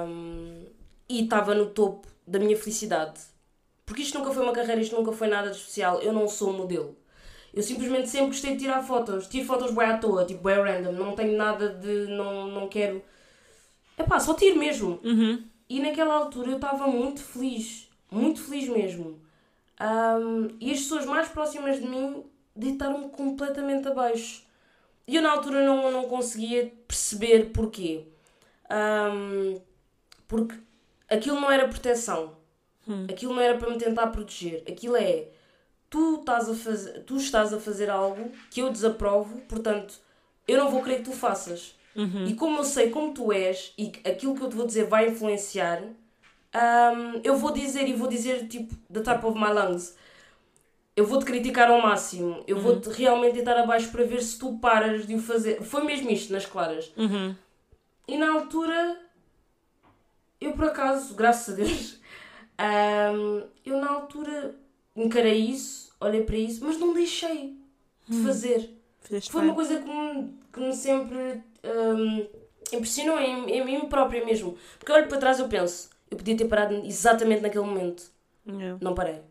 um, 0.07 0.65
e 1.07 1.23
estava 1.23 1.53
no 1.53 1.67
topo 1.67 2.07
da 2.25 2.39
minha 2.39 2.57
felicidade. 2.57 3.19
Porque 3.85 4.01
isto 4.03 4.17
nunca 4.17 4.31
foi 4.31 4.43
uma 4.43 4.53
carreira, 4.53 4.81
isto 4.81 4.95
nunca 4.95 5.11
foi 5.11 5.27
nada 5.27 5.49
de 5.51 5.57
especial. 5.57 5.99
Eu 6.01 6.13
não 6.13 6.27
sou 6.27 6.53
modelo. 6.53 6.95
Eu 7.53 7.61
simplesmente 7.61 8.09
sempre 8.09 8.27
gostei 8.27 8.53
de 8.53 8.59
tirar 8.59 8.81
fotos. 8.81 9.27
Tiro 9.27 9.45
fotos 9.45 9.73
bem 9.73 9.85
à 9.85 9.97
toa, 9.97 10.23
tipo 10.25 10.41
bem 10.43 10.55
random. 10.55 10.93
Não 10.93 11.13
tenho 11.13 11.37
nada 11.37 11.67
de. 11.67 12.07
Não, 12.07 12.47
não 12.47 12.69
quero. 12.69 13.03
É 13.97 14.03
pá, 14.03 14.19
só 14.19 14.33
tiro 14.33 14.57
mesmo. 14.57 14.99
E 15.69 15.79
naquela 15.81 16.15
altura 16.15 16.51
eu 16.51 16.55
estava 16.55 16.87
muito 16.87 17.21
feliz, 17.21 17.89
muito 18.09 18.41
feliz 18.41 18.69
mesmo. 18.69 19.19
Um, 19.81 20.49
e 20.59 20.71
as 20.71 20.79
pessoas 20.79 21.05
mais 21.05 21.27
próximas 21.29 21.79
de 21.81 21.87
mim 21.87 22.23
deitaram-me 22.55 23.09
completamente 23.09 23.87
abaixo. 23.87 24.43
E 25.07 25.15
eu 25.15 25.21
na 25.21 25.31
altura 25.31 25.65
não, 25.65 25.91
não 25.91 26.03
conseguia 26.03 26.71
perceber 26.87 27.51
porquê. 27.51 28.05
Um, 28.69 29.59
porque 30.27 30.55
aquilo 31.09 31.41
não 31.41 31.49
era 31.49 31.67
proteção. 31.67 32.37
Hum. 32.87 33.07
Aquilo 33.09 33.33
não 33.33 33.41
era 33.41 33.57
para 33.57 33.69
me 33.69 33.77
tentar 33.77 34.07
proteger. 34.07 34.63
Aquilo 34.67 34.95
é 34.95 35.27
tu 35.91 36.19
estás 36.21 36.49
a 36.49 36.55
fazer, 36.55 37.03
tu 37.03 37.17
estás 37.17 37.53
a 37.53 37.59
fazer 37.59 37.89
algo 37.89 38.31
que 38.49 38.61
eu 38.61 38.71
desaprovo, 38.71 39.41
portanto, 39.41 39.95
eu 40.47 40.57
não 40.57 40.71
vou 40.71 40.81
querer 40.81 40.97
que 40.97 41.03
tu 41.03 41.11
faças. 41.11 41.75
Uhum. 41.93 42.25
E 42.25 42.33
como 42.33 42.59
eu 42.59 42.63
sei 42.63 42.89
como 42.89 43.13
tu 43.13 43.33
és 43.33 43.73
e 43.77 43.91
aquilo 44.05 44.33
que 44.33 44.41
eu 44.41 44.49
te 44.49 44.55
vou 44.55 44.65
dizer 44.65 44.85
vai 44.85 45.09
influenciar, 45.09 45.83
um, 46.53 47.21
eu 47.23 47.37
vou 47.37 47.51
dizer 47.51 47.87
e 47.87 47.93
vou 47.93 48.07
dizer 48.07 48.47
tipo 48.47 48.75
the 48.91 49.01
top 49.01 49.25
of 49.25 49.39
my 49.39 49.51
lungs. 49.51 49.95
Eu 50.95 51.05
vou-te 51.05 51.25
criticar 51.25 51.69
ao 51.71 51.81
máximo. 51.81 52.43
Eu 52.45 52.59
vou-te 52.59 52.89
realmente 52.89 53.35
deitar 53.35 53.57
abaixo 53.57 53.89
para 53.91 54.03
ver 54.03 54.21
se 54.21 54.37
tu 54.37 54.57
paras 54.59 55.07
de 55.07 55.15
o 55.15 55.19
fazer. 55.19 55.61
Foi 55.63 55.83
mesmo 55.83 56.09
isto, 56.11 56.33
nas 56.33 56.45
claras. 56.45 56.91
Uhum. 56.97 57.33
E 58.07 58.17
na 58.17 58.33
altura, 58.33 58.99
eu 60.39 60.51
por 60.51 60.65
acaso, 60.65 61.15
graças 61.15 61.53
a 61.53 61.57
Deus, 61.57 61.99
ahm, 62.59 63.43
eu 63.65 63.79
na 63.79 63.89
altura 63.89 64.53
encarei 64.93 65.39
isso, 65.39 65.95
olhei 65.99 66.23
para 66.23 66.35
isso, 66.35 66.63
mas 66.65 66.77
não 66.77 66.93
deixei 66.93 67.57
de 68.07 68.23
fazer. 68.23 68.69
Fizeste 68.99 69.31
Foi 69.31 69.41
bem. 69.41 69.49
uma 69.49 69.55
coisa 69.55 69.79
que 69.79 69.89
me, 69.89 70.33
que 70.51 70.59
me 70.59 70.75
sempre 70.75 71.41
ahm, 71.63 72.25
impressionou 72.73 73.17
em, 73.17 73.49
em 73.49 73.65
mim 73.65 73.87
própria 73.87 74.25
mesmo. 74.25 74.57
Porque 74.77 74.91
eu 74.91 74.95
olho 74.95 75.07
para 75.07 75.17
trás 75.17 75.39
e 75.39 75.43
penso, 75.45 75.89
eu 76.11 76.17
podia 76.17 76.35
ter 76.37 76.45
parado 76.45 76.75
exatamente 76.85 77.41
naquele 77.41 77.65
momento. 77.65 78.11
Yeah. 78.45 78.77
Não 78.81 78.93
parei. 78.93 79.21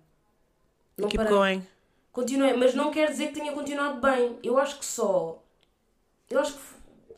Não 0.97 1.09
Keep 1.09 1.23
parei. 1.25 1.39
going. 1.39 1.67
Continuei, 2.11 2.57
mas 2.57 2.75
não 2.75 2.91
quer 2.91 3.11
dizer 3.11 3.29
que 3.29 3.35
tenha 3.35 3.53
continuado 3.53 4.01
bem. 4.01 4.39
Eu 4.43 4.59
acho 4.59 4.79
que 4.79 4.85
só. 4.85 5.43
Eu 6.29 6.41
acho 6.41 6.55
que 6.55 6.61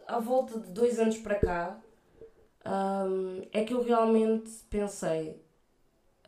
à 0.07 0.19
volta 0.19 0.59
de 0.59 0.69
dois 0.71 0.99
anos 0.99 1.17
para 1.19 1.37
cá 1.37 1.79
hum, 3.07 3.43
é 3.53 3.65
que 3.65 3.73
eu 3.73 3.83
realmente 3.83 4.51
pensei 4.69 5.41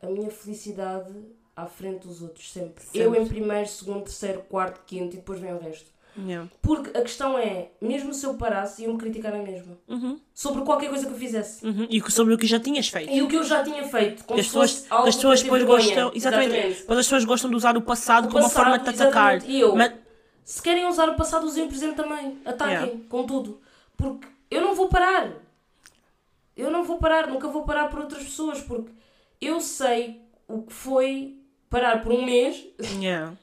a 0.01 0.07
minha 0.07 0.31
felicidade 0.31 1.13
à 1.55 1.65
frente 1.65 2.07
dos 2.07 2.21
outros, 2.21 2.51
sempre. 2.51 2.83
Eu 2.93 3.11
Sempre. 3.11 3.23
em 3.23 3.27
primeiro, 3.27 3.67
segundo, 3.67 4.03
terceiro, 4.03 4.41
quarto, 4.43 4.81
quinto 4.85 5.15
e 5.15 5.17
depois 5.19 5.39
vem 5.39 5.53
o 5.53 5.59
resto. 5.59 5.89
Yeah. 6.17 6.49
Porque 6.61 6.97
a 6.97 7.01
questão 7.01 7.37
é, 7.37 7.69
mesmo 7.81 8.13
se 8.13 8.25
eu 8.25 8.35
parasse, 8.35 8.83
iam-me 8.83 8.97
criticar 8.97 9.31
na 9.33 9.39
mesma. 9.39 9.77
Uhum. 9.87 10.19
Sobre 10.33 10.61
qualquer 10.63 10.89
coisa 10.89 11.05
que 11.05 11.11
eu 11.13 11.17
fizesse. 11.17 11.65
Uhum. 11.65 11.87
E 11.89 12.01
sobre 12.11 12.33
o 12.33 12.37
que 12.37 12.47
já 12.47 12.59
tinhas 12.59 12.87
feito. 12.87 13.11
E 13.11 13.21
o 13.21 13.27
que 13.27 13.35
eu 13.35 13.43
já 13.43 13.63
tinha 13.63 13.83
feito. 13.87 14.23
Como 14.23 14.39
As 14.39 14.45
pessoas, 14.45 14.85
as 14.89 15.15
pessoas 15.15 15.43
depois 15.43 15.63
gostam. 15.63 16.11
Exatamente. 16.15 16.85
Mas 16.87 16.97
as 16.99 17.05
pessoas 17.05 17.25
gostam 17.25 17.49
de 17.49 17.55
usar 17.57 17.75
o 17.75 17.81
passado 17.81 18.25
O 18.25 18.27
como 18.29 18.39
uma 18.39 18.49
passado, 18.49 18.63
forma 18.63 18.77
de 18.79 18.83
te 18.85 18.89
atacar. 19.03 19.35
exatamente. 19.35 19.51
E 19.57 19.59
eu, 19.59 19.75
Mas- 19.75 19.93
se 20.45 20.61
querem 20.61 20.85
usar 20.87 21.09
o 21.09 21.15
passado, 21.15 21.45
usem 21.45 21.65
o 21.65 21.67
presente 21.67 21.95
também. 21.95 22.37
Ataquem, 22.45 22.73
Yeah. 22.75 22.99
com 23.09 23.25
tudo. 23.25 23.59
Porque 23.97 24.27
eu 24.49 24.61
não 24.61 24.73
vou 24.75 24.87
parar. 24.87 25.31
Eu 26.55 26.71
não 26.71 26.83
vou 26.85 26.97
parar, 26.97 27.27
nunca 27.27 27.47
vou 27.49 27.63
parar 27.63 27.89
por 27.89 27.99
outras 27.99 28.23
pessoas, 28.23 28.61
porque 28.61 28.89
eu 29.41 29.59
sei 29.59 30.21
o 30.47 30.61
que 30.61 30.71
foi 30.71 31.37
parar 31.69 32.01
por 32.01 32.13
um 32.13 32.23
mês 32.23 32.65
Yeah. 33.01 33.33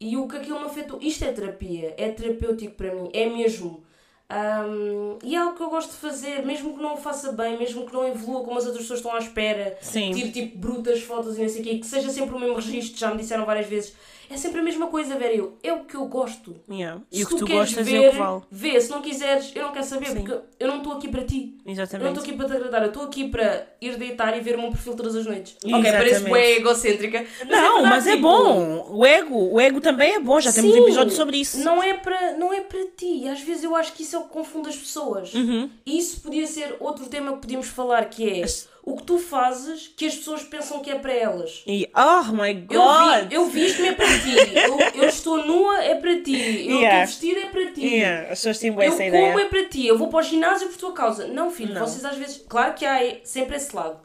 E 0.00 0.16
o 0.16 0.28
que 0.28 0.36
aquilo 0.36 0.60
me 0.60 0.66
afetou. 0.66 0.98
Isto 1.00 1.24
é 1.24 1.32
terapia, 1.32 1.94
é 1.96 2.08
terapêutico 2.10 2.74
para 2.74 2.94
mim, 2.94 3.10
é 3.12 3.26
mesmo. 3.28 3.84
Ahm, 4.28 5.18
e 5.22 5.36
é 5.36 5.38
algo 5.38 5.56
que 5.56 5.62
eu 5.62 5.70
gosto 5.70 5.90
de 5.90 5.96
fazer, 5.98 6.44
mesmo 6.44 6.74
que 6.76 6.82
não 6.82 6.94
o 6.94 6.96
faça 6.96 7.30
bem, 7.32 7.56
mesmo 7.58 7.86
que 7.86 7.92
não 7.92 8.06
evolua 8.06 8.42
como 8.42 8.58
as 8.58 8.64
outras 8.64 8.82
pessoas 8.82 8.98
estão 8.98 9.14
à 9.14 9.18
espera. 9.18 9.78
Sim. 9.80 10.10
Tiro 10.10 10.32
tipo 10.32 10.58
brutas 10.58 11.00
fotos 11.02 11.38
e 11.38 11.42
não 11.42 11.48
sei 11.48 11.60
o 11.60 11.64
quê, 11.64 11.78
que 11.78 11.86
seja 11.86 12.10
sempre 12.10 12.34
o 12.34 12.38
mesmo 12.38 12.56
registro, 12.56 12.98
já 12.98 13.10
me 13.10 13.18
disseram 13.18 13.46
várias 13.46 13.66
vezes. 13.66 13.94
É 14.28 14.36
sempre 14.36 14.60
a 14.60 14.62
mesma 14.62 14.86
coisa, 14.88 15.16
velho. 15.16 15.36
Eu, 15.36 15.58
é 15.62 15.72
o 15.72 15.84
que 15.84 15.94
eu 15.94 16.06
gosto. 16.06 16.56
Yeah. 16.70 17.00
E 17.10 17.18
Se 17.18 17.24
o 17.24 17.28
que 17.28 17.36
tu 17.36 17.44
queres 17.44 17.60
gostas 17.60 17.86
ver, 17.86 18.04
é 18.04 18.08
o 18.08 18.10
que 18.12 18.18
vale. 18.18 18.42
Vê, 18.50 18.80
se 18.80 18.90
não 18.90 19.02
quiseres, 19.02 19.52
eu 19.54 19.62
não 19.62 19.72
quero 19.72 19.84
saber, 19.84 20.06
Sim. 20.06 20.14
porque 20.22 20.38
eu 20.58 20.68
não 20.68 20.78
estou 20.78 20.92
aqui 20.94 21.08
para 21.08 21.24
ti. 21.24 21.54
Eu 21.58 21.64
não 21.66 21.72
Exatamente. 21.72 22.08
estou 22.08 22.22
aqui 22.24 22.32
para 22.32 22.46
te 22.46 22.52
agradar, 22.52 22.82
eu 22.82 22.88
estou 22.88 23.02
aqui 23.04 23.28
para 23.28 23.66
ir 23.80 23.96
deitar 23.96 24.36
e 24.36 24.40
ver 24.40 24.56
o 24.56 24.60
meu 24.60 24.70
perfil 24.70 24.94
todas 24.94 25.14
as 25.16 25.26
noites. 25.26 25.56
Ok, 25.56 25.70
Exatamente. 25.70 25.96
parece 25.96 26.30
bem 26.30 26.56
egocêntrica. 26.56 27.26
mas 27.40 27.48
Não, 27.48 27.74
verdade, 27.74 27.88
mas 27.94 28.06
é 28.06 28.10
tipo, 28.16 28.22
bom. 28.22 28.86
O 28.90 29.06
ego, 29.06 29.52
o 29.52 29.60
ego 29.60 29.80
também 29.80 30.14
é 30.14 30.20
bom. 30.20 30.40
Já 30.40 30.52
temos 30.52 30.70
um 30.70 30.74
Sim, 30.74 30.82
episódio 30.82 31.12
sobre 31.14 31.36
isso. 31.38 31.58
Não 31.58 31.82
é, 31.82 31.94
para, 31.94 32.36
não 32.36 32.52
é 32.52 32.60
para 32.60 32.84
ti. 32.96 33.28
Às 33.28 33.40
vezes 33.40 33.64
eu 33.64 33.74
acho 33.74 33.92
que 33.92 34.02
isso 34.02 34.16
é 34.16 34.18
o 34.18 34.22
que 34.22 34.30
confunde 34.30 34.68
as 34.68 34.76
pessoas. 34.76 35.32
Uhum. 35.34 35.70
E 35.84 35.98
isso 35.98 36.20
podia 36.20 36.46
ser 36.46 36.76
outro 36.80 37.06
tema 37.06 37.32
que 37.32 37.38
podíamos 37.38 37.66
falar, 37.68 38.04
que 38.06 38.28
é 38.28 38.38
o 38.86 38.96
que 38.96 39.02
tu 39.02 39.18
fazes 39.18 39.88
que 39.96 40.06
as 40.06 40.14
pessoas 40.14 40.44
pensam 40.44 40.80
que 40.80 40.88
é 40.88 40.94
para 40.96 41.12
elas. 41.12 41.64
E, 41.66 41.90
oh 41.92 42.32
my 42.32 42.50
Eu, 42.70 42.80
god! 42.80 43.50
vi, 43.50 43.68
eu 43.80 43.86
é 43.86 43.92
para 43.92 44.06
ti. 44.06 44.36
Eu, 44.94 45.02
eu 45.02 45.08
estou 45.08 45.44
nua 45.44 45.82
é 45.82 45.96
para 45.96 46.22
ti. 46.22 46.68
Eu 46.68 46.76
Yeah. 46.78 47.02
estou 47.04 47.20
vestida 47.28 47.40
é 47.48 47.50
para 47.50 47.72
ti. 47.72 47.84
Yeah, 47.84 48.22
as 48.22 48.28
pessoas 48.38 48.58
têm 48.60 48.70
boa 48.70 48.84
Eu 48.84 48.88
essa 48.92 48.98
como 49.02 49.08
ideia. 49.08 49.40
é 49.40 49.44
para 49.48 49.64
ti, 49.68 49.86
eu 49.88 49.98
vou 49.98 50.06
para 50.08 50.20
o 50.20 50.22
ginásio 50.22 50.68
por 50.68 50.76
tua 50.78 50.92
causa. 50.92 51.26
Não, 51.26 51.50
filho, 51.50 51.74
Não. 51.74 51.84
vocês 51.84 52.04
às 52.04 52.16
vezes. 52.16 52.44
Claro 52.48 52.74
que 52.74 52.86
há 52.86 53.16
sempre 53.24 53.56
esse 53.56 53.74
lado. 53.74 53.98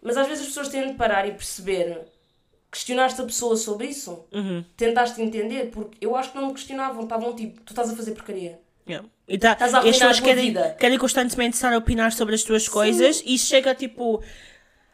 Mas 0.00 0.16
às 0.16 0.26
vezes 0.26 0.40
as 0.44 0.48
pessoas 0.48 0.68
têm 0.68 0.88
de 0.88 0.94
parar 0.94 1.28
e 1.28 1.32
perceber. 1.32 2.00
Questionaste 2.70 3.20
a 3.20 3.24
pessoa 3.24 3.54
sobre 3.54 3.88
isso? 3.88 4.24
Uhum. 4.32 4.64
Tentaste 4.78 5.20
entender? 5.20 5.70
Porque 5.70 5.98
eu 6.00 6.16
acho 6.16 6.32
que 6.32 6.38
não 6.38 6.46
me 6.46 6.54
questionavam. 6.54 7.02
Estavam 7.02 7.34
tipo, 7.36 7.60
tu 7.60 7.74
estás 7.74 7.90
a 7.90 7.94
fazer 7.94 8.12
porcaria. 8.12 8.58
Yeah. 8.88 9.06
E, 9.32 9.38
tá, 9.38 9.52
Estás 9.52 9.72
a 9.72 9.78
as 9.78 9.84
pessoas 9.84 10.20
querem, 10.20 10.54
querem 10.78 10.98
constantemente 10.98 11.54
estar 11.54 11.72
a 11.72 11.78
opinar 11.78 12.12
sobre 12.12 12.34
as 12.34 12.42
tuas 12.42 12.68
coisas 12.68 13.22
e 13.24 13.38
chega 13.38 13.74
tipo. 13.74 14.22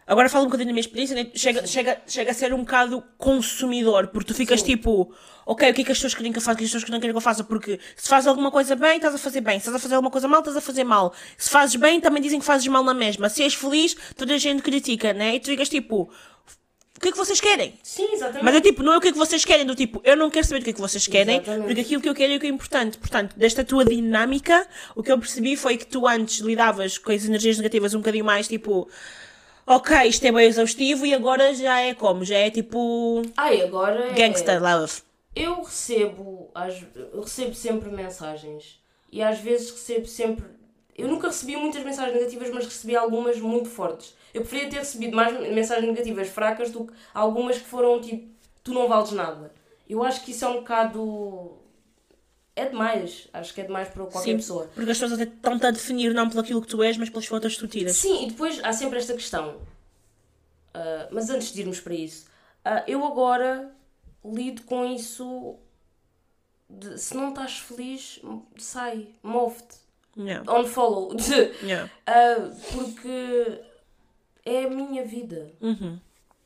Agora 0.07 0.29
falo 0.29 0.44
um 0.44 0.46
bocadinho 0.46 0.68
da 0.68 0.72
minha 0.72 0.81
experiência, 0.81 1.14
né? 1.14 1.29
chega, 1.35 1.66
chega, 1.66 2.01
chega 2.07 2.31
a 2.31 2.35
ser 2.35 2.55
um 2.55 2.61
bocado 2.61 3.03
consumidor, 3.18 4.07
porque 4.07 4.29
tu 4.29 4.35
ficas 4.35 4.61
Sim. 4.61 4.77
tipo, 4.77 5.12
ok, 5.44 5.70
o 5.70 5.74
que 5.74 5.83
é 5.83 5.85
que 5.85 5.92
as 5.92 5.98
pessoas 5.98 6.14
querem 6.14 6.33
que 6.33 6.38
eu 6.38 6.42
faça, 6.42 6.55
o 6.55 6.57
que 6.57 6.64
as 6.64 6.70
pessoas 6.70 6.85
querem 6.85 7.01
que 7.01 7.16
eu 7.16 7.20
faça, 7.20 7.44
porque 7.44 7.79
se 7.94 8.09
fazes 8.09 8.27
alguma 8.27 8.51
coisa 8.51 8.74
bem, 8.74 8.96
estás 8.96 9.14
a 9.14 9.18
fazer 9.18 9.42
bem, 9.42 9.59
se 9.59 9.66
estás 9.66 9.74
a 9.74 9.79
fazer 9.79 9.96
alguma 9.96 10.11
coisa 10.11 10.27
mal, 10.27 10.38
estás 10.38 10.57
a 10.57 10.62
fazer 10.62 10.85
mal. 10.85 11.12
Se 11.37 11.51
fazes 11.51 11.77
bem, 11.77 12.01
também 12.01 12.22
dizem 12.22 12.38
que 12.38 12.46
fazes 12.46 12.66
mal 12.68 12.83
na 12.83 12.94
mesma. 12.94 13.29
Se 13.29 13.42
és 13.42 13.53
feliz, 13.53 13.94
toda 14.16 14.33
a 14.33 14.38
gente 14.38 14.62
critica, 14.62 15.12
né? 15.12 15.35
E 15.35 15.40
tu 15.40 15.51
ficas 15.51 15.68
tipo, 15.68 16.11
o 16.98 17.00
que 17.00 17.11
é 17.11 17.12
que 17.12 17.16
vocês 17.16 17.40
querem? 17.40 17.78
Sim, 17.80 18.08
exatamente. 18.12 18.44
Mas 18.44 18.56
é 18.56 18.61
tipo, 18.61 18.82
não 18.82 18.92
é 18.92 18.96
o 18.96 19.00
que 19.00 19.06
é 19.06 19.12
que 19.12 19.18
vocês 19.18 19.44
querem, 19.44 19.64
do 19.64 19.76
tipo, 19.76 20.00
eu 20.02 20.16
não 20.16 20.28
quero 20.28 20.44
saber 20.44 20.62
o 20.62 20.64
que 20.64 20.70
é 20.70 20.72
que 20.72 20.80
vocês 20.80 21.06
querem, 21.06 21.37
Exatamente. 21.37 21.66
porque 21.66 21.80
aquilo 21.80 22.02
que 22.02 22.08
eu 22.08 22.14
quero 22.14 22.32
é 22.32 22.37
o 22.37 22.40
que 22.40 22.46
é 22.46 22.50
importante. 22.50 22.98
Portanto, 22.98 23.37
desta 23.38 23.62
tua 23.62 23.84
dinâmica, 23.84 24.66
o 24.96 25.02
que 25.02 25.12
eu 25.12 25.16
percebi 25.16 25.56
foi 25.56 25.76
que 25.76 25.87
tu 25.87 26.08
antes 26.08 26.40
lidavas 26.40 26.98
com 26.98 27.12
as 27.12 27.24
energias 27.24 27.56
negativas 27.56 27.94
um 27.94 27.98
bocadinho 27.98 28.24
mais 28.24 28.48
tipo, 28.48 28.88
ok, 29.64 30.08
isto 30.08 30.24
é 30.26 30.32
bem 30.32 30.48
exaustivo 30.48 31.06
e 31.06 31.14
agora 31.14 31.54
já 31.54 31.78
é 31.78 31.94
como? 31.94 32.24
Já 32.24 32.38
é 32.38 32.50
tipo 32.50 33.22
Ai, 33.37 33.62
agora 33.62 34.08
é... 34.08 34.14
gangster 34.14 34.61
love. 34.61 34.94
Eu 35.37 35.62
recebo, 35.62 36.50
eu 37.12 37.20
recebo 37.20 37.54
sempre 37.54 37.90
mensagens 37.90 38.80
e 39.12 39.22
às 39.22 39.38
vezes 39.38 39.70
recebo 39.70 40.06
sempre. 40.06 40.46
Eu 40.96 41.06
nunca 41.06 41.28
recebi 41.28 41.54
muitas 41.54 41.84
mensagens 41.84 42.12
negativas, 42.12 42.50
mas 42.52 42.64
recebi 42.64 42.96
algumas 42.96 43.38
muito 43.38 43.68
fortes. 43.68 44.17
Eu 44.34 44.42
preferia 44.42 44.68
ter 44.70 44.78
recebido 44.78 45.16
mais 45.16 45.32
mensagens 45.52 45.86
negativas 45.88 46.28
fracas 46.28 46.70
do 46.70 46.86
que 46.86 46.92
algumas 47.14 47.58
que 47.58 47.64
foram 47.64 48.00
tipo: 48.00 48.28
tu 48.62 48.72
não 48.74 48.88
vales 48.88 49.12
nada. 49.12 49.52
Eu 49.88 50.02
acho 50.02 50.22
que 50.24 50.30
isso 50.32 50.44
é 50.44 50.48
um 50.48 50.54
bocado. 50.58 51.56
É 52.54 52.66
demais. 52.66 53.28
Acho 53.32 53.54
que 53.54 53.60
é 53.60 53.64
demais 53.64 53.88
para 53.88 54.02
qualquer 54.04 54.20
Sim, 54.30 54.36
pessoa. 54.36 54.68
porque 54.74 54.90
as 54.90 54.98
pessoas 54.98 55.20
até 55.20 55.30
estão-te 55.32 55.64
a 55.66 55.70
definir 55.70 56.12
não 56.12 56.28
pelo 56.28 56.40
aquilo 56.40 56.60
que 56.60 56.66
tu 56.68 56.82
és, 56.82 56.96
mas 56.98 57.08
pelas 57.08 57.26
fotos 57.26 57.54
que 57.54 57.60
tu 57.60 57.68
tiras. 57.68 57.96
Sim, 57.96 58.24
e 58.24 58.30
depois 58.30 58.60
há 58.64 58.72
sempre 58.72 58.98
esta 58.98 59.14
questão. 59.14 59.60
Ah, 60.74 61.08
mas 61.10 61.30
antes 61.30 61.52
de 61.52 61.60
irmos 61.60 61.80
para 61.80 61.94
isso, 61.94 62.26
ah, 62.64 62.82
eu 62.86 63.04
agora 63.04 63.70
lido 64.24 64.62
com 64.62 64.84
isso. 64.84 65.56
de- 66.70 66.98
se 66.98 67.14
não 67.16 67.30
estás 67.30 67.58
feliz, 67.60 68.20
sai, 68.58 69.08
move-te. 69.22 69.76
Yeah. 70.18 70.52
Unfollow. 70.52 71.14
Yeah. 71.62 71.90
Ah, 72.06 72.50
porque 72.74 73.60
é 74.48 74.64
a 74.64 74.70
minha 74.70 75.04
vida. 75.04 75.52
Uhum. 75.61 75.98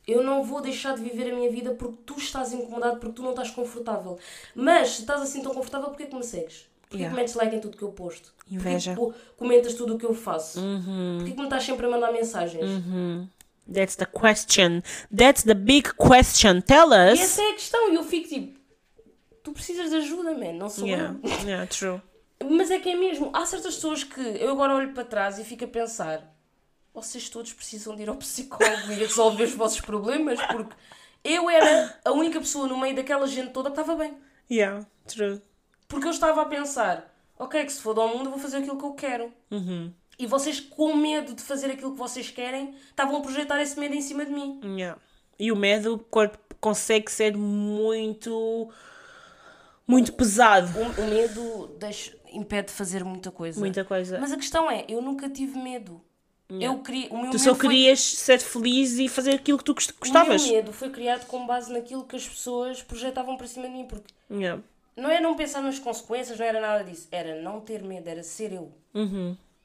Eu 0.05 0.21
não 0.23 0.43
vou 0.43 0.59
deixar 0.61 0.95
de 0.95 1.01
viver 1.01 1.31
a 1.31 1.35
minha 1.35 1.49
vida 1.49 1.71
porque 1.75 1.97
tu 2.05 2.15
estás 2.17 2.51
incomodado, 2.51 2.97
porque 2.99 3.15
tu 3.15 3.21
não 3.23 3.29
estás 3.29 3.49
confortável. 3.51 4.17
Mas 4.53 4.89
se 4.95 5.01
estás 5.01 5.21
assim 5.21 5.41
tão 5.41 5.53
confortável, 5.53 5.87
porquê 5.89 6.05
que 6.07 6.15
me 6.15 6.23
segues? 6.23 6.67
Porquê 6.89 6.97
Yeah. 7.03 7.09
que 7.15 7.21
metes 7.21 7.33
like 7.35 7.55
em 7.55 7.59
tudo 7.59 7.75
que 7.77 7.83
eu 7.83 7.91
posto? 7.91 8.33
Inveja. 8.51 8.93
Porquê 8.95 9.17
que 9.17 9.35
comentas 9.37 9.73
tudo 9.73 9.95
o 9.95 9.97
que 9.97 10.05
eu 10.05 10.13
faço? 10.13 10.59
Uhum. 10.59 11.15
Porquê 11.19 11.31
que 11.31 11.37
me 11.37 11.45
estás 11.45 11.63
sempre 11.63 11.85
a 11.85 11.89
mandar 11.89 12.11
mensagens? 12.11 12.69
That's 13.71 13.95
the 13.95 14.05
question. 14.05 14.81
That's 15.15 15.43
the 15.43 15.53
big 15.53 15.93
question. 15.95 16.59
Tell 16.61 16.91
E 16.91 17.13
us. 17.13 17.19
essa 17.21 17.41
é 17.41 17.49
a 17.51 17.53
questão. 17.53 17.91
E 17.91 17.95
eu 17.95 18.03
fico 18.03 18.27
tipo, 18.27 18.59
tu 19.41 19.53
precisas 19.53 19.89
de 19.89 19.95
ajuda, 19.95 20.33
man, 20.33 20.53
não 20.53 20.69
sou 20.69 20.85
Yeah. 20.85 21.15
eu. 21.23 21.29
Yeah, 21.47 21.65
true. 21.67 22.01
Mas 22.43 22.69
é 22.69 22.77
que 22.79 22.89
é 22.89 22.95
mesmo. 22.95 23.29
Há 23.33 23.45
certas 23.45 23.75
pessoas 23.75 24.03
que 24.03 24.19
eu 24.19 24.51
agora 24.51 24.75
olho 24.75 24.93
para 24.93 25.05
trás 25.05 25.39
e 25.39 25.45
fico 25.45 25.63
a 25.63 25.67
pensar: 25.67 26.32
vocês 26.93 27.29
todos 27.29 27.51
precisam 27.53 27.95
de 27.95 28.03
ir 28.03 28.09
ao 28.09 28.15
psicólogo 28.15 28.91
e 28.91 28.95
resolver 28.95 29.45
os 29.45 29.55
vossos 29.55 29.81
problemas, 29.81 30.39
porque 30.47 30.75
eu 31.23 31.49
era 31.49 31.99
a 32.05 32.11
única 32.11 32.39
pessoa 32.39 32.67
no 32.67 32.77
meio 32.77 32.95
daquela 32.95 33.25
gente 33.25 33.51
toda 33.51 33.71
que 33.71 33.79
estava 33.79 33.95
bem. 33.95 34.15
Yeah, 34.51 34.85
true. 35.07 35.41
Porque 35.87 36.07
eu 36.07 36.11
estava 36.11 36.41
a 36.41 36.45
pensar: 36.45 37.11
ok, 37.37 37.65
que 37.65 37.71
se 37.71 37.81
for 37.81 37.97
ao 37.97 38.09
mundo, 38.09 38.25
eu 38.25 38.31
vou 38.31 38.39
fazer 38.39 38.57
aquilo 38.57 38.77
que 38.77 38.85
eu 38.85 38.93
quero. 38.93 39.33
Uhum. 39.49 39.91
E 40.19 40.27
vocês, 40.27 40.59
com 40.59 40.95
medo 40.95 41.33
de 41.33 41.41
fazer 41.41 41.71
aquilo 41.71 41.93
que 41.93 41.97
vocês 41.97 42.29
querem, 42.29 42.75
estavam 42.89 43.17
a 43.17 43.21
projetar 43.21 43.59
esse 43.61 43.79
medo 43.79 43.95
em 43.95 44.01
cima 44.01 44.25
de 44.25 44.31
mim. 44.31 44.59
Yeah. 44.63 44.99
E 45.39 45.51
o 45.51 45.55
medo 45.55 46.05
consegue 46.61 47.11
ser 47.11 47.35
muito. 47.35 48.69
muito 49.87 50.13
pesado. 50.13 50.69
O, 50.79 51.01
o 51.01 51.07
medo 51.07 51.75
deixa, 51.79 52.15
impede 52.31 52.67
de 52.67 52.73
fazer 52.73 53.03
muita 53.03 53.31
coisa. 53.31 53.59
Muita 53.59 53.83
coisa. 53.83 54.19
Mas 54.19 54.31
a 54.31 54.37
questão 54.37 54.69
é, 54.69 54.85
eu 54.87 55.01
nunca 55.01 55.27
tive 55.29 55.57
medo. 55.57 55.99
Eu 56.61 56.79
queria, 56.79 57.09
o 57.09 57.21
meu 57.21 57.31
Tu 57.31 57.39
só 57.39 57.55
foi- 57.55 57.69
querias 57.69 57.99
ser 57.99 58.39
feliz 58.39 58.97
e 58.99 59.07
fazer 59.07 59.31
aquilo 59.35 59.57
que 59.57 59.63
tu 59.63 59.73
gost- 59.73 59.91
O 59.91 59.99
gostavas. 59.99 60.43
meu 60.45 60.53
medo 60.55 60.73
foi 60.73 60.89
criado 60.89 61.25
com 61.27 61.45
base 61.45 61.71
naquilo 61.71 62.03
que 62.05 62.15
as 62.15 62.27
pessoas 62.27 62.81
projetavam 62.81 63.37
para 63.37 63.47
cima 63.47 63.67
de 63.67 63.73
mim. 63.73 63.85
Porque 63.85 64.13
Yeah. 64.29 64.61
não 64.95 65.09
é 65.09 65.19
não 65.21 65.35
pensar 65.35 65.61
nas 65.61 65.79
consequências, 65.79 66.37
não 66.37 66.45
era 66.45 66.59
nada 66.61 66.83
disso. 66.83 67.07
Era 67.11 67.41
não 67.41 67.59
ter 67.61 67.81
medo, 67.83 68.07
era 68.07 68.23
ser 68.23 68.51
eu. 68.53 68.71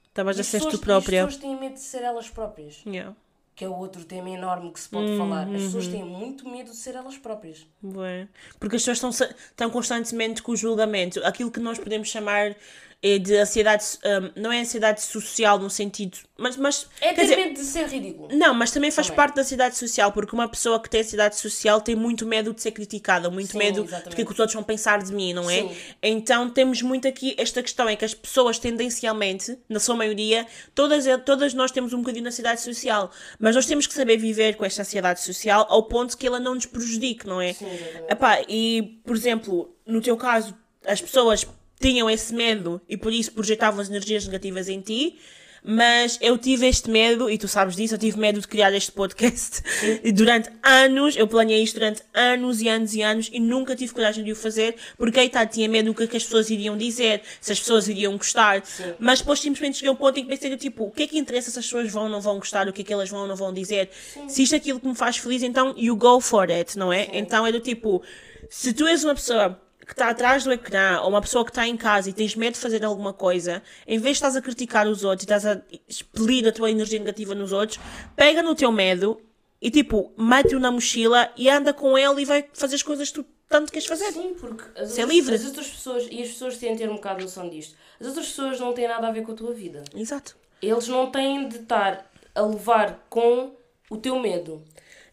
Estavas 0.07 0.37
E 0.37 0.39
a 0.39 0.41
as 0.41 0.47
ser 0.47 0.57
pessoas- 0.57 0.73
tu 0.75 0.79
própria. 0.79 1.23
As 1.25 1.35
pessoas 1.35 1.41
têm 1.43 1.59
medo 1.59 1.73
de 1.75 1.79
ser 1.81 2.01
elas 2.03 2.29
próprias. 2.29 2.81
Yeah. 2.85 3.15
Que 3.55 3.65
é 3.65 3.69
outro 3.69 4.05
tema 4.05 4.29
enorme 4.29 4.71
que 4.71 4.79
se 4.79 4.87
Uhum, 4.93 5.01
pode 5.05 5.17
falar. 5.17 5.43
As 5.53 5.61
pessoas 5.63 5.87
têm 5.87 6.03
muito 6.03 6.47
medo 6.49 6.71
de 6.71 6.77
ser 6.77 6.95
elas 6.95 7.17
próprias. 7.17 7.67
Bué. 7.81 8.27
Porque 8.57 8.77
as 8.77 8.81
pessoas 8.85 9.13
estão, 9.15 9.37
estão 9.37 9.69
constantemente 9.69 10.41
com 10.41 10.53
o 10.53 10.55
julgamento. 10.55 11.19
Aquilo 11.25 11.51
que 11.51 11.59
nós 11.59 11.77
podemos 11.77 12.07
chamar 12.07 12.55
é 13.01 13.17
de 13.17 13.33
ansiedade, 13.37 13.85
hum, 14.03 14.31
não 14.35 14.51
é 14.51 14.59
ansiedade 14.59 15.01
social 15.01 15.57
no 15.57 15.69
sentido, 15.69 16.17
mas, 16.37 16.57
mas 16.57 16.85
É 16.99 17.13
ter 17.13 17.27
medo 17.35 17.53
de 17.53 17.63
ser 17.63 17.87
ridículo. 17.87 18.27
não, 18.33 18.53
mas 18.53 18.71
também 18.71 18.91
faz 18.91 19.07
Também. 19.07 19.15
parte 19.15 19.35
da 19.35 19.41
ansiedade 19.41 19.77
social, 19.77 20.11
porque 20.11 20.35
uma 20.35 20.49
pessoa 20.49 20.81
que 20.81 20.89
tem 20.89 20.99
ansiedade 20.99 21.37
social 21.37 21.79
tem 21.79 21.95
muito 21.95 22.25
medo 22.25 22.53
de 22.53 22.61
ser 22.61 22.71
criticada, 22.71 23.29
muito 23.29 23.53
Sim, 23.53 23.57
medo 23.57 23.83
exatamente. 23.85 24.09
do 24.09 24.15
que, 24.25 24.33
os 24.33 24.39
outros 24.39 24.53
vão 24.53 24.63
pensar 24.63 25.01
de 25.01 25.13
mim, 25.13 25.31
não 25.31 25.49
é? 25.49 25.61
Sim. 25.61 25.75
Então 26.03 26.49
temos 26.49 26.81
muito 26.81 27.07
aqui 27.07 27.35
esta 27.37 27.61
questão, 27.63 27.87
é 27.87 27.95
que 27.95 28.03
as 28.03 28.13
pessoas 28.13 28.59
tendencialmente, 28.59 29.57
na 29.69 29.79
sua 29.79 29.95
maioria, 29.95 30.45
todas, 30.75 31.05
todas 31.25 31.53
nós 31.53 31.71
temos 31.71 31.93
um 31.93 31.99
bocadinho 31.99 32.23
de 32.23 32.29
ansiedade 32.29 32.59
social, 32.59 33.11
mas 33.39 33.55
nós 33.55 33.65
temos 33.65 33.87
que 33.87 33.93
saber 33.93 34.17
viver 34.17 34.55
com 34.57 34.65
esta 34.65 34.81
ansiedade 34.81 35.21
social 35.21 35.65
ao 35.69 35.83
ponto 35.83 36.17
que 36.17 36.27
ela 36.27 36.39
não 36.39 36.53
nos 36.55 36.65
prejudique, 36.65 37.25
não 37.25 37.39
é? 37.39 37.53
Sim. 37.53 37.65
Epá, 38.09 38.41
e, 38.49 38.99
por 39.05 39.15
exemplo, 39.15 39.73
no 39.85 40.01
teu 40.01 40.17
caso, 40.17 40.53
as 40.85 41.01
pessoas 41.01 41.45
tinham 41.79 42.09
esse 42.09 42.33
medo 42.33 42.81
e 42.87 42.97
por 42.97 43.13
isso 43.13 43.31
projetavam 43.31 43.79
as 43.79 43.89
energias 43.89 44.25
negativas 44.25 44.67
em 44.67 44.81
ti, 44.81 45.17
mas 45.63 46.17
eu 46.21 46.37
tive 46.37 46.67
este 46.67 46.89
medo, 46.89 47.29
e 47.29 47.37
tu 47.37 47.47
sabes 47.47 47.75
disso, 47.75 47.95
eu 47.95 47.97
tive 47.97 48.17
medo 48.17 48.39
de 48.39 48.47
criar 48.47 48.73
este 48.73 48.91
podcast. 48.91 49.61
E 50.03 50.11
durante 50.11 50.49
anos, 50.63 51.15
eu 51.15 51.27
planeei 51.27 51.61
isto 51.61 51.75
durante 51.75 52.01
anos 52.13 52.61
e 52.61 52.69
anos 52.69 52.93
e 52.93 53.01
anos 53.01 53.29
e 53.33 53.39
nunca 53.39 53.75
tive 53.75 53.93
coragem 53.93 54.23
de 54.23 54.31
o 54.31 54.35
fazer, 54.35 54.75
porque 54.97 55.19
aí 55.19 55.29
tá, 55.29 55.45
tinha 55.45 55.67
medo 55.67 55.87
do 55.87 55.93
que, 55.93 56.03
é 56.03 56.07
que 56.07 56.17
as 56.17 56.23
pessoas 56.23 56.49
iriam 56.49 56.77
dizer, 56.77 57.21
se 57.41 57.51
as 57.51 57.59
pessoas 57.59 57.87
iriam 57.87 58.15
gostar. 58.17 58.63
Mas 58.97 59.19
depois 59.19 59.39
simplesmente 59.39 59.77
cheguei 59.77 59.89
a 59.89 59.91
um 59.93 59.95
ponto 59.95 60.17
em 60.17 60.23
que 60.23 60.29
pensei, 60.29 60.55
tipo, 60.57 60.85
o 60.85 60.91
que 60.91 61.03
é 61.03 61.07
que 61.07 61.17
interessa 61.17 61.51
se 61.51 61.59
as 61.59 61.65
pessoas 61.65 61.91
vão 61.91 62.03
ou 62.03 62.09
não 62.09 62.21
vão 62.21 62.37
gostar, 62.37 62.67
o 62.67 62.73
que 62.73 62.81
é 62.81 62.85
que 62.85 62.93
elas 62.93 63.09
vão 63.09 63.21
ou 63.21 63.27
não 63.27 63.35
vão 63.35 63.53
dizer. 63.53 63.89
Se 64.27 64.43
isto 64.43 64.53
é 64.53 64.57
aquilo 64.57 64.79
que 64.79 64.87
me 64.87 64.95
faz 64.95 65.17
feliz, 65.17 65.43
então 65.43 65.73
you 65.77 65.95
go 65.95 66.19
for 66.21 66.49
it, 66.49 66.77
não 66.77 66.93
é? 66.93 67.09
Então 67.13 67.45
é 67.45 67.51
do 67.51 67.59
tipo, 67.59 68.01
se 68.49 68.73
tu 68.73 68.87
és 68.87 69.03
uma 69.03 69.15
pessoa 69.15 69.59
que 69.89 69.93
está 69.95 70.09
atrás 70.09 70.43
do 70.43 70.53
ecrã 70.53 71.01
ou 71.01 71.09
uma 71.09 71.19
pessoa 71.19 71.43
que 71.43 71.49
está 71.49 71.67
em 71.67 71.75
casa 71.75 72.11
e 72.11 72.13
tens 72.13 72.35
medo 72.35 72.53
de 72.53 72.59
fazer 72.59 72.85
alguma 72.85 73.11
coisa, 73.11 73.63
em 73.87 73.97
vez 73.97 74.17
de 74.17 74.17
estás 74.17 74.35
a 74.35 74.41
criticar 74.41 74.87
os 74.87 75.03
outros 75.03 75.23
e 75.23 75.25
estás 75.25 75.47
a 75.47 75.59
expelir 75.87 76.47
a 76.47 76.51
tua 76.51 76.69
energia 76.69 76.99
negativa 76.99 77.33
nos 77.33 77.51
outros, 77.51 77.79
pega 78.15 78.43
no 78.43 78.53
teu 78.53 78.71
medo 78.71 79.19
e 79.59 79.71
tipo, 79.71 80.13
mete-o 80.15 80.59
na 80.59 80.71
mochila 80.71 81.33
e 81.35 81.49
anda 81.49 81.73
com 81.73 81.97
ele 81.97 82.21
e 82.21 82.25
vai 82.25 82.45
fazer 82.53 82.75
as 82.75 82.83
coisas 82.83 83.09
que 83.09 83.15
tu 83.15 83.25
tanto 83.49 83.71
queres 83.71 83.87
fazer. 83.87 84.11
Sim, 84.11 84.35
porque 84.39 84.63
as, 84.79 84.91
Ser 84.91 85.01
outras, 85.01 85.09
livre. 85.09 85.35
as 85.35 85.45
outras 85.45 85.67
pessoas, 85.67 86.07
e 86.11 86.21
as 86.21 86.27
pessoas 86.29 86.57
têm 86.57 86.73
de 86.73 86.77
ter 86.83 86.89
um 86.89 86.95
bocado 86.95 87.23
noção 87.23 87.49
disto, 87.49 87.75
as 87.99 88.05
outras 88.05 88.27
pessoas 88.27 88.59
não 88.59 88.73
têm 88.73 88.87
nada 88.87 89.07
a 89.07 89.11
ver 89.11 89.23
com 89.23 89.31
a 89.31 89.35
tua 89.35 89.53
vida. 89.55 89.83
Exato. 89.95 90.37
Eles 90.61 90.87
não 90.87 91.09
têm 91.09 91.49
de 91.49 91.55
estar 91.55 92.07
a 92.35 92.41
levar 92.43 93.07
com 93.09 93.55
o 93.89 93.97
teu 93.97 94.19
medo. 94.19 94.63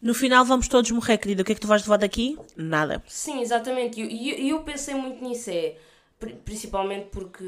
No 0.01 0.13
final 0.13 0.45
vamos 0.45 0.67
todos 0.67 0.89
morrer, 0.91 1.17
querida. 1.17 1.41
O 1.41 1.45
que 1.45 1.51
é 1.51 1.55
que 1.55 1.61
tu 1.61 1.67
vais 1.67 1.81
levar 1.81 1.97
daqui? 1.97 2.37
Nada. 2.55 3.03
Sim, 3.07 3.41
exatamente. 3.41 3.99
E 4.01 4.29
eu, 4.31 4.37
eu- 4.37 4.47
eu 4.57 4.63
pensei 4.63 4.93
muito 4.95 5.23
nisso, 5.23 5.49
é 5.49 5.75
pri- 6.19 6.35
principalmente 6.45 7.07
porque 7.11 7.43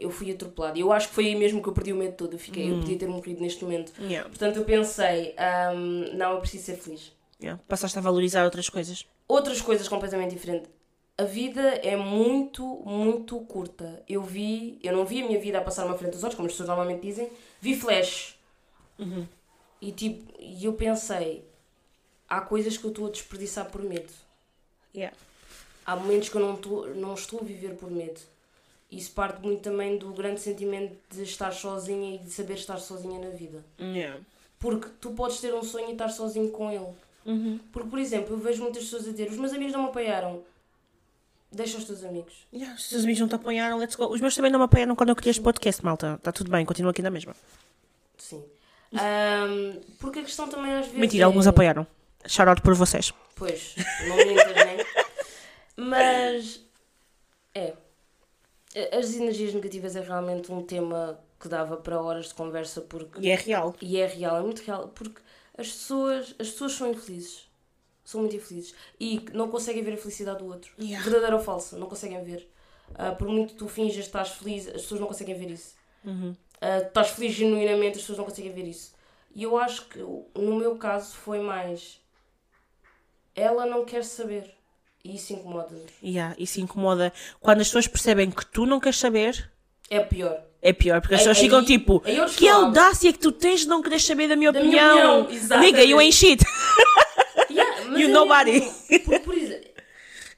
eu 0.00 0.10
fui 0.10 0.30
atropelada. 0.32 0.78
E 0.78 0.80
eu 0.80 0.92
acho 0.92 1.08
que 1.08 1.14
foi 1.14 1.26
aí 1.26 1.34
mesmo 1.34 1.62
que 1.62 1.68
eu 1.68 1.72
perdi 1.72 1.92
o 1.92 1.96
medo 1.96 2.14
todo. 2.16 2.32
Eu, 2.34 2.38
fiquei, 2.38 2.70
eu 2.70 2.78
podia 2.78 2.98
ter 2.98 3.06
morrido 3.08 3.40
neste 3.40 3.62
momento. 3.64 3.92
Yeah. 4.00 4.28
Portanto, 4.28 4.56
eu 4.56 4.64
pensei, 4.64 5.34
ahm, 5.38 6.16
não, 6.16 6.32
eu 6.32 6.40
preciso 6.40 6.64
ser 6.64 6.76
feliz. 6.76 7.12
Yeah. 7.42 7.60
Passaste 7.68 7.98
a 7.98 8.02
valorizar 8.02 8.44
outras 8.44 8.68
coisas. 8.68 9.06
Outras 9.28 9.60
coisas 9.60 9.88
completamente 9.88 10.30
diferentes. 10.32 10.70
A 11.16 11.24
vida 11.24 11.60
é 11.60 11.96
muito, 11.96 12.64
muito 12.86 13.38
curta. 13.40 14.02
Eu 14.08 14.22
vi, 14.22 14.78
eu 14.82 14.92
não 14.96 15.04
vi 15.04 15.22
a 15.22 15.26
minha 15.26 15.38
vida 15.38 15.58
a 15.58 15.60
passar 15.60 15.84
uma 15.84 15.96
frente 15.98 16.12
dos 16.12 16.24
olhos, 16.24 16.34
como 16.34 16.46
as 16.46 16.52
pessoas 16.52 16.68
normalmente 16.68 17.02
dizem, 17.02 17.28
vi 17.60 17.74
flash. 17.76 18.36
E 19.82 19.92
tipo, 19.92 20.32
e 20.38 20.64
eu 20.64 20.72
pensei, 20.74 21.44
há 22.30 22.40
coisas 22.40 22.78
que 22.78 22.84
eu 22.84 22.90
estou 22.90 23.08
a 23.08 23.10
desperdiçar 23.10 23.66
por 23.68 23.82
medo. 23.82 24.12
Yeah. 24.94 25.14
Há 25.84 25.96
momentos 25.96 26.28
que 26.28 26.36
eu 26.36 26.40
não 26.40 26.54
estou, 26.54 26.94
não 26.94 27.14
estou 27.14 27.40
a 27.40 27.44
viver 27.44 27.74
por 27.74 27.90
medo. 27.90 28.20
Isso 28.90 29.10
parte 29.12 29.40
muito 29.42 29.60
também 29.62 29.98
do 29.98 30.12
grande 30.12 30.40
sentimento 30.40 30.96
de 31.10 31.22
estar 31.22 31.52
sozinha 31.52 32.14
e 32.14 32.18
de 32.18 32.30
saber 32.30 32.54
estar 32.54 32.78
sozinha 32.78 33.18
na 33.20 33.30
vida. 33.30 33.64
Yeah. 33.78 34.20
Porque 34.58 34.88
tu 35.00 35.10
podes 35.10 35.40
ter 35.40 35.52
um 35.54 35.62
sonho 35.62 35.88
e 35.90 35.92
estar 35.92 36.08
sozinho 36.08 36.50
com 36.50 36.70
ele. 36.70 37.58
Porque, 37.72 37.88
por 37.88 37.98
exemplo, 37.98 38.34
eu 38.34 38.38
vejo 38.38 38.62
muitas 38.62 38.84
pessoas 38.84 39.06
a 39.06 39.10
dizer: 39.10 39.30
os 39.30 39.36
meus 39.36 39.52
amigos 39.52 39.72
não 39.72 39.82
me 39.82 39.88
apoiaram. 39.88 40.42
Deixa 41.52 41.78
os 41.78 41.84
teus 41.84 42.04
amigos. 42.04 42.32
Yeah. 42.52 42.74
Os 42.74 42.88
teus 42.88 43.02
amigos 43.02 43.20
não 43.20 43.28
te 43.28 43.34
apoiaram, 43.34 43.76
let's 43.78 43.96
go. 43.96 44.06
Os 44.06 44.20
meus 44.20 44.34
também 44.34 44.50
não 44.50 44.58
me 44.58 44.64
apoiaram 44.64 44.94
quando 44.96 45.10
eu 45.10 45.16
queria 45.16 45.30
este 45.30 45.42
podcast, 45.42 45.84
malta. 45.84 46.14
Está 46.14 46.32
tudo 46.32 46.50
bem, 46.50 46.64
continua 46.64 46.90
aqui 46.92 47.02
na 47.02 47.10
mesma. 47.10 47.34
Sim. 48.18 48.42
Ahm, 48.92 49.80
porque 49.98 50.18
a 50.20 50.22
questão 50.24 50.48
também 50.48 50.72
às 50.72 50.86
vezes. 50.86 50.98
Mentira, 51.00 51.22
é- 51.22 51.26
alguns 51.26 51.46
apoiaram. 51.46 51.86
Shout 52.26 52.48
out 52.48 52.62
por 52.62 52.74
vocês. 52.74 53.12
Pois, 53.34 53.74
não 54.06 54.16
mintas, 54.16 54.54
nem. 54.64 54.86
Mas. 55.76 56.64
É. 57.54 57.74
As 58.96 59.14
energias 59.14 59.52
negativas 59.54 59.96
é 59.96 60.00
realmente 60.00 60.52
um 60.52 60.62
tema 60.62 61.18
que 61.40 61.48
dava 61.48 61.76
para 61.76 62.00
horas 62.00 62.28
de 62.28 62.34
conversa 62.34 62.82
porque. 62.82 63.20
E 63.20 63.30
é 63.30 63.34
real. 63.34 63.74
E 63.80 63.96
é 63.98 64.06
real, 64.06 64.36
é 64.36 64.42
muito 64.42 64.62
real, 64.62 64.88
porque 64.88 65.20
as 65.56 65.68
pessoas, 65.68 66.34
as 66.38 66.50
pessoas 66.50 66.72
são 66.72 66.90
infelizes. 66.90 67.48
São 68.04 68.20
muito 68.20 68.36
infelizes. 68.36 68.74
E 68.98 69.24
não 69.32 69.48
conseguem 69.48 69.82
ver 69.82 69.94
a 69.94 69.96
felicidade 69.96 70.38
do 70.38 70.46
outro. 70.46 70.72
Yeah. 70.78 71.02
Verdadeira 71.04 71.36
ou 71.36 71.42
falsa, 71.42 71.78
não 71.78 71.86
conseguem 71.86 72.22
ver. 72.22 72.48
Ah, 72.94 73.12
por 73.12 73.28
muito 73.28 73.52
que 73.52 73.58
tu 73.58 73.68
finjas 73.68 73.96
que 73.96 74.00
estás 74.02 74.30
feliz, 74.30 74.66
as 74.68 74.82
pessoas 74.82 75.00
não 75.00 75.08
conseguem 75.08 75.34
ver 75.34 75.50
isso. 75.50 75.74
Ah, 76.60 76.78
estás 76.78 77.10
feliz 77.10 77.32
genuinamente, 77.32 77.96
as 77.96 78.02
pessoas 78.02 78.18
não 78.18 78.24
conseguem 78.24 78.52
ver 78.52 78.66
isso. 78.66 78.94
E 79.34 79.44
eu 79.44 79.56
acho 79.56 79.86
que 79.86 79.98
no 79.98 80.56
meu 80.56 80.76
caso 80.76 81.14
foi 81.14 81.40
mais. 81.40 82.00
Ela 83.34 83.66
não 83.66 83.84
quer 83.84 84.04
saber. 84.04 84.50
E 85.04 85.14
isso 85.16 85.32
incomoda-nos. 85.32 85.90
Yeah, 86.02 86.34
isso 86.38 86.60
incomoda. 86.60 87.12
Quando 87.40 87.60
as 87.60 87.68
pessoas 87.68 87.86
percebem 87.88 88.30
que 88.30 88.44
tu 88.46 88.66
não 88.66 88.78
queres 88.78 88.98
saber, 88.98 89.50
É 89.88 90.00
pior. 90.00 90.42
é 90.60 90.72
pior. 90.74 91.00
Porque 91.00 91.14
as 91.14 91.20
pessoas 91.22 91.38
ficam 91.38 91.64
tipo, 91.64 92.00
que 92.36 92.46
audácia 92.48 93.10
que 93.12 93.18
tu 93.18 93.32
tens 93.32 93.60
de 93.60 93.68
não 93.68 93.80
querer 93.82 93.98
saber 94.00 94.28
da 94.28 94.36
minha 94.36 94.52
Da 94.52 94.60
opinião. 94.60 95.22
opinião. 95.22 95.60
Nigga, 95.60 95.82
you 95.84 95.98
ain't 95.98 96.14
shit. 96.14 96.44
Yeah, 97.50 97.80
You 97.98 98.08
nobody. 98.08 98.60
por, 99.04 99.20
por 99.20 99.34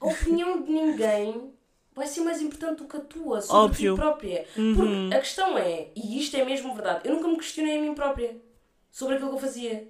a 0.00 0.06
opinião 0.06 0.62
de 0.62 0.70
ninguém 0.72 1.52
vai 1.94 2.06
ser 2.06 2.20
mais 2.22 2.40
importante 2.40 2.78
do 2.78 2.86
que 2.86 2.96
a 2.96 3.00
tua, 3.00 3.40
sobre 3.40 3.56
Óbvio. 3.64 3.92
a 3.92 3.96
ti 3.96 4.00
própria. 4.00 4.46
Porque 4.54 5.14
a 5.14 5.18
questão 5.18 5.58
é, 5.58 5.88
e 5.94 6.18
isto 6.18 6.36
é 6.36 6.44
mesmo 6.44 6.74
verdade, 6.74 7.08
eu 7.08 7.14
nunca 7.14 7.28
me 7.28 7.36
questionei 7.36 7.78
a 7.78 7.80
mim 7.80 7.94
própria 7.94 8.36
sobre 8.90 9.14
aquilo 9.14 9.30
que 9.30 9.36
eu 9.36 9.40
fazia. 9.40 9.88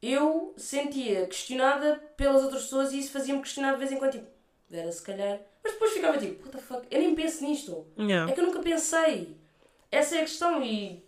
Eu 0.00 0.54
sentia 0.56 1.26
questionada 1.26 1.96
pelas 2.16 2.42
outras 2.42 2.62
pessoas 2.62 2.92
e 2.92 3.00
isso 3.00 3.10
fazia-me 3.10 3.40
questionar 3.40 3.72
de 3.72 3.78
vez 3.78 3.90
em 3.90 3.96
quando, 3.96 4.12
tipo, 4.12 4.26
era 4.70 4.92
se 4.92 5.02
calhar. 5.02 5.40
Mas 5.62 5.72
depois 5.72 5.92
ficava 5.92 6.18
tipo, 6.18 6.44
what 6.44 6.56
the 6.56 6.62
fuck, 6.62 6.86
eu 6.90 7.00
nem 7.00 7.14
penso 7.14 7.44
nisto. 7.44 7.86
Yeah. 7.98 8.30
É 8.30 8.34
que 8.34 8.40
eu 8.40 8.46
nunca 8.46 8.60
pensei. 8.60 9.36
Essa 9.90 10.16
é 10.16 10.18
a 10.18 10.24
questão 10.24 10.62
e. 10.62 11.02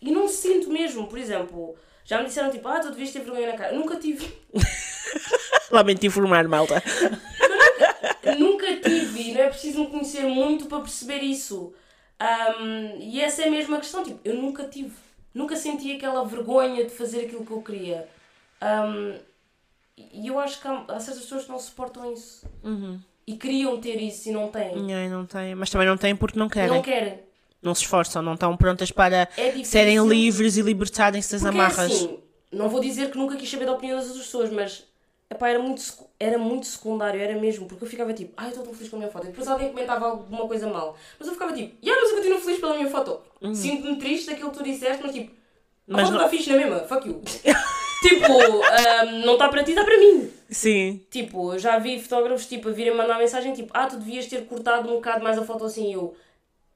E 0.00 0.10
não 0.10 0.28
sinto 0.28 0.70
mesmo, 0.70 1.06
por 1.08 1.18
exemplo, 1.18 1.76
já 2.04 2.18
me 2.18 2.26
disseram 2.26 2.50
tipo, 2.50 2.66
ah, 2.68 2.80
tu 2.80 2.90
devias 2.90 3.10
ter 3.10 3.20
vergonha 3.20 3.52
na 3.52 3.58
cara. 3.58 3.74
Eu 3.74 3.80
nunca 3.80 3.96
tive. 3.96 4.32
Lamento 5.70 6.06
informar, 6.06 6.46
malta. 6.48 6.82
nunca 8.38 8.76
tive 8.76 9.22
e 9.22 9.32
não 9.32 9.40
é 9.42 9.48
preciso 9.48 9.80
me 9.80 9.86
conhecer 9.90 10.22
muito 10.22 10.66
para 10.66 10.80
perceber 10.80 11.18
isso. 11.18 11.74
Ahm, 12.18 12.98
e 12.98 13.20
essa 13.20 13.42
é 13.42 13.48
a 13.48 13.50
mesma 13.50 13.78
questão, 13.78 14.02
tipo, 14.02 14.20
eu 14.24 14.34
nunca 14.34 14.64
tive. 14.64 14.92
Nunca 15.34 15.56
senti 15.56 15.92
aquela 15.94 16.24
vergonha 16.24 16.84
de 16.84 16.90
fazer 16.90 17.26
aquilo 17.26 17.44
que 17.44 17.52
eu 17.52 17.62
queria. 17.62 18.08
Ahm, 18.60 19.18
e 19.96 20.26
eu 20.26 20.38
acho 20.38 20.60
que 20.60 20.66
há, 20.66 20.84
há 20.88 21.00
certas 21.00 21.22
pessoas 21.24 21.44
que 21.44 21.50
não 21.50 21.58
suportam 21.58 22.12
isso. 22.12 22.44
E 23.26 23.36
queriam 23.36 23.80
ter 23.80 24.00
isso 24.00 24.28
e 24.28 24.32
não 24.32 24.48
têm. 24.48 24.88
Yeah, 24.88 25.08
não 25.08 25.24
tem. 25.24 25.54
Mas 25.54 25.70
também 25.70 25.86
não 25.86 25.96
tem 25.96 26.16
porque 26.16 26.38
não 26.38 26.48
querem. 26.48 26.70
Não 26.70 26.82
querem. 26.82 27.20
Não 27.62 27.74
se 27.74 27.82
esforçam, 27.82 28.22
não 28.22 28.34
estão 28.34 28.56
prontas 28.56 28.90
para 28.90 29.28
É 29.36 29.62
serem 29.64 29.98
livres 30.08 30.56
e 30.56 30.62
libertarem-se 30.62 31.30
das 31.32 31.42
Porque 31.42 31.56
amarras. 31.58 31.92
assim, 31.92 32.18
não 32.50 32.68
vou 32.70 32.80
dizer 32.80 33.10
que 33.10 33.18
nunca 33.18 33.36
quis 33.36 33.50
saber 33.50 33.66
da 33.66 33.72
opinião 33.72 33.98
das 33.98 34.06
outras 34.08 34.24
pessoas, 34.24 34.50
mas 34.50 34.84
epá, 35.30 35.48
era, 35.48 35.58
muito, 35.58 35.82
era 36.18 36.36
muito 36.38 36.66
secundário, 36.66 37.20
era 37.20 37.38
mesmo, 37.38 37.66
porque 37.66 37.84
eu 37.84 37.88
ficava 37.88 38.12
tipo, 38.12 38.32
ai, 38.36 38.48
estou 38.48 38.64
tão 38.64 38.74
feliz 38.74 38.88
com 38.90 38.96
a 38.96 38.98
minha 39.00 39.10
foto. 39.10 39.24
E 39.24 39.28
depois 39.28 39.46
alguém 39.48 39.68
comentava 39.68 40.06
alguma 40.06 40.46
coisa 40.48 40.66
mal. 40.68 40.96
Mas 41.18 41.28
eu 41.28 41.34
ficava 41.34 41.52
tipo, 41.52 41.74
yeah, 41.84 42.00
mas 42.02 42.10
eu 42.10 42.16
continuo 42.18 42.40
feliz 42.40 42.60
pela 42.60 42.74
minha 42.76 42.90
foto. 42.90 43.20
Sinto-me 43.54 43.96
triste 43.96 44.26
daquilo 44.30 44.50
que 44.50 44.58
tu 44.58 44.64
disseste, 44.64 45.02
mas 45.02 45.12
tipo, 45.12 45.30
a 45.32 45.36
Mas 45.86 46.02
foto 46.02 46.12
não- 46.12 46.18
está 46.18 46.28
fixe 46.30 46.50
na 46.50 46.56
mesma, 46.56 46.80
fuck 46.80 47.08
you. 47.08 47.20
tipo, 48.02 48.32
ahm, 48.32 49.24
não 49.24 49.34
está 49.34 49.48
para 49.48 49.62
ti, 49.64 49.70
está 49.72 49.84
para 49.84 49.98
mim. 49.98 50.30
Sim. 50.50 51.04
Tipo, 51.10 51.52
eu 51.54 51.58
já 51.58 51.78
vi 51.78 52.00
fotógrafos 52.02 52.46
tipo, 52.46 52.68
a 52.68 52.72
virem 52.72 52.94
mandar 52.94 53.18
mensagem 53.18 53.52
tipo, 53.52 53.70
ah, 53.74 53.86
tu 53.86 53.96
devias 53.96 54.26
ter 54.26 54.46
cortado 54.46 54.88
um 54.88 54.94
bocado 54.96 55.22
mais 55.22 55.38
a 55.38 55.44
foto 55.44 55.64
assim. 55.64 55.90
E 55.90 55.92
eu, 55.94 56.14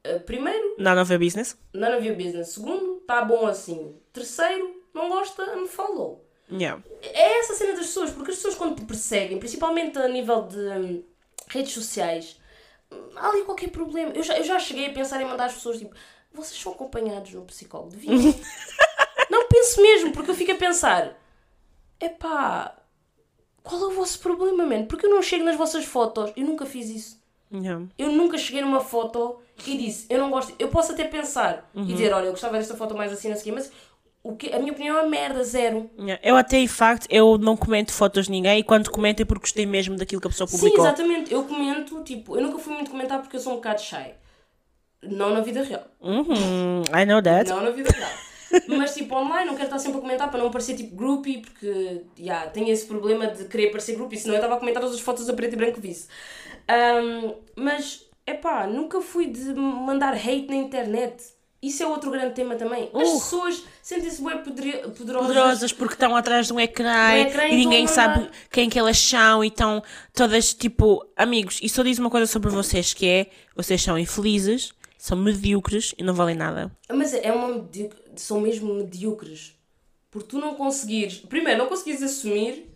"Ah, 0.05 0.21
primeiro, 0.25 0.77
None 0.79 1.01
of 1.01 1.11
your 1.13 1.19
business. 1.21 1.59
none 1.73 1.97
of 1.97 2.07
your 2.07 2.17
business. 2.17 2.49
Segundo, 2.51 2.99
está 3.01 3.23
bom 3.25 3.47
assim. 3.47 3.97
Terceiro, 4.13 4.81
não 4.95 5.09
gosta, 5.09 5.57
me 5.57 5.67
follow. 5.67 6.24
Yeah. 6.55 6.83
É 7.03 7.39
essa 7.41 7.53
a 7.53 7.57
cena 7.57 7.73
das 7.73 7.87
pessoas, 7.87 8.11
porque 8.11 8.31
as 8.31 8.37
pessoas 8.37 8.55
quando 8.55 8.77
te 8.77 8.85
perseguem, 8.85 9.39
principalmente 9.39 9.99
a 9.99 10.09
nível 10.09 10.43
de 10.43 10.59
hum, 10.59 11.05
redes 11.49 11.73
sociais, 11.73 12.41
hum, 12.91 13.11
há 13.17 13.29
ali 13.29 13.43
qualquer 13.43 13.71
problema. 13.71 14.13
Eu 14.15 14.23
já, 14.23 14.39
eu 14.39 14.45
já 14.45 14.59
cheguei 14.59 14.87
a 14.87 14.93
pensar 14.93 15.21
em 15.21 15.25
mandar 15.25 15.47
as 15.47 15.55
pessoas 15.55 15.79
tipo, 15.79 15.95
vocês 16.33 16.61
são 16.61 16.73
acompanhados 16.73 17.33
no 17.33 17.45
psicólogo, 17.45 17.91
deviam. 17.91 18.15
não 19.31 19.49
penso 19.49 19.83
mesmo, 19.83 20.13
porque 20.13 20.31
eu 20.31 20.35
fico 20.35 20.53
a 20.53 20.57
pensar, 20.57 21.19
epá, 22.01 22.77
qual 23.63 23.81
é 23.83 23.87
o 23.87 23.91
vosso 23.91 24.21
problema, 24.21 24.65
mano? 24.65 24.87
Porque 24.87 25.07
eu 25.07 25.11
não 25.11 25.23
chego 25.23 25.45
nas 25.45 25.57
vossas 25.57 25.85
fotos, 25.85 26.33
eu 26.37 26.45
nunca 26.45 26.65
fiz 26.67 26.89
isso. 26.89 27.25
Yeah. 27.53 27.87
Eu 27.97 28.11
nunca 28.11 28.37
cheguei 28.37 28.63
numa 28.63 28.81
foto 28.81 29.41
e 29.67 29.77
disse, 29.77 30.07
eu 30.11 30.19
não 30.19 30.31
gosto. 30.31 30.55
Eu 30.59 30.69
posso 30.69 30.93
até 30.93 31.05
pensar 31.05 31.71
e 31.75 31.85
dizer, 31.85 32.13
olha, 32.13 32.27
eu 32.27 32.33
gostava 32.33 32.59
desta 32.59 32.77
foto 32.77 32.97
mais 32.97 33.13
assim, 33.13 33.31
assim, 33.31 33.53
mas 33.53 33.71
o 34.25 34.35
que, 34.35 34.51
a 34.51 34.59
minha 34.59 34.73
opinião 34.73 34.99
é 34.99 35.07
merda, 35.07 35.45
zero. 35.45 35.91
Yeah. 35.99 36.19
Eu 36.25 36.35
até, 36.35 36.57
em 36.57 36.67
facto, 36.67 37.07
eu 37.11 37.37
não 37.37 37.59
comento 37.59 37.93
fotos 37.93 38.25
de 38.25 38.33
ninguém 38.33 38.61
e 38.61 38.65
quando 38.65 38.91
comento 38.91 39.21
é 39.21 39.25
porque 39.27 39.43
gostei 39.43 39.67
mesmo 39.67 39.97
daquilo 39.97 40.19
que 40.19 40.27
a 40.27 40.31
pessoa 40.31 40.49
Sim, 40.49 40.57
publicou. 40.57 40.83
exatamente. 40.83 41.31
Eu 41.31 41.45
comento, 41.45 42.03
tipo, 42.03 42.35
eu 42.35 42.43
nunca 42.43 42.59
fui 42.59 42.73
muito 42.73 42.91
comentar 42.91 43.21
porque 43.21 43.37
eu 43.37 43.41
sou 43.41 43.53
um 43.53 43.57
bocado 43.57 43.83
shy. 43.83 44.15
Não 45.03 45.35
na 45.35 45.43
vida 45.43 45.63
real. 45.63 45.85
Uhum, 46.01 46.83
I 46.91 47.05
know 47.05 47.21
that. 47.21 47.51
Não 47.51 47.63
na 47.63 47.71
vida 47.71 47.91
real. 47.93 48.11
Mas, 48.67 48.95
tipo, 48.95 49.15
online, 49.15 49.47
não 49.47 49.55
quero 49.55 49.67
estar 49.67 49.79
sempre 49.79 49.99
a 49.99 50.01
comentar 50.01 50.31
para 50.31 50.43
não 50.43 50.51
parecer, 50.51 50.75
tipo, 50.75 50.97
groupie, 50.97 51.43
porque, 51.43 52.03
já, 52.19 52.47
tenho 52.47 52.71
esse 52.71 52.87
problema 52.87 53.27
de 53.27 53.45
querer 53.45 53.71
parecer 53.71 53.95
groupie, 53.95 54.17
senão 54.17 54.35
eu 54.35 54.39
estava 54.39 54.55
a 54.55 54.59
comentar 54.59 54.81
todas 54.81 54.97
as 54.97 55.03
fotos 55.03 55.29
a 55.29 55.35
preto 55.35 55.53
e 55.53 55.57
branco 55.57 55.75
que 55.75 55.81
visse. 55.81 56.09
Ahm, 56.67 57.35
mas, 57.57 58.09
epá, 58.27 58.67
nunca 58.67 59.03
fui 59.03 59.27
de 59.27 59.53
mandar 59.53 60.15
hate 60.15 60.47
na 60.49 60.57
internet. 60.57 61.35
Isso 61.67 61.83
é 61.83 61.87
outro 61.87 62.11
grande 62.11 62.35
tema 62.35 62.55
também. 62.57 62.91
As 62.93 63.09
Uh. 63.09 63.13
pessoas 63.21 63.65
sentem-se 63.83 64.23
bem 64.23 64.39
poderosas. 64.39 64.99
Poderosas 64.99 65.73
porque 65.73 65.95
estão 65.95 66.15
atrás 66.15 66.47
de 66.47 66.53
um 66.53 66.61
ecrã, 66.61 67.15
ecrã 67.17 67.47
e 67.49 67.57
ninguém 67.57 67.87
sabe 67.87 68.29
quem 68.51 68.69
que 68.69 68.79
elas 68.79 68.99
são 68.99 69.43
e 69.43 69.49
estão 69.49 69.83
todas 70.13 70.53
tipo 70.53 71.05
amigos. 71.17 71.59
E 71.63 71.69
só 71.69 71.83
diz 71.83 71.99
uma 71.99 72.11
coisa 72.11 72.27
sobre 72.27 72.51
vocês 72.51 72.93
que 72.93 73.07
é 73.07 73.27
vocês 73.57 73.81
são 73.83 73.99
infelizes, 73.99 74.73
são 74.99 75.17
medíocres 75.17 75.95
e 75.99 76.03
não 76.03 76.15
valem 76.15 76.37
nada. 76.37 76.71
Mas 76.93 77.15
é 77.15 77.33
uma 77.33 77.49
medíocre, 77.49 77.99
são 78.17 78.41
mesmo 78.41 78.75
medíocres. 78.75 79.53
Porque 80.11 80.29
tu 80.29 80.39
não 80.39 80.55
conseguires, 80.55 81.17
primeiro, 81.19 81.59
não 81.59 81.67
conseguires 81.67 82.01
assumir, 82.03 82.71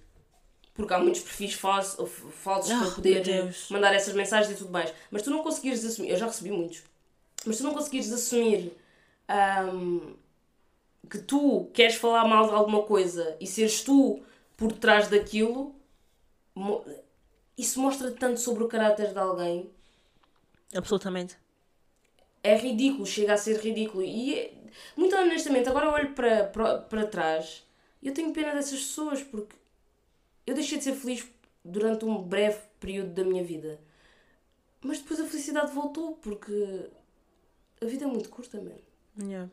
porque 0.74 0.92
há 0.92 0.98
muitos 0.98 1.20
perfis 1.20 1.54
falsos, 1.54 2.10
falsos 2.42 2.70
Ah, 2.72 2.78
para 2.78 2.90
poder 2.90 3.54
mandar 3.70 3.94
essas 3.94 4.12
mensagens 4.14 4.52
e 4.52 4.56
tudo 4.58 4.70
mais, 4.72 4.92
mas 5.10 5.22
tu 5.22 5.30
não 5.30 5.42
conseguires 5.42 5.84
assumir, 5.84 6.10
eu 6.10 6.16
já 6.16 6.26
recebi 6.26 6.50
muitos, 6.50 6.82
mas 7.48 7.58
tu 7.58 7.64
não 7.64 7.74
conseguires 7.74 8.12
assumir 8.12 8.72
ahm, 9.28 10.14
que 11.10 11.18
tu 11.18 11.70
queres 11.74 11.96
falar 11.96 12.26
mal 12.28 12.48
de 12.48 12.54
alguma 12.54 12.82
coisa 12.84 13.36
e 13.40 13.46
seres 13.46 13.82
tu 13.82 14.22
por 14.56 14.72
trás 14.72 15.08
daquilo, 15.08 15.74
isso 17.58 17.78
mostra 17.80 18.10
tanto 18.10 18.40
sobre 18.40 18.64
o 18.64 18.68
caráter 18.68 19.12
de 19.12 19.18
alguém 19.18 19.70
Absolutamente. 20.74 21.36
é 22.42 22.56
ridículo, 22.56 23.06
chega 23.06 23.34
a 23.34 23.36
ser 23.36 23.58
ridículo. 23.60 24.02
E, 24.02 24.34
é- 24.34 24.54
muito 24.96 25.14
honestamente, 25.16 25.68
agora 25.68 25.86
eu 25.86 25.92
olho 25.92 26.14
para, 26.14 26.44
para, 26.44 26.78
para 26.78 27.06
trás 27.06 27.64
e 28.02 28.08
eu 28.08 28.14
tenho 28.14 28.32
pena 28.32 28.54
dessas 28.54 28.78
pessoas 28.80 29.22
porque 29.22 29.56
eu 30.46 30.54
deixei 30.54 30.78
de 30.78 30.84
ser 30.84 30.94
feliz 30.94 31.26
durante 31.64 32.04
um 32.04 32.22
breve 32.22 32.60
período 32.80 33.10
da 33.14 33.24
minha 33.24 33.44
vida. 33.44 33.80
Mas 34.80 34.98
depois 35.00 35.20
a 35.20 35.26
felicidade 35.26 35.72
voltou 35.72 36.16
porque 36.16 36.90
a 37.80 37.86
vida 37.86 38.04
é 38.04 38.08
muito 38.08 38.28
curta, 38.28 38.58
mano. 38.58 38.80
Yeah. 39.20 39.50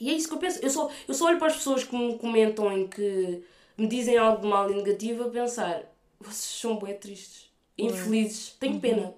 E 0.00 0.10
é 0.10 0.12
isso 0.14 0.28
que 0.28 0.34
eu 0.34 0.38
penso. 0.38 0.60
Eu 0.62 0.70
só, 0.70 0.90
eu 1.08 1.14
só 1.14 1.26
olho 1.26 1.38
para 1.38 1.48
as 1.48 1.56
pessoas 1.56 1.84
que 1.84 1.96
me 1.96 2.18
comentam 2.18 2.76
e 2.76 2.88
que 2.88 3.42
me 3.76 3.86
dizem 3.86 4.16
algo 4.18 4.42
de 4.42 4.46
mal 4.46 4.70
e 4.70 4.74
negativo 4.74 5.24
a 5.24 5.30
pensar: 5.30 5.82
vocês 6.20 6.60
são 6.60 6.78
bem 6.78 6.96
tristes, 6.96 7.50
infelizes, 7.78 8.56
tenho 8.60 8.80
pena. 8.80 9.14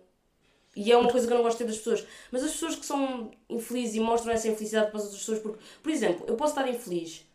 E 0.76 0.92
é 0.92 0.96
uma 0.96 1.10
coisa 1.10 1.26
que 1.26 1.32
eu 1.32 1.36
não 1.36 1.42
gosto 1.42 1.58
de 1.58 1.64
ter 1.64 1.70
das 1.70 1.78
pessoas. 1.78 2.06
Mas 2.30 2.44
as 2.44 2.52
pessoas 2.52 2.76
que 2.76 2.86
são 2.86 3.32
infelizes 3.48 3.96
e 3.96 4.00
mostram 4.00 4.32
essa 4.32 4.46
infelicidade 4.46 4.90
para 4.90 4.98
as 4.98 5.04
outras 5.04 5.20
pessoas, 5.20 5.40
porque, 5.40 5.58
por 5.82 5.90
exemplo, 5.90 6.24
eu 6.28 6.36
posso 6.36 6.52
estar 6.52 6.68
infeliz, 6.68 7.26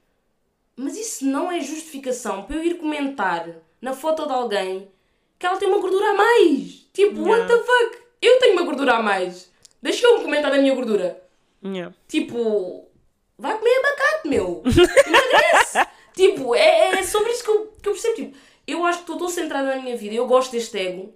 mas 0.78 0.98
isso 0.98 1.26
não 1.26 1.52
é 1.52 1.60
justificação 1.60 2.44
para 2.44 2.56
eu 2.56 2.64
ir 2.64 2.78
comentar 2.78 3.50
na 3.82 3.94
foto 3.94 4.26
de 4.26 4.32
alguém 4.32 4.88
que 5.38 5.46
ela 5.46 5.58
tem 5.58 5.68
uma 5.68 5.80
gordura 5.80 6.12
a 6.12 6.14
mais. 6.14 6.88
Tipo, 6.94 7.22
what 7.24 7.46
the 7.48 7.58
fuck? 7.58 7.98
Eu 8.22 8.40
tenho 8.40 8.54
uma 8.54 8.64
gordura 8.64 8.94
a 8.94 9.04
mais. 9.04 9.52
Deixa 9.84 10.08
eu 10.08 10.22
comentar 10.22 10.52
a 10.54 10.58
minha 10.58 10.74
gordura. 10.74 11.22
Yeah. 11.64 11.94
Tipo, 12.08 12.88
vai 13.38 13.58
comer 13.58 13.80
abacate, 13.80 14.30
meu. 14.30 14.64
Emagrece. 14.66 15.88
tipo, 16.16 16.56
é, 16.56 17.00
é 17.00 17.04
sobre 17.04 17.32
isso 17.34 17.44
que 17.44 17.50
eu, 17.50 17.74
que 17.82 17.90
eu 17.90 17.92
percebo. 17.92 18.16
Tipo, 18.16 18.38
eu 18.66 18.86
acho 18.86 19.04
que 19.04 19.12
estou 19.12 19.28
centrada 19.28 19.76
na 19.76 19.82
minha 19.82 19.98
vida, 19.98 20.16
eu 20.16 20.26
gosto 20.26 20.54
deste 20.54 20.78
ego. 20.78 21.14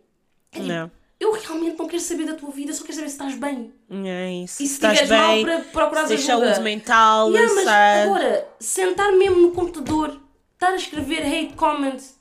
É 0.51 0.57
tipo, 0.57 0.68
Yeah. 0.68 0.91
Eu 1.20 1.32
realmente 1.32 1.80
não 1.80 1.88
quero 1.88 1.99
saber 2.01 2.26
da 2.26 2.36
tua 2.36 2.51
vida, 2.51 2.72
só 2.74 2.84
quero 2.84 2.93
saber 2.95 3.07
se 3.09 3.15
estás 3.15 3.36
bem. 3.36 3.74
É 4.05 4.32
isso. 4.43 4.61
E 4.61 4.68
se 4.68 4.74
estás 4.74 5.09
mal 5.09 5.43
bem, 5.43 5.63
procurares 5.63 6.09
se 6.09 6.15
tens 6.18 6.30
ajuda. 6.30 6.45
saúde 6.53 6.61
mental, 6.63 7.32
Yeah, 7.32 7.53
mas 7.55 7.63
sabe? 7.63 8.01
agora, 8.03 8.47
sentar 8.59 9.11
mesmo 9.13 9.38
no 9.41 9.51
computador, 9.51 10.22
estar 10.53 10.74
a 10.74 10.76
escrever 10.76 11.26
hate 11.26 11.53
comments, 11.55 12.20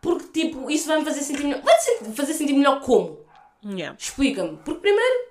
porque 0.00 0.28
tipo, 0.40 0.70
isso 0.70 0.86
vai-me 0.86 1.04
fazer 1.04 1.20
sentir 1.22 1.42
melhor. 1.42 1.62
Vai 1.62 1.74
te 1.78 2.04
fazer 2.12 2.34
sentir 2.34 2.52
melhor 2.52 2.80
como? 2.80 3.18
Yeah. 3.64 3.96
Explica-me. 3.98 4.56
Porque 4.58 4.82
primeiro, 4.82 5.24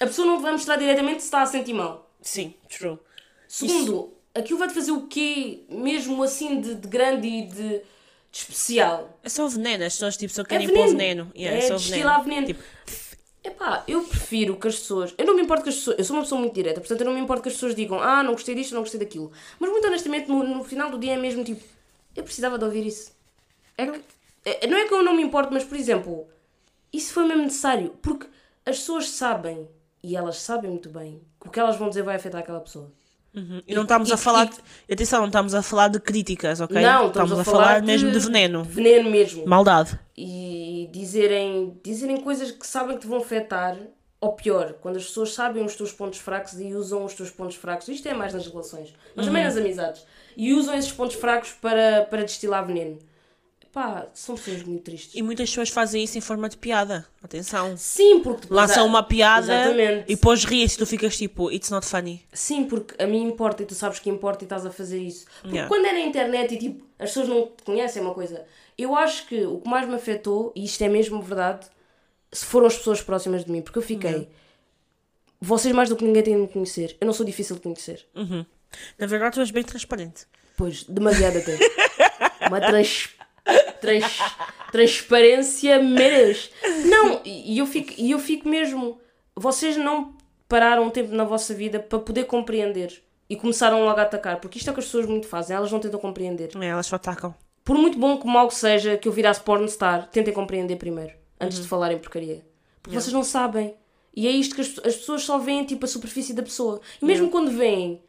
a 0.00 0.06
pessoa 0.06 0.26
não 0.26 0.40
vai 0.40 0.52
mostrar 0.52 0.76
diretamente 0.76 1.20
se 1.20 1.26
está 1.26 1.42
a 1.42 1.46
sentir 1.46 1.72
mal. 1.72 2.10
Sim, 2.20 2.54
true. 2.68 2.98
Segundo, 3.48 4.12
aquilo 4.34 4.58
vai-te 4.58 4.74
fazer 4.74 4.92
o 4.92 5.06
quê, 5.06 5.64
mesmo 5.68 6.22
assim, 6.22 6.60
de, 6.60 6.74
de 6.74 6.88
grande 6.88 7.26
e 7.28 7.42
de, 7.46 7.68
de 7.78 7.82
especial? 8.32 9.18
É 9.22 9.28
só 9.28 9.46
veneno, 9.46 9.84
as 9.84 9.92
pessoas 9.94 10.16
tipo, 10.16 10.32
só 10.32 10.42
É 10.42 10.44
querem 10.44 10.66
veneno. 10.66 10.84
pôr 10.86 10.90
veneno. 10.96 11.32
Yeah, 11.36 11.58
é 11.58 11.68
só 11.68 11.74
destilar 11.76 12.22
veneno. 12.24 12.46
Tipo, 12.46 12.62
Epá, 13.44 13.82
eu 13.88 14.04
prefiro 14.04 14.56
que 14.56 14.68
as 14.68 14.76
pessoas. 14.78 15.12
Eu 15.18 15.26
não 15.26 15.34
me 15.34 15.42
importo 15.42 15.64
que 15.64 15.68
as 15.68 15.74
pessoas. 15.74 15.98
Eu 15.98 16.04
sou 16.04 16.14
uma 16.16 16.22
pessoa 16.22 16.40
muito 16.40 16.54
direta, 16.54 16.80
portanto 16.80 17.00
eu 17.00 17.06
não 17.06 17.12
me 17.14 17.20
importo 17.20 17.42
que 17.42 17.48
as 17.48 17.54
pessoas 17.54 17.74
digam 17.74 18.00
ah, 18.00 18.22
não 18.22 18.32
gostei 18.34 18.54
disto, 18.54 18.72
não 18.72 18.82
gostei 18.82 19.00
daquilo. 19.00 19.32
Mas 19.58 19.68
muito 19.68 19.84
honestamente, 19.86 20.28
no, 20.28 20.44
no 20.44 20.62
final 20.62 20.90
do 20.90 20.98
dia 20.98 21.14
é 21.14 21.16
mesmo 21.16 21.42
tipo. 21.42 21.60
Eu 22.14 22.22
precisava 22.22 22.56
de 22.56 22.64
ouvir 22.64 22.86
isso. 22.86 23.10
É 23.76 23.86
que, 23.86 24.00
é- 24.44 24.66
não 24.68 24.78
é 24.78 24.86
que 24.86 24.94
eu 24.94 25.02
não 25.02 25.14
me 25.16 25.22
importo, 25.24 25.52
mas 25.52 25.64
por 25.64 25.76
exemplo, 25.76 26.28
isso 26.92 27.12
foi 27.12 27.24
mesmo 27.26 27.42
necessário. 27.42 27.90
Porque 28.00 28.28
as 28.64 28.78
pessoas 28.78 29.08
sabem, 29.10 29.68
e 30.02 30.16
elas 30.16 30.36
sabem 30.38 30.70
muito 30.70 30.88
bem, 30.88 31.20
que 31.40 31.48
o 31.48 31.50
que 31.50 31.60
elas 31.60 31.76
vão 31.76 31.88
dizer 31.88 32.02
vai 32.02 32.16
afetar 32.16 32.40
aquela 32.40 32.60
pessoa. 32.60 32.90
uhum. 33.34 33.62
E 33.66 33.74
não 33.74 33.82
estamos 33.82 34.08
e- 34.08 34.12
a 34.12 34.16
falar. 34.16 34.50
e- 34.88 34.92
Atenção, 34.92 35.20
não 35.20 35.26
estamos 35.28 35.54
a 35.54 35.62
falar 35.62 35.88
de 35.88 36.00
críticas, 36.00 36.60
ok? 36.60 36.80
Não, 36.82 37.06
estamos, 37.08 37.38
a, 37.38 37.44
falar, 37.44 37.82
mesmo 37.82 38.10
de 38.10 38.18
veneno. 38.18 38.62
Veneno 38.64 39.10
mesmo. 39.10 39.46
Maldade. 39.46 39.98
e 40.16 40.88
dizerem, 40.92 41.78
dizerem 41.82 42.20
coisas 42.20 42.50
que 42.50 42.66
sabem 42.66 42.96
que 42.96 43.02
te 43.02 43.06
vão 43.08 43.18
afetar, 43.18 43.76
ou 44.20 44.32
pior, 44.34 44.74
quando 44.74 44.96
as 44.96 45.04
pessoas 45.06 45.32
sabem 45.34 45.64
os 45.64 45.74
teus 45.74 45.90
pontos 45.92 46.18
fracos 46.18 46.60
e 46.60 46.74
usam 46.74 47.04
os 47.04 47.14
teus 47.14 47.30
pontos 47.30 47.56
fracos, 47.56 47.88
isto 47.88 48.06
é 48.08 48.14
mais 48.14 48.32
nas 48.34 48.46
relações, 48.46 48.94
mas 49.16 49.26
também 49.26 49.42
nas 49.42 49.56
amizades, 49.56 50.04
e 50.36 50.52
usam 50.54 50.74
esses 50.76 50.92
pontos 50.92 51.16
fracos 51.16 51.50
para, 51.52 52.06
para 52.08 52.22
destilar 52.22 52.64
veneno. 52.66 52.98
Pá, 53.72 54.06
são 54.12 54.34
pessoas 54.34 54.62
muito 54.64 54.82
tristes. 54.82 55.14
E 55.14 55.22
muitas 55.22 55.48
pessoas 55.48 55.70
fazem 55.70 56.04
isso 56.04 56.18
em 56.18 56.20
forma 56.20 56.46
de 56.46 56.58
piada. 56.58 57.06
Atenção. 57.22 57.74
Sim, 57.76 58.20
porque 58.20 58.42
depois 58.42 58.60
Lançam 58.60 58.86
uma 58.86 59.02
piada 59.02 59.46
Exatamente. 59.54 60.04
e 60.12 60.14
depois 60.14 60.44
riem-se 60.44 60.74
e 60.74 60.78
tu 60.78 60.86
ficas 60.86 61.16
tipo, 61.16 61.50
it's 61.50 61.70
not 61.70 61.86
funny. 61.86 62.22
Sim, 62.34 62.64
porque 62.64 63.02
a 63.02 63.06
mim 63.06 63.22
importa 63.22 63.62
e 63.62 63.66
tu 63.66 63.74
sabes 63.74 63.98
que 63.98 64.10
importa 64.10 64.44
e 64.44 64.46
estás 64.46 64.66
a 64.66 64.70
fazer 64.70 64.98
isso. 65.00 65.24
Porque 65.40 65.56
Yeah. 65.56 65.68
quando 65.74 65.86
é 65.86 65.92
na 65.92 66.00
internet 66.00 66.54
e 66.54 66.58
tipo, 66.58 66.84
as 66.98 67.08
pessoas 67.10 67.28
não 67.28 67.46
te 67.46 67.62
conhecem 67.64 68.02
é 68.02 68.04
uma 68.04 68.12
coisa. 68.14 68.44
Eu 68.76 68.94
acho 68.94 69.26
que 69.26 69.42
o 69.46 69.58
que 69.60 69.68
mais 69.68 69.88
me 69.88 69.94
afetou, 69.94 70.52
e 70.54 70.64
isto 70.64 70.82
é 70.84 70.88
mesmo 70.88 71.22
verdade, 71.22 71.66
se 72.30 72.44
foram 72.44 72.66
as 72.66 72.76
pessoas 72.76 73.00
próximas 73.00 73.42
de 73.44 73.50
mim, 73.50 73.62
porque 73.62 73.78
eu 73.78 73.82
fiquei. 73.82 74.28
Vocês 75.40 75.74
mais 75.74 75.88
do 75.88 75.96
que 75.96 76.04
ninguém 76.04 76.22
têm 76.22 76.34
de 76.34 76.40
me 76.42 76.48
conhecer. 76.48 76.96
Eu 77.00 77.06
não 77.06 77.12
sou 77.14 77.24
difícil 77.26 77.56
de 77.56 77.62
conhecer. 77.62 78.06
Na 78.98 79.06
verdade, 79.06 79.34
tu 79.34 79.40
és 79.40 79.50
bem 79.50 79.62
transparente. 79.64 80.26
Pois, 80.58 80.84
demasiado 80.84 81.38
até. 81.38 81.58
Uma 82.48 82.60
trans, 82.60 83.08
trans, 83.82 84.04
transparência 84.70 85.82
meras. 85.82 86.50
Não, 86.86 87.20
e 87.24 87.58
eu 87.58 87.66
fico, 87.66 87.92
e 87.98 88.12
eu 88.12 88.18
fico 88.18 88.48
mesmo. 88.48 88.98
Vocês 89.36 89.76
não 89.76 90.16
pararam 90.48 90.84
um 90.84 90.90
tempo 90.90 91.12
na 91.12 91.24
vossa 91.24 91.52
vida 91.52 91.80
para 91.80 91.98
poder 91.98 92.24
compreender 92.24 93.02
e 93.28 93.36
começaram 93.36 93.84
logo 93.84 93.98
a 93.98 94.02
atacar, 94.02 94.40
porque 94.40 94.58
isto 94.58 94.68
é 94.68 94.70
o 94.70 94.74
que 94.74 94.80
as 94.80 94.86
pessoas 94.86 95.06
muito 95.06 95.26
fazem, 95.26 95.56
elas 95.56 95.72
não 95.72 95.80
tentam 95.80 95.98
compreender. 95.98 96.50
É, 96.60 96.66
elas 96.66 96.86
só 96.86 96.96
atacam. 96.96 97.34
Por 97.64 97.76
muito 97.76 97.98
bom 97.98 98.16
como 98.16 98.38
algo 98.38 98.52
seja 98.52 98.96
que 98.96 99.08
eu 99.08 99.12
virasse 99.12 99.40
pornstar, 99.40 100.08
tentem 100.08 100.32
compreender 100.32 100.76
primeiro, 100.76 101.12
antes 101.40 101.60
de 101.60 101.68
falarem 101.68 101.98
porcaria. 101.98 102.44
Porque 102.82 102.98
vocês 102.98 103.12
não 103.12 103.24
sabem. 103.24 103.74
E 104.14 104.26
é 104.26 104.30
isto 104.30 104.54
que 104.54 104.60
as, 104.60 104.78
as 104.84 104.96
pessoas 104.96 105.22
só 105.22 105.38
veem 105.38 105.64
tipo 105.64 105.84
a 105.84 105.88
superfície 105.88 106.34
da 106.34 106.42
pessoa. 106.42 106.80
E 107.00 107.04
mesmo 107.04 107.30
quando 107.30 107.50
veem 107.50 108.02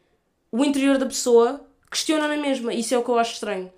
o 0.52 0.64
interior 0.64 0.98
da 0.98 1.06
pessoa, 1.06 1.64
questionam 1.90 2.28
na 2.28 2.36
mesma. 2.36 2.74
Isso 2.74 2.94
é 2.94 2.98
o 2.98 3.02
que 3.02 3.08
eu 3.08 3.18
acho 3.18 3.34
estranho. 3.34 3.72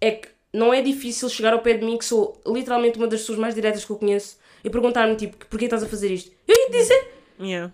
É 0.00 0.10
que 0.12 0.28
não 0.56 0.72
é 0.72 0.80
difícil 0.80 1.28
chegar 1.28 1.52
ao 1.52 1.60
pé 1.60 1.74
de 1.74 1.84
mim, 1.84 1.98
que 1.98 2.04
sou 2.04 2.40
literalmente 2.46 2.98
uma 2.98 3.06
das 3.06 3.20
pessoas 3.20 3.38
mais 3.38 3.54
diretas 3.54 3.84
que 3.84 3.90
eu 3.90 3.96
conheço, 3.96 4.38
e 4.64 4.70
perguntar-me 4.70 5.14
tipo, 5.14 5.46
porquê 5.46 5.66
estás 5.66 5.82
a 5.82 5.86
fazer 5.86 6.10
isto? 6.12 6.32
Eu 6.48 6.56
ia 6.56 6.66
te 6.66 6.72
dizer. 6.72 7.12
Yeah. 7.38 7.72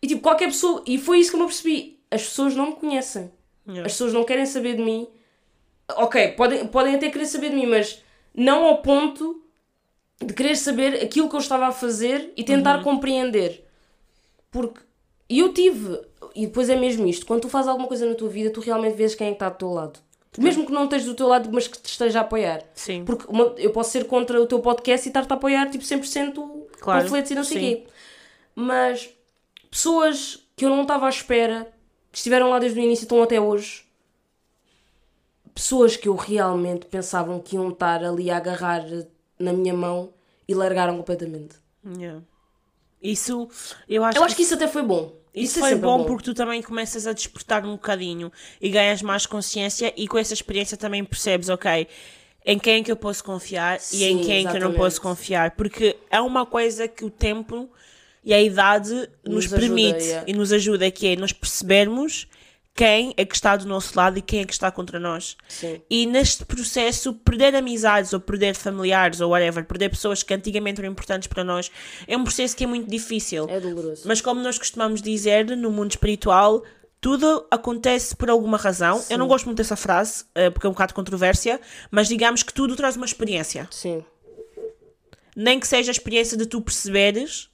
E 0.00 0.06
tipo, 0.06 0.20
qualquer 0.20 0.46
pessoa. 0.46 0.82
E 0.86 0.98
foi 0.98 1.18
isso 1.18 1.30
que 1.30 1.36
eu 1.36 1.40
não 1.40 1.46
percebi. 1.46 1.98
As 2.10 2.22
pessoas 2.22 2.54
não 2.54 2.66
me 2.66 2.76
conhecem. 2.76 3.32
Yeah. 3.66 3.86
As 3.86 3.92
pessoas 3.92 4.12
não 4.12 4.22
querem 4.22 4.46
saber 4.46 4.76
de 4.76 4.82
mim. 4.82 5.08
Ok, 5.96 6.32
podem, 6.32 6.66
podem 6.66 6.94
até 6.94 7.10
querer 7.10 7.26
saber 7.26 7.50
de 7.50 7.56
mim, 7.56 7.66
mas 7.66 8.02
não 8.34 8.64
ao 8.64 8.82
ponto 8.82 9.42
de 10.24 10.32
querer 10.32 10.56
saber 10.56 11.02
aquilo 11.02 11.28
que 11.28 11.34
eu 11.34 11.40
estava 11.40 11.66
a 11.66 11.72
fazer 11.72 12.32
e 12.36 12.44
tentar 12.44 12.82
compreender. 12.82 13.66
Porque 14.50 14.80
eu 15.28 15.52
tive, 15.52 16.00
e 16.34 16.46
depois 16.46 16.68
é 16.68 16.76
mesmo 16.76 17.06
isto, 17.08 17.26
quando 17.26 17.42
tu 17.42 17.48
fazes 17.48 17.68
alguma 17.68 17.88
coisa 17.88 18.06
na 18.06 18.14
tua 18.14 18.28
vida, 18.28 18.50
tu 18.50 18.60
realmente 18.60 18.94
vês 18.94 19.14
quem 19.14 19.28
é 19.28 19.30
que 19.30 19.36
está 19.36 19.48
do 19.48 19.56
teu 19.56 19.72
lado. 19.72 19.98
Mesmo 20.38 20.66
que 20.66 20.72
não 20.72 20.84
estejas 20.84 21.06
do 21.06 21.14
teu 21.14 21.28
lado, 21.28 21.48
mas 21.52 21.68
que 21.68 21.78
te 21.78 21.86
esteja 21.90 22.18
a 22.18 22.22
apoiar. 22.22 22.62
Sim. 22.74 23.04
Porque 23.04 23.24
uma- 23.28 23.54
eu 23.56 23.70
posso 23.70 23.90
ser 23.90 24.04
contra 24.06 24.40
o 24.40 24.46
teu 24.46 24.58
podcast 24.60 25.06
e 25.06 25.10
estar-te 25.10 25.30
a 25.32 25.36
apoiar 25.36 25.70
tipo 25.70 25.84
100% 25.84 26.66
Claro, 26.80 27.02
panfletos 27.02 27.30
e 27.30 27.34
não 27.34 27.44
sei 27.44 27.56
o 27.56 27.60
quê. 27.60 27.86
Mas 28.54 29.10
pessoas 29.70 30.40
que 30.56 30.64
eu 30.64 30.70
não 30.70 30.82
estava 30.82 31.06
à 31.06 31.08
espera, 31.08 31.68
que 32.10 32.18
estiveram 32.18 32.50
lá 32.50 32.58
desde 32.58 32.78
o 32.78 32.82
início 32.82 33.02
e 33.02 33.06
estão 33.06 33.22
até 33.22 33.40
hoje, 33.40 33.84
pessoas 35.54 35.96
que 35.96 36.08
eu 36.08 36.14
realmente 36.16 36.86
pensavam 36.86 37.38
que 37.40 37.56
iam 37.56 37.68
estar 37.70 38.02
ali 38.04 38.30
a 38.30 38.36
agarrar 38.36 38.84
na 39.38 39.52
minha 39.52 39.74
mão 39.74 40.12
e 40.48 40.54
largaram 40.54 40.96
completamente. 40.96 41.56
Yeah. 41.96 42.20
Isso, 43.02 43.48
eu 43.88 44.02
acho, 44.04 44.18
Eu 44.18 44.24
acho 44.24 44.34
que 44.36 44.42
isso 44.42 44.54
até 44.54 44.66
foi 44.66 44.82
bom. 44.82 45.12
Isso 45.34 45.58
é 45.58 45.60
foi 45.60 45.70
sempre 45.70 45.86
bom, 45.86 46.04
porque 46.04 46.24
tu 46.24 46.34
também 46.34 46.62
começas 46.62 47.06
a 47.06 47.12
despertar 47.12 47.64
um 47.66 47.72
bocadinho 47.72 48.30
e 48.60 48.68
ganhas 48.68 49.02
mais 49.02 49.26
consciência 49.26 49.92
e 49.96 50.06
com 50.06 50.16
essa 50.16 50.32
experiência 50.32 50.76
também 50.76 51.02
percebes, 51.04 51.48
ok, 51.48 51.88
em 52.46 52.58
quem 52.58 52.80
é 52.80 52.82
que 52.84 52.92
eu 52.92 52.96
posso 52.96 53.24
confiar 53.24 53.78
e 53.92 54.04
em 54.04 54.18
Sim, 54.18 54.24
quem 54.24 54.36
é 54.38 54.40
que 54.42 54.56
eu 54.56 54.60
não 54.60 54.68
exatamente. 54.68 54.76
posso 54.76 55.00
confiar. 55.00 55.50
Porque 55.52 55.96
é 56.10 56.20
uma 56.20 56.46
coisa 56.46 56.86
que 56.86 57.04
o 57.04 57.10
tempo 57.10 57.68
e 58.24 58.32
a 58.32 58.40
idade 58.40 58.94
nos, 59.24 59.44
Nos 59.46 59.52
ajuda, 59.52 59.60
permite 59.60 60.04
yeah. 60.04 60.24
e 60.30 60.32
nos 60.32 60.52
ajuda, 60.52 60.90
que 60.90 61.08
é 61.08 61.16
nós 61.16 61.32
percebermos 61.32 62.26
quem 62.74 63.14
é 63.16 63.24
que 63.24 63.34
está 63.36 63.56
do 63.56 63.66
nosso 63.66 63.96
lado 63.96 64.18
e 64.18 64.22
quem 64.22 64.40
é 64.40 64.44
que 64.44 64.52
está 64.52 64.70
contra 64.70 64.98
nós. 64.98 65.36
Sim. 65.48 65.80
E 65.88 66.06
neste 66.06 66.44
processo, 66.44 67.14
perder 67.14 67.54
amizades 67.54 68.12
ou 68.12 68.18
perder 68.18 68.56
familiares 68.56 69.20
ou 69.20 69.30
whatever, 69.30 69.64
perder 69.64 69.90
pessoas 69.90 70.24
que 70.24 70.34
antigamente 70.34 70.80
eram 70.80 70.90
importantes 70.90 71.28
para 71.28 71.44
nós, 71.44 71.70
é 72.06 72.16
um 72.16 72.24
processo 72.24 72.56
que 72.56 72.64
é 72.64 72.66
muito 72.66 72.90
difícil. 72.90 73.48
É 73.48 73.60
doloroso. 73.60 74.02
Mas 74.06 74.20
como 74.20 74.40
nós 74.40 74.58
costumamos 74.58 75.00
dizer 75.00 75.56
no 75.56 75.70
mundo 75.70 75.92
espiritual, 75.92 76.64
tudo 77.00 77.46
acontece 77.48 78.16
por 78.16 78.28
alguma 78.28 78.56
razão. 78.56 79.04
Eu 79.08 79.18
não 79.18 79.28
gosto 79.28 79.44
muito 79.44 79.58
dessa 79.58 79.76
frase, 79.76 80.24
eh, 80.34 80.50
porque 80.50 80.66
é 80.66 80.70
um 80.70 80.72
bocado 80.72 80.88
de 80.88 80.94
controvérsia, 80.94 81.60
mas 81.92 82.08
digamos 82.08 82.42
que 82.42 82.52
tudo 82.52 82.74
traz 82.74 82.96
uma 82.96 83.06
experiência. 83.06 83.68
Sim. 83.70 84.04
Nem 85.36 85.60
que 85.60 85.68
seja 85.68 85.90
a 85.90 85.92
experiência 85.92 86.36
de 86.36 86.46
tu 86.46 86.60
perceberes 86.60 87.48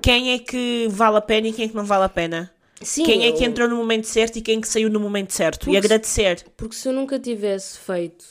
quem 0.00 0.32
é 0.32 0.38
que 0.38 0.86
vale 0.88 1.16
a 1.16 1.20
pena 1.20 1.48
e 1.48 1.52
quem 1.52 1.64
é 1.64 1.68
que 1.68 1.74
não 1.74 1.84
vale 1.84 2.04
a 2.04 2.08
pena. 2.08 2.52
Sim, 2.84 3.04
quem 3.04 3.26
é 3.26 3.32
que 3.32 3.44
entrou 3.44 3.68
no 3.68 3.76
momento 3.76 4.06
certo 4.06 4.36
e 4.38 4.42
quem 4.42 4.58
é 4.58 4.60
que 4.60 4.68
saiu 4.68 4.90
no 4.90 5.00
momento 5.00 5.32
certo. 5.32 5.60
Porque 5.60 5.70
E 5.70 5.80
se- 5.80 5.86
agradecer. 5.86 6.44
Porque 6.56 6.74
se 6.74 6.88
eu 6.88 6.92
nunca 6.92 7.18
tivesse 7.18 7.78
feito 7.78 8.24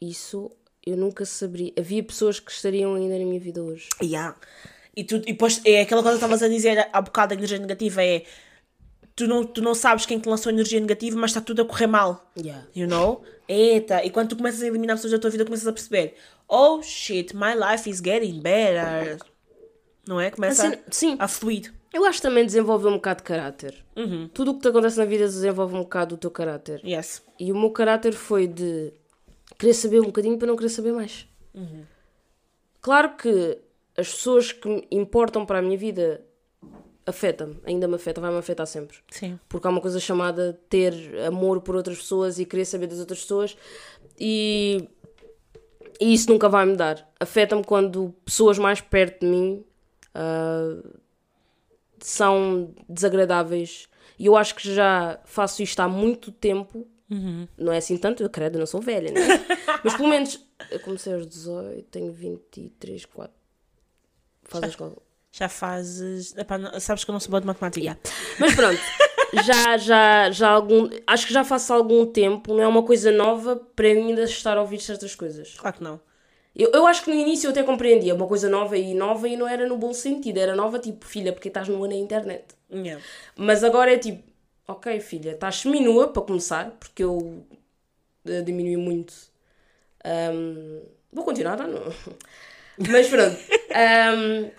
isso, 0.00 0.50
eu 0.86 0.96
nunca 0.96 1.24
saberia. 1.24 1.72
Havia 1.78 2.02
pessoas 2.02 2.40
que 2.40 2.50
estariam 2.50 2.94
ainda 2.94 3.18
na 3.18 3.24
minha 3.24 3.40
vida 3.40 3.62
hoje. 3.62 3.88
Yeah. 4.02 4.36
E, 4.96 5.04
tu, 5.04 5.16
e 5.16 5.20
depois 5.32 5.60
é 5.64 5.80
aquela 5.82 6.02
coisa 6.02 6.18
que 6.18 6.24
estavas 6.24 6.42
a 6.42 6.48
dizer 6.48 6.88
há 6.92 7.00
bocado 7.00 7.30
da 7.30 7.34
energia 7.36 7.58
negativa 7.58 8.02
é 8.04 8.24
tu 9.14 9.26
não, 9.26 9.44
tu 9.44 9.62
não 9.62 9.74
sabes 9.74 10.04
quem 10.06 10.18
te 10.18 10.28
lançou 10.28 10.50
energia 10.52 10.80
negativa, 10.80 11.16
mas 11.18 11.30
está 11.30 11.40
tudo 11.40 11.62
a 11.62 11.64
correr 11.64 11.86
mal. 11.86 12.30
Yeah. 12.36 12.66
You 12.74 12.86
know? 12.88 13.22
Eita, 13.48 14.04
e 14.04 14.10
quando 14.10 14.30
tu 14.30 14.36
começas 14.36 14.62
a 14.62 14.66
eliminar 14.66 14.96
pessoas 14.96 15.12
da 15.12 15.18
tua 15.18 15.30
vida, 15.30 15.44
começas 15.44 15.66
a 15.66 15.72
perceber: 15.72 16.14
oh 16.48 16.82
shit, 16.82 17.34
my 17.34 17.54
life 17.54 17.88
is 17.88 18.00
getting 18.04 18.40
better. 18.40 19.18
Não 20.06 20.20
é? 20.20 20.30
Começa 20.30 20.66
Assim, 20.66 20.78
sim, 20.90 21.16
a 21.18 21.28
fluir. 21.28 21.72
Eu 21.92 22.04
acho 22.04 22.18
que 22.18 22.22
também 22.22 22.44
desenvolve 22.46 22.86
um 22.86 22.94
bocado 22.94 23.18
de 23.18 23.24
caráter. 23.24 23.84
Uhum. 23.94 24.28
Tudo 24.32 24.52
o 24.52 24.54
que 24.54 24.60
te 24.60 24.68
acontece 24.68 24.98
na 24.98 25.04
vida 25.04 25.24
desenvolve 25.24 25.74
um 25.74 25.80
bocado 25.82 26.14
o 26.14 26.18
teu 26.18 26.30
caráter. 26.30 26.80
Yes. 26.84 27.22
E 27.38 27.52
o 27.52 27.56
meu 27.56 27.70
caráter 27.70 28.12
foi 28.14 28.46
de 28.46 28.92
querer 29.58 29.74
saber 29.74 30.00
um 30.00 30.06
bocadinho 30.06 30.38
para 30.38 30.48
não 30.48 30.56
querer 30.56 30.70
saber 30.70 30.92
mais. 30.92 31.26
Claro 32.80 33.16
que 33.16 33.58
as 33.96 34.10
pessoas 34.10 34.52
que 34.52 34.68
me 34.68 34.86
importam 34.90 35.44
para 35.44 35.58
a 35.58 35.62
minha 35.62 35.76
vida 35.76 36.24
afetam-me, 37.04 37.56
ainda 37.64 37.86
me 37.86 37.96
afeta, 37.96 38.20
vai-me 38.20 38.38
afetar 38.38 38.66
sempre. 38.66 38.96
Sim. 39.10 39.38
Porque 39.48 39.66
há 39.66 39.70
uma 39.70 39.80
coisa 39.80 40.00
chamada 40.00 40.58
ter 40.68 40.94
amor 41.26 41.60
por 41.60 41.76
outras 41.76 41.98
pessoas 41.98 42.38
e 42.38 42.46
querer 42.46 42.64
saber 42.64 42.86
das 42.86 43.00
outras 43.00 43.20
pessoas 43.20 43.56
e, 44.18 44.88
e 46.00 46.14
isso 46.14 46.30
nunca 46.30 46.48
vai 46.48 46.64
mudar. 46.64 47.06
Afeta-me 47.20 47.64
quando 47.64 48.14
pessoas 48.24 48.58
mais 48.58 48.80
perto 48.80 49.20
de 49.20 49.26
mim 49.26 49.64
ah, 50.14 50.78
são 52.06 52.74
desagradáveis 52.88 53.88
e 54.18 54.26
eu 54.26 54.36
acho 54.36 54.54
que 54.54 54.72
já 54.72 55.18
faço 55.24 55.62
isto 55.62 55.80
há 55.80 55.88
muito 55.88 56.30
tempo. 56.30 56.86
Não 57.58 57.72
é 57.72 57.76
assim 57.76 57.98
tanto, 57.98 58.22
eu 58.22 58.30
credo, 58.30 58.58
não 58.58 58.66
sou 58.66 58.80
velha, 58.80 59.12
né? 59.12 59.20
Mas 59.84 59.94
pelo 59.94 60.08
menos 60.08 60.40
eu 60.70 60.80
comecei 60.80 61.12
aos 61.12 61.26
18, 61.26 61.82
tenho 61.90 62.12
23, 62.12 63.04
4. 63.04 63.34
Faz 64.44 64.64
escola. 64.68 64.96
Já 65.30 65.48
fazes. 65.48 66.36
Epá, 66.36 66.80
sabes 66.80 67.04
que 67.04 67.10
eu 67.10 67.12
não 67.12 67.20
sou 67.20 67.30
boa 67.30 67.40
de 67.40 67.46
matemática. 67.46 67.98
Mas 68.38 68.54
pronto, 68.54 68.80
já, 69.44 69.76
já, 69.78 70.30
já 70.30 70.48
algum. 70.50 70.88
Acho 71.06 71.26
que 71.26 71.32
já 71.32 71.42
faço 71.42 71.72
algum 71.72 72.06
tempo, 72.06 72.54
não 72.54 72.62
é 72.62 72.68
uma 72.68 72.82
coisa 72.82 73.10
nova 73.10 73.56
para 73.56 73.94
mim 73.94 74.10
ainda 74.10 74.24
estar 74.24 74.56
a 74.56 74.60
ouvir 74.60 74.80
certas 74.80 75.14
coisas. 75.14 75.54
Claro 75.54 75.76
que 75.76 75.82
não. 75.82 76.00
Eu, 76.54 76.70
eu 76.72 76.86
acho 76.86 77.04
que 77.04 77.10
no 77.10 77.16
início 77.16 77.46
eu 77.46 77.50
até 77.50 77.62
compreendia 77.62 78.14
uma 78.14 78.26
coisa 78.26 78.48
nova 78.48 78.76
e 78.76 78.94
nova 78.94 79.28
e 79.28 79.36
não 79.36 79.48
era 79.48 79.66
no 79.66 79.76
bom 79.78 79.92
sentido, 79.94 80.38
era 80.38 80.54
nova 80.54 80.78
tipo, 80.78 81.06
filha, 81.06 81.32
porque 81.32 81.48
estás 81.48 81.68
nua 81.68 81.88
na 81.88 81.94
internet. 81.94 82.44
Yeah. 82.70 83.02
Mas 83.36 83.64
agora 83.64 83.92
é 83.92 83.98
tipo, 83.98 84.22
ok, 84.68 85.00
filha, 85.00 85.32
estás 85.32 85.56
seminua 85.56 86.08
para 86.08 86.22
começar, 86.22 86.70
porque 86.72 87.02
eu 87.04 87.44
eh, 88.26 88.42
diminui 88.42 88.76
muito. 88.76 89.14
Ahm, 90.04 90.80
vou 91.12 91.24
continuar, 91.24 91.58
não? 91.68 91.82
Mas 92.90 93.08
pronto. 93.08 93.36
Ahm, 93.74 94.50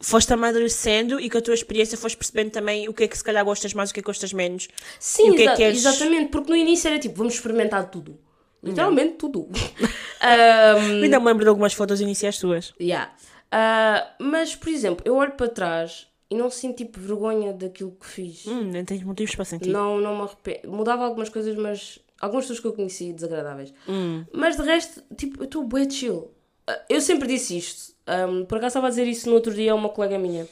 Foste 0.00 0.32
amadurecendo 0.34 1.18
e 1.18 1.30
com 1.30 1.38
a 1.38 1.40
tua 1.40 1.54
experiência 1.54 1.96
foste 1.96 2.18
percebendo 2.18 2.50
também 2.50 2.86
o 2.86 2.92
que 2.92 3.04
é 3.04 3.08
que 3.08 3.16
se 3.16 3.24
calhar 3.24 3.42
gostas 3.44 3.72
mais, 3.72 3.90
o 3.90 3.94
que 3.94 4.00
é 4.00 4.02
que 4.02 4.06
gostas 4.06 4.32
menos. 4.32 4.68
Sim, 4.98 5.26
E 5.28 5.30
o 5.30 5.34
que 5.34 5.42
é 5.42 5.48
que 5.48 5.56
queres- 5.56 5.78
exatamente, 5.78 6.30
porque 6.30 6.50
no 6.50 6.56
início 6.56 6.88
era 6.88 6.98
tipo, 6.98 7.16
vamos 7.16 7.34
experimentar 7.34 7.90
tudo. 7.90 8.18
Literalmente 8.62 9.14
tudo. 9.14 9.48
Eu 10.22 11.02
ainda 11.04 11.20
me 11.20 11.26
lembro 11.26 11.44
de 11.44 11.48
algumas 11.48 11.72
fotos 11.74 12.00
iniciais 12.00 12.38
tuas. 12.38 12.74
yeah. 12.80 13.14
Ah, 13.52 14.14
mas, 14.18 14.56
por 14.56 14.68
exemplo, 14.68 15.02
eu 15.04 15.14
olho 15.14 15.32
para 15.32 15.48
trás 15.48 16.08
e 16.28 16.34
não 16.34 16.50
sinto 16.50 16.78
tipo 16.78 16.98
vergonha 16.98 17.52
daquilo 17.52 17.92
que 17.92 18.06
fiz. 18.06 18.44
Hum, 18.46 18.64
nem 18.64 18.84
tens 18.84 19.02
motivos 19.04 19.34
para 19.36 19.44
sentir. 19.44 19.70
Não, 19.70 20.00
não 20.00 20.16
me 20.16 20.22
arrependo. 20.22 20.72
Mudava 20.74 21.04
algumas 21.04 21.28
coisas, 21.28 21.54
mas 21.54 22.00
algumas 22.20 22.44
pessoas 22.44 22.58
que 22.60 22.66
eu 22.66 22.72
conheci 22.72 23.12
desagradáveis. 23.12 23.72
Hum. 23.88 24.24
Mas 24.32 24.56
de 24.56 24.62
resto, 24.62 25.00
tipo, 25.16 25.40
eu 25.40 25.44
estou 25.44 25.62
bué 25.62 25.88
chill. 25.88 26.30
Ah, 26.66 26.80
Eu 26.88 27.00
sempre 27.00 27.28
disse 27.28 27.56
isto. 27.56 27.94
Ahm, 28.06 28.44
por 28.46 28.58
acaso 28.58 28.70
estava 28.72 28.88
a 28.88 28.90
dizer 28.90 29.06
isso 29.06 29.28
no 29.28 29.34
outro 29.36 29.54
dia 29.54 29.70
a 29.72 29.74
uma 29.76 29.90
colega 29.90 30.18
minha. 30.18 30.46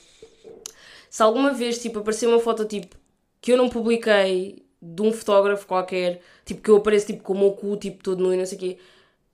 Se 1.11 1.23
alguma 1.23 1.53
vez, 1.53 1.79
tipo, 1.79 1.99
aparecer 1.99 2.27
uma 2.29 2.39
foto, 2.41 2.65
tipo, 2.65 2.97
que 3.41 3.53
eu 3.53 3.57
não 3.57 3.69
publiquei 3.69 4.64
de 4.85 5.03
um 5.03 5.13
fotógrafo 5.13 5.67
qualquer, 5.67 6.21
tipo, 6.45 6.61
que 6.61 6.71
eu 6.71 6.77
apareço, 6.77 7.07
tipo, 7.07 7.23
com 7.23 7.33
o 7.33 7.39
meu 7.39 7.53
cu, 7.53 7.77
tipo, 7.77 8.03
todo 8.03 8.23
nu 8.23 8.35
e 8.35 8.37
não 8.37 8.45
sei 8.45 8.59
o 8.59 8.61
quê, 8.61 8.79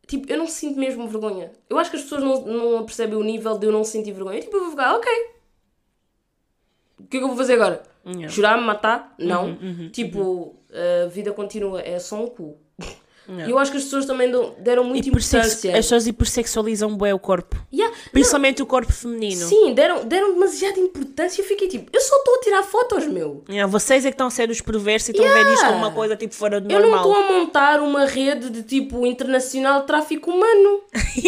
tipo, 0.07 0.30
eu 0.30 0.38
não 0.38 0.46
sinto 0.46 0.78
mesmo 0.78 1.09
vergonha. 1.09 1.51
Eu 1.68 1.78
acho 1.78 1.90
que 1.90 1.96
as 1.96 2.03
pessoas 2.03 2.22
não, 2.22 2.44
não 2.46 2.84
percebem 2.84 3.16
o 3.16 3.22
nível 3.22 3.59
de 3.59 3.66
eu 3.66 3.72
não 3.72 3.82
sentir 3.84 4.12
vergonha. 4.12 4.38
Eu, 4.38 4.42
tipo, 4.42 4.57
eu 4.57 4.61
vou 4.62 4.70
ficar, 4.70 4.94
ok. 4.94 5.11
O 7.01 7.07
que 7.07 7.16
é 7.16 7.20
que 7.20 7.24
eu 7.24 7.28
vou 7.28 7.36
fazer 7.36 7.55
agora? 7.55 7.82
Yeah. 8.07 8.28
Chorar, 8.28 8.59
me 8.59 8.64
matar? 8.64 9.14
Não. 9.18 9.57
tipo, 9.90 10.57
a 11.05 11.07
vida 11.09 11.32
continua, 11.32 11.80
é 11.80 11.98
só 11.98 12.22
um 12.22 12.28
cu. 12.28 12.57
E 13.47 13.51
eu 13.51 13.59
acho 13.59 13.70
que 13.70 13.76
as 13.78 13.85
pessoas 13.85 14.07
também 14.07 14.31
dão- 14.31 14.55
deram 14.59 14.83
muita 14.85 15.09
importância. 15.09 15.70
As 15.70 15.76
pessoas 15.87 16.07
hipersexualizam 16.07 16.97
bem 16.97 17.12
o 17.12 17.18
corpo. 17.18 17.57
Yeah. 17.72 17.95
Principalmente 18.12 18.62
o 18.62 18.66
corpo 18.66 18.93
feminino. 18.93 19.47
Sim, 19.47 19.72
deram, 19.74 20.05
deram 20.05 20.33
demasiada 20.35 20.78
importância. 20.81 21.41
Eu 21.41 21.47
fiquei 21.47 21.68
tipo, 21.68 21.89
eu 21.93 22.01
só 22.01 22.16
estou 22.16 22.35
a 22.37 22.41
tirar 22.41 22.62
fotos, 22.62 23.07
meu. 23.07 23.45
Yeah, 23.49 23.70
vocês 23.70 24.05
é 24.05 24.09
que 24.11 24.14
estão 24.14 24.26
a 24.26 24.31
ser 24.31 24.51
os 24.51 24.61
perversos 24.61 25.09
e 25.09 25.12
estão 25.12 25.26
a 25.26 25.33
ver 25.35 25.53
isto 25.53 25.64
como 25.66 25.78
uma 25.78 25.93
coisa 25.93 26.16
tipo 26.16 26.35
fora 26.35 26.61
do 26.61 26.70
Eu 26.72 26.81
não 26.81 26.91
normal. 26.91 27.11
estou 27.12 27.24
a 27.24 27.39
montar 27.39 27.81
uma 27.81 28.05
rede 28.05 28.51
de 28.51 28.62
tipo 28.62 29.07
internacional 29.07 29.81
de 29.83 29.87
tráfico 29.87 30.31
humano. 30.31 30.83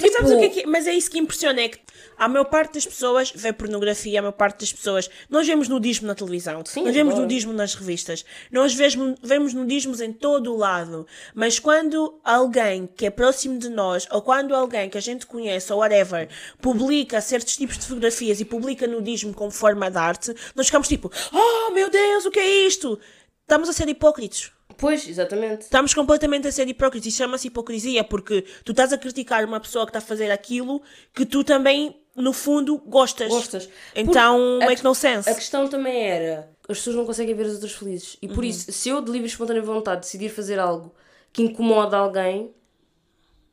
Mas 0.00 0.12
sabes 0.12 0.30
o 0.32 0.38
que 0.38 0.44
é 0.44 0.48
Tipo- 0.48 0.60
que 0.62 0.66
Mas 0.66 0.86
é 0.86 0.94
isso 0.94 1.10
que 1.10 1.18
impressiona, 1.18 1.60
é 1.60 1.68
que 1.68 1.78
a 2.16 2.28
maior 2.28 2.44
parte 2.44 2.74
das 2.74 2.86
pessoas 2.86 3.32
vê 3.34 3.52
pornografia, 3.52 4.20
a 4.20 4.22
maior 4.22 4.32
parte 4.32 4.60
das 4.60 4.72
pessoas... 4.72 5.10
Nós 5.28 5.46
vemos 5.46 5.68
nudismo 5.68 6.06
na 6.06 6.14
televisão, 6.14 6.62
Sim, 6.64 6.84
nós 6.84 6.94
vemos 6.94 7.12
claro. 7.14 7.22
nudismo 7.26 7.52
nas 7.52 7.74
revistas, 7.74 8.24
nós 8.52 8.72
vemos, 8.72 9.18
vemos 9.22 9.52
nudismos 9.52 10.00
em 10.00 10.12
todo 10.12 10.52
o 10.52 10.56
lado, 10.56 11.06
mas 11.34 11.58
quando 11.58 12.18
alguém 12.24 12.86
que 12.86 13.06
é 13.06 13.10
próximo 13.10 13.58
de 13.58 13.68
nós, 13.68 14.06
ou 14.10 14.22
quando 14.22 14.54
alguém 14.54 14.88
que 14.88 14.98
a 14.98 15.00
gente 15.00 15.26
conhece, 15.26 15.72
ou 15.72 15.80
whatever, 15.80 16.28
publica 16.60 17.20
certos 17.20 17.56
tipos 17.56 17.78
de 17.78 17.86
fotografias 17.86 18.40
e 18.40 18.44
publica 18.44 18.86
nudismo 18.86 19.34
como 19.34 19.50
forma 19.50 19.90
de 19.90 19.98
arte, 19.98 20.34
nós 20.54 20.66
ficamos 20.66 20.88
tipo, 20.88 21.10
oh 21.32 21.70
meu 21.72 21.90
Deus, 21.90 22.24
o 22.24 22.30
que 22.30 22.40
é 22.40 22.66
isto? 22.66 22.98
Estamos 23.42 23.68
a 23.68 23.72
ser 23.72 23.88
hipócritos. 23.88 24.52
Pois, 24.76 25.06
exatamente. 25.08 25.62
Estamos 25.62 25.94
completamente 25.94 26.48
a 26.48 26.52
ser 26.52 26.68
hipócritas. 26.68 27.06
Isso 27.06 27.18
chama-se 27.18 27.48
hipocrisia, 27.48 28.02
porque 28.02 28.44
tu 28.64 28.72
estás 28.72 28.92
a 28.92 28.98
criticar 28.98 29.44
uma 29.44 29.60
pessoa 29.60 29.84
que 29.84 29.90
está 29.90 29.98
a 29.98 30.02
fazer 30.02 30.30
aquilo 30.30 30.82
que 31.14 31.24
tu 31.24 31.44
também, 31.44 31.96
no 32.16 32.32
fundo, 32.32 32.78
gostas. 32.78 33.28
Gostas. 33.28 33.68
Então, 33.94 34.38
Porque 34.58 34.66
make 34.66 34.84
no 34.84 34.94
sense. 34.94 35.28
A 35.28 35.34
questão 35.34 35.68
também 35.68 36.06
era: 36.06 36.50
as 36.68 36.78
pessoas 36.78 36.96
não 36.96 37.06
conseguem 37.06 37.34
ver 37.34 37.46
as 37.46 37.52
outras 37.52 37.72
felizes. 37.72 38.16
E 38.20 38.28
por 38.28 38.44
isso, 38.44 38.70
se 38.72 38.88
eu 38.88 39.00
de 39.00 39.10
livre 39.10 39.28
e 39.28 39.30
espontânea 39.30 39.62
vontade 39.62 40.00
decidir 40.00 40.30
fazer 40.30 40.58
algo 40.58 40.94
que 41.34 41.42
incomoda 41.42 41.98
alguém, 41.98 42.54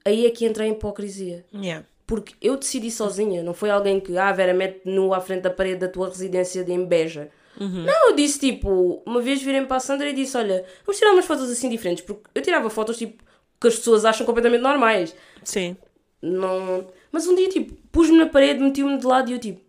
aí 0.06 0.26
é 0.26 0.30
que 0.30 0.46
entra 0.46 0.64
a 0.64 0.68
hipocrisia. 0.68 1.46
Yeah. 1.54 1.86
Porque 2.08 2.36
eu 2.42 2.56
decidi 2.56 2.90
sozinha, 2.92 3.44
não 3.44 3.54
foi 3.54 3.70
alguém 3.70 4.00
que, 4.00 4.18
ah, 4.18 4.32
Vera, 4.32 4.54
mete 4.54 4.82
nu 4.86 5.14
à 5.14 5.20
frente 5.20 5.42
da 5.42 5.50
parede 5.50 5.80
da 5.80 5.88
tua 5.90 6.08
residência 6.08 6.64
de 6.64 6.72
Embeja. 6.72 7.30
Não, 7.60 8.10
eu 8.10 8.16
disse 8.16 8.40
tipo, 8.40 9.04
uma 9.06 9.22
vez 9.22 9.42
virei 9.42 9.64
para 9.66 9.78
a 9.78 9.80
Sandra 9.80 10.10
e 10.10 10.14
disse: 10.14 10.36
Olha, 10.38 10.66
vamos 10.86 10.98
tirar 10.98 11.12
umas 11.12 11.26
fotos 11.26 11.50
assim 11.50 11.70
diferentes, 11.70 12.04
porque 12.04 12.24
eu 12.34 12.42
tirava 12.42 12.70
fotos 12.70 12.98
tipo 12.98 13.24
que 13.60 13.68
as 13.68 13.76
pessoas 13.76 14.06
acham 14.06 14.26
completamente 14.26 14.62
normais. 14.62 15.16
Sim. 15.44 15.78
Não... 16.22 16.88
Mas 17.12 17.28
um 17.28 17.36
dia, 17.36 17.50
tipo, 17.50 17.76
pus-me 17.92 18.18
na 18.18 18.26
parede, 18.26 18.60
meti-me 18.60 18.98
de 18.98 19.06
lado 19.06 19.30
e 19.30 19.34
eu, 19.34 19.40
tipo, 19.40 19.62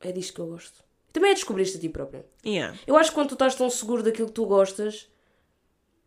é 0.00 0.12
disto 0.12 0.34
que 0.34 0.40
eu 0.40 0.46
gosto. 0.46 0.84
Também 1.12 1.32
é 1.32 1.34
descobrir-te 1.34 1.76
a 1.76 1.80
ti 1.80 1.88
própria. 1.88 2.24
Yeah. 2.44 2.76
Eu 2.86 2.96
acho 2.96 3.10
que 3.10 3.14
quando 3.16 3.28
tu 3.28 3.34
estás 3.34 3.54
tão 3.54 3.68
seguro 3.68 4.02
daquilo 4.02 4.28
que 4.28 4.34
tu 4.34 4.46
gostas, 4.46 5.08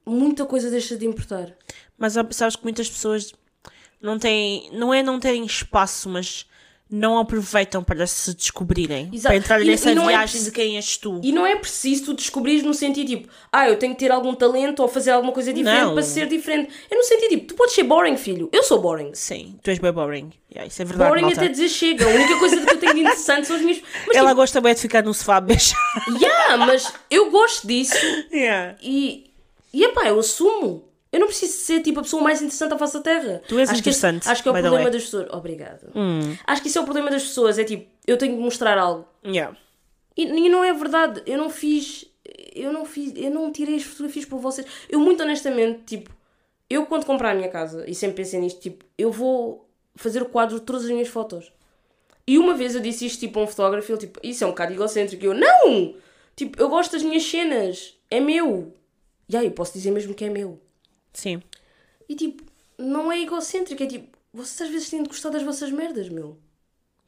muita 0.10 0.46
coisa 0.46 0.70
deixa 0.70 0.96
de 0.98 1.06
importar. 1.06 1.54
Mas 1.98 2.14
sabes 2.32 2.56
que 2.56 2.64
muitas 2.64 2.90
pessoas 2.90 3.34
não 4.02 4.18
têm. 4.18 4.70
Não 4.74 4.94
é 4.94 5.04
não 5.04 5.20
terem 5.20 5.46
espaço, 5.46 6.08
mas 6.10 6.46
não 6.92 7.20
aproveitam 7.20 7.84
para 7.84 8.08
se 8.08 8.34
descobrirem. 8.34 9.12
Exato. 9.14 9.28
Para 9.28 9.36
entrar 9.36 9.62
E- 9.62 9.66
nessa 9.66 9.94
não 9.94 10.06
é 10.06 10.14
viagem 10.14 10.28
preci- 10.32 10.46
de 10.46 10.52
quem 10.52 10.76
és 10.76 10.98
tu. 10.98 11.20
E 11.24 11.32
não 11.32 11.46
é 11.46 11.56
preciso 11.56 12.06
tu 12.06 12.14
descobrires 12.16 12.64
no 12.64 12.74
sentido 12.74 13.08
tipo, 13.08 13.30
ah, 13.52 13.70
eu 13.70 13.78
tenho 13.78 13.94
que 13.94 14.00
ter 14.00 14.12
algum 14.12 14.34
talento 14.34 14.80
ou 14.80 14.88
fazer 14.88 15.12
alguma 15.12 15.32
coisa 15.32 15.54
diferente 15.54 15.84
Não. 15.84 15.94
para 15.94 16.02
ser 16.02 16.28
diferente. 16.28 16.72
É 16.90 16.96
no 16.96 17.04
sentido 17.04 17.30
tipo, 17.30 17.46
tu 17.50 17.54
podes 17.54 17.76
ser 17.76 17.84
boring, 17.84 18.18
filho. 18.18 18.50
Eu 18.52 18.64
sou 18.64 18.82
boring. 18.82 19.12
Sim, 19.14 19.60
tu 19.62 19.70
és 19.70 19.78
bem 19.78 19.92
boring. 19.92 20.32
Yeah, 20.52 20.68
isso 20.68 20.82
é 20.82 20.86
verdade. 20.86 21.10
Boring 21.10 21.26
malta. 21.26 21.42
até 21.42 21.50
dizer 21.50 21.70
chega. 21.70 22.06
A 22.06 22.10
única 22.10 22.40
coisa 22.40 22.60
que 22.66 22.72
eu 22.74 22.78
tenho 22.80 22.94
de 22.96 23.00
interessante 23.02 23.46
são 23.46 23.56
as 23.58 23.62
minhas. 23.62 23.82
Mas, 24.08 24.18
Ela 24.18 24.30
tipo, 24.30 24.42
gosta 24.42 24.60
bem 24.60 24.74
de 24.74 24.82
ficar 24.82 25.04
no 25.04 25.14
sofá 25.14 25.40
beijar. 25.40 25.78
yeah, 26.20 26.58
mas 26.66 26.92
eu 27.12 27.30
gosto 27.30 27.68
disso 27.68 27.94
yeah. 28.34 28.76
e. 28.82 29.29
E 29.74 29.84
epá, 29.84 30.08
eu 30.08 30.20
assumo. 30.20 30.88
Eu 31.12 31.20
não 31.20 31.28
preciso 31.28 31.54
ser 31.54 31.82
tipo 31.82 32.00
a 32.00 32.04
pessoa 32.04 32.22
mais 32.22 32.40
interessante 32.40 32.74
à 32.74 32.78
face 32.78 32.94
da 32.94 33.02
Terra. 33.02 33.42
Tu 33.48 33.58
és 33.58 33.70
acho 33.70 33.82
que 33.82 33.90
esse- 33.90 34.00
interessante, 34.00 34.30
acho 34.32 34.44
que 34.44 34.48
é 34.50 34.52
o 34.52 34.54
problema 34.54 34.84
way. 34.84 34.92
das 34.92 35.04
pessoas. 35.06 35.28
Obrigado. 35.32 35.92
Acho 36.46 36.62
que 36.62 36.68
isso 36.68 36.78
é 36.78 36.82
o 36.82 36.84
problema 36.86 37.10
das 37.10 37.24
pessoas. 37.24 37.58
É 37.58 37.64
tipo, 37.64 37.90
eu 38.06 38.18
tenho 38.18 38.36
de 38.36 38.42
mostrar 38.42 38.78
algo. 38.78 39.08
Yeah. 39.26 39.58
E, 40.16 40.24
e 40.24 40.50
não 40.50 40.64
é 40.64 40.72
verdade, 40.74 41.24
eu 41.26 41.38
não 41.38 41.50
fiz. 41.50 42.06
Eu 42.54 42.72
não 42.72 42.86
fiz. 42.86 43.14
Eu 43.16 43.32
não 43.32 43.52
tirei 43.52 43.76
as 43.78 43.84
fotografias 43.84 44.26
por 44.26 44.40
vocês. 44.40 44.68
Eu, 44.88 45.00
muito 45.00 45.24
honestamente, 45.24 45.82
tipo, 45.86 46.12
eu 46.70 46.86
quando 46.86 47.06
comprar 47.06 47.32
a 47.32 47.34
minha 47.36 47.50
casa, 47.50 47.84
e 47.90 47.96
sempre 47.96 48.18
pensei 48.18 48.40
nisto, 48.40 48.60
tipo, 48.60 48.86
eu 48.98 49.12
vou 49.12 49.68
fazer 49.96 50.22
o 50.22 50.26
quadro 50.26 50.60
de 50.60 50.66
todas 50.66 50.84
as 50.86 50.92
minhas 50.92 51.08
fotos. 51.08 51.52
E 52.28 52.38
uma 52.38 52.54
vez 52.54 52.76
eu 52.76 52.82
disse 52.82 53.08
isto 53.08 53.20
tipo 53.20 53.40
a 53.40 53.44
um 53.44 53.48
fotógrafo, 53.48 53.92
ele 53.92 53.98
tipo, 54.00 54.20
isso 54.22 54.44
é 54.44 54.48
um 54.48 54.52
bocado 54.52 54.74
egocêntrico. 54.74 55.24
E 55.24 55.28
eu, 55.28 55.34
não! 55.34 55.96
Tipo, 56.36 56.62
eu 56.62 56.70
gosto 56.70 56.92
das 56.92 57.02
minhas 57.02 57.24
cenas, 57.24 57.96
é 58.12 58.20
meu. 58.20 58.76
E 59.30 59.38
aí, 59.38 59.46
eu 59.46 59.52
posso 59.52 59.74
dizer 59.74 59.92
mesmo 59.92 60.14
que 60.14 60.26
é 60.26 60.30
meu. 60.30 60.60
Sim. 61.14 61.42
E 62.08 62.16
tipo, 62.16 62.44
não 62.78 63.12
é 63.12 63.22
egocêntrico, 63.22 63.84
é 63.84 63.86
tipo, 63.86 64.18
vocês 64.34 64.68
às 64.68 64.74
vezes 64.74 64.90
têm 64.90 65.04
de 65.04 65.10
gostar 65.10 65.30
das 65.30 65.44
vossas 65.44 65.72
merdas, 65.72 66.10
meu. 66.10 66.38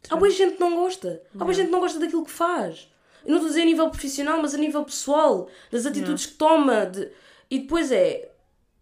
Há 0.10 0.16
boa 0.16 0.30
gente 0.30 0.56
que 0.56 0.60
não 0.60 0.76
gosta. 0.76 1.22
Há 1.36 1.40
boa 1.40 1.54
gente 1.54 1.68
que 1.68 1.72
não 1.72 1.80
gosta 1.80 2.00
daquilo 2.00 2.26
que 2.26 2.32
faz. 2.32 2.88
Eu 3.24 3.30
não 3.30 3.38
estou 3.38 3.48
a 3.48 3.50
dizer 3.50 3.62
a 3.62 3.66
nível 3.66 3.90
profissional, 3.90 4.42
mas 4.42 4.54
a 4.54 4.58
nível 4.58 4.84
pessoal, 4.84 5.48
das 5.72 5.86
atitudes 5.86 6.26
que 6.26 6.34
toma. 6.34 6.86
De... 6.86 7.12
E 7.50 7.60
depois 7.60 7.92
é, 7.92 8.32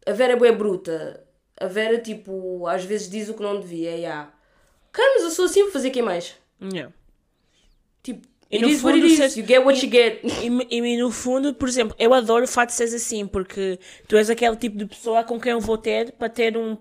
a 0.06 0.12
Vera 0.12 0.34
é 0.34 0.36
bué 0.36 0.52
bruta. 0.52 1.26
A 1.60 1.66
Vera, 1.66 2.00
tipo, 2.00 2.66
às 2.68 2.86
vezes 2.86 3.10
diz 3.10 3.28
o 3.28 3.34
que 3.34 3.44
não 3.44 3.60
devia. 3.60 3.98
E 3.98 4.06
há, 4.06 4.32
cara, 4.92 5.14
mas 5.16 5.24
eu 5.24 5.32
sou 5.32 5.46
assim, 5.46 5.64
vou 5.64 5.72
fazer 5.72 5.90
quem 5.90 6.02
mais? 6.02 6.36
Yeah. 6.62 6.94
Tipo, 8.02 8.26
E 8.52 8.58
no 8.60 8.70
fundo, 8.80 9.06
it 9.06 9.22
is. 9.24 9.38
You 9.38 9.45
get 9.45 9.64
what 9.64 9.86
you 9.86 9.91
get. 9.91 10.22
E, 10.24 10.78
e 10.78 10.97
no 10.97 11.12
fundo, 11.12 11.54
por 11.54 11.68
exemplo, 11.70 11.95
eu 12.00 12.14
adoro 12.14 12.45
o 12.45 12.47
fato 12.47 12.70
de 12.70 12.76
seres 12.76 12.93
assim, 12.95 13.28
porque 13.28 13.78
tu 14.08 14.18
és 14.18 14.30
aquele 14.30 14.56
tipo 14.56 14.78
de 14.78 14.86
pessoa 14.88 15.24
com 15.24 15.39
quem 15.39 15.52
eu 15.52 15.60
vou 15.60 15.78
ter 15.78 16.12
para 16.14 16.30
ter 16.30 16.58
um, 16.58 16.76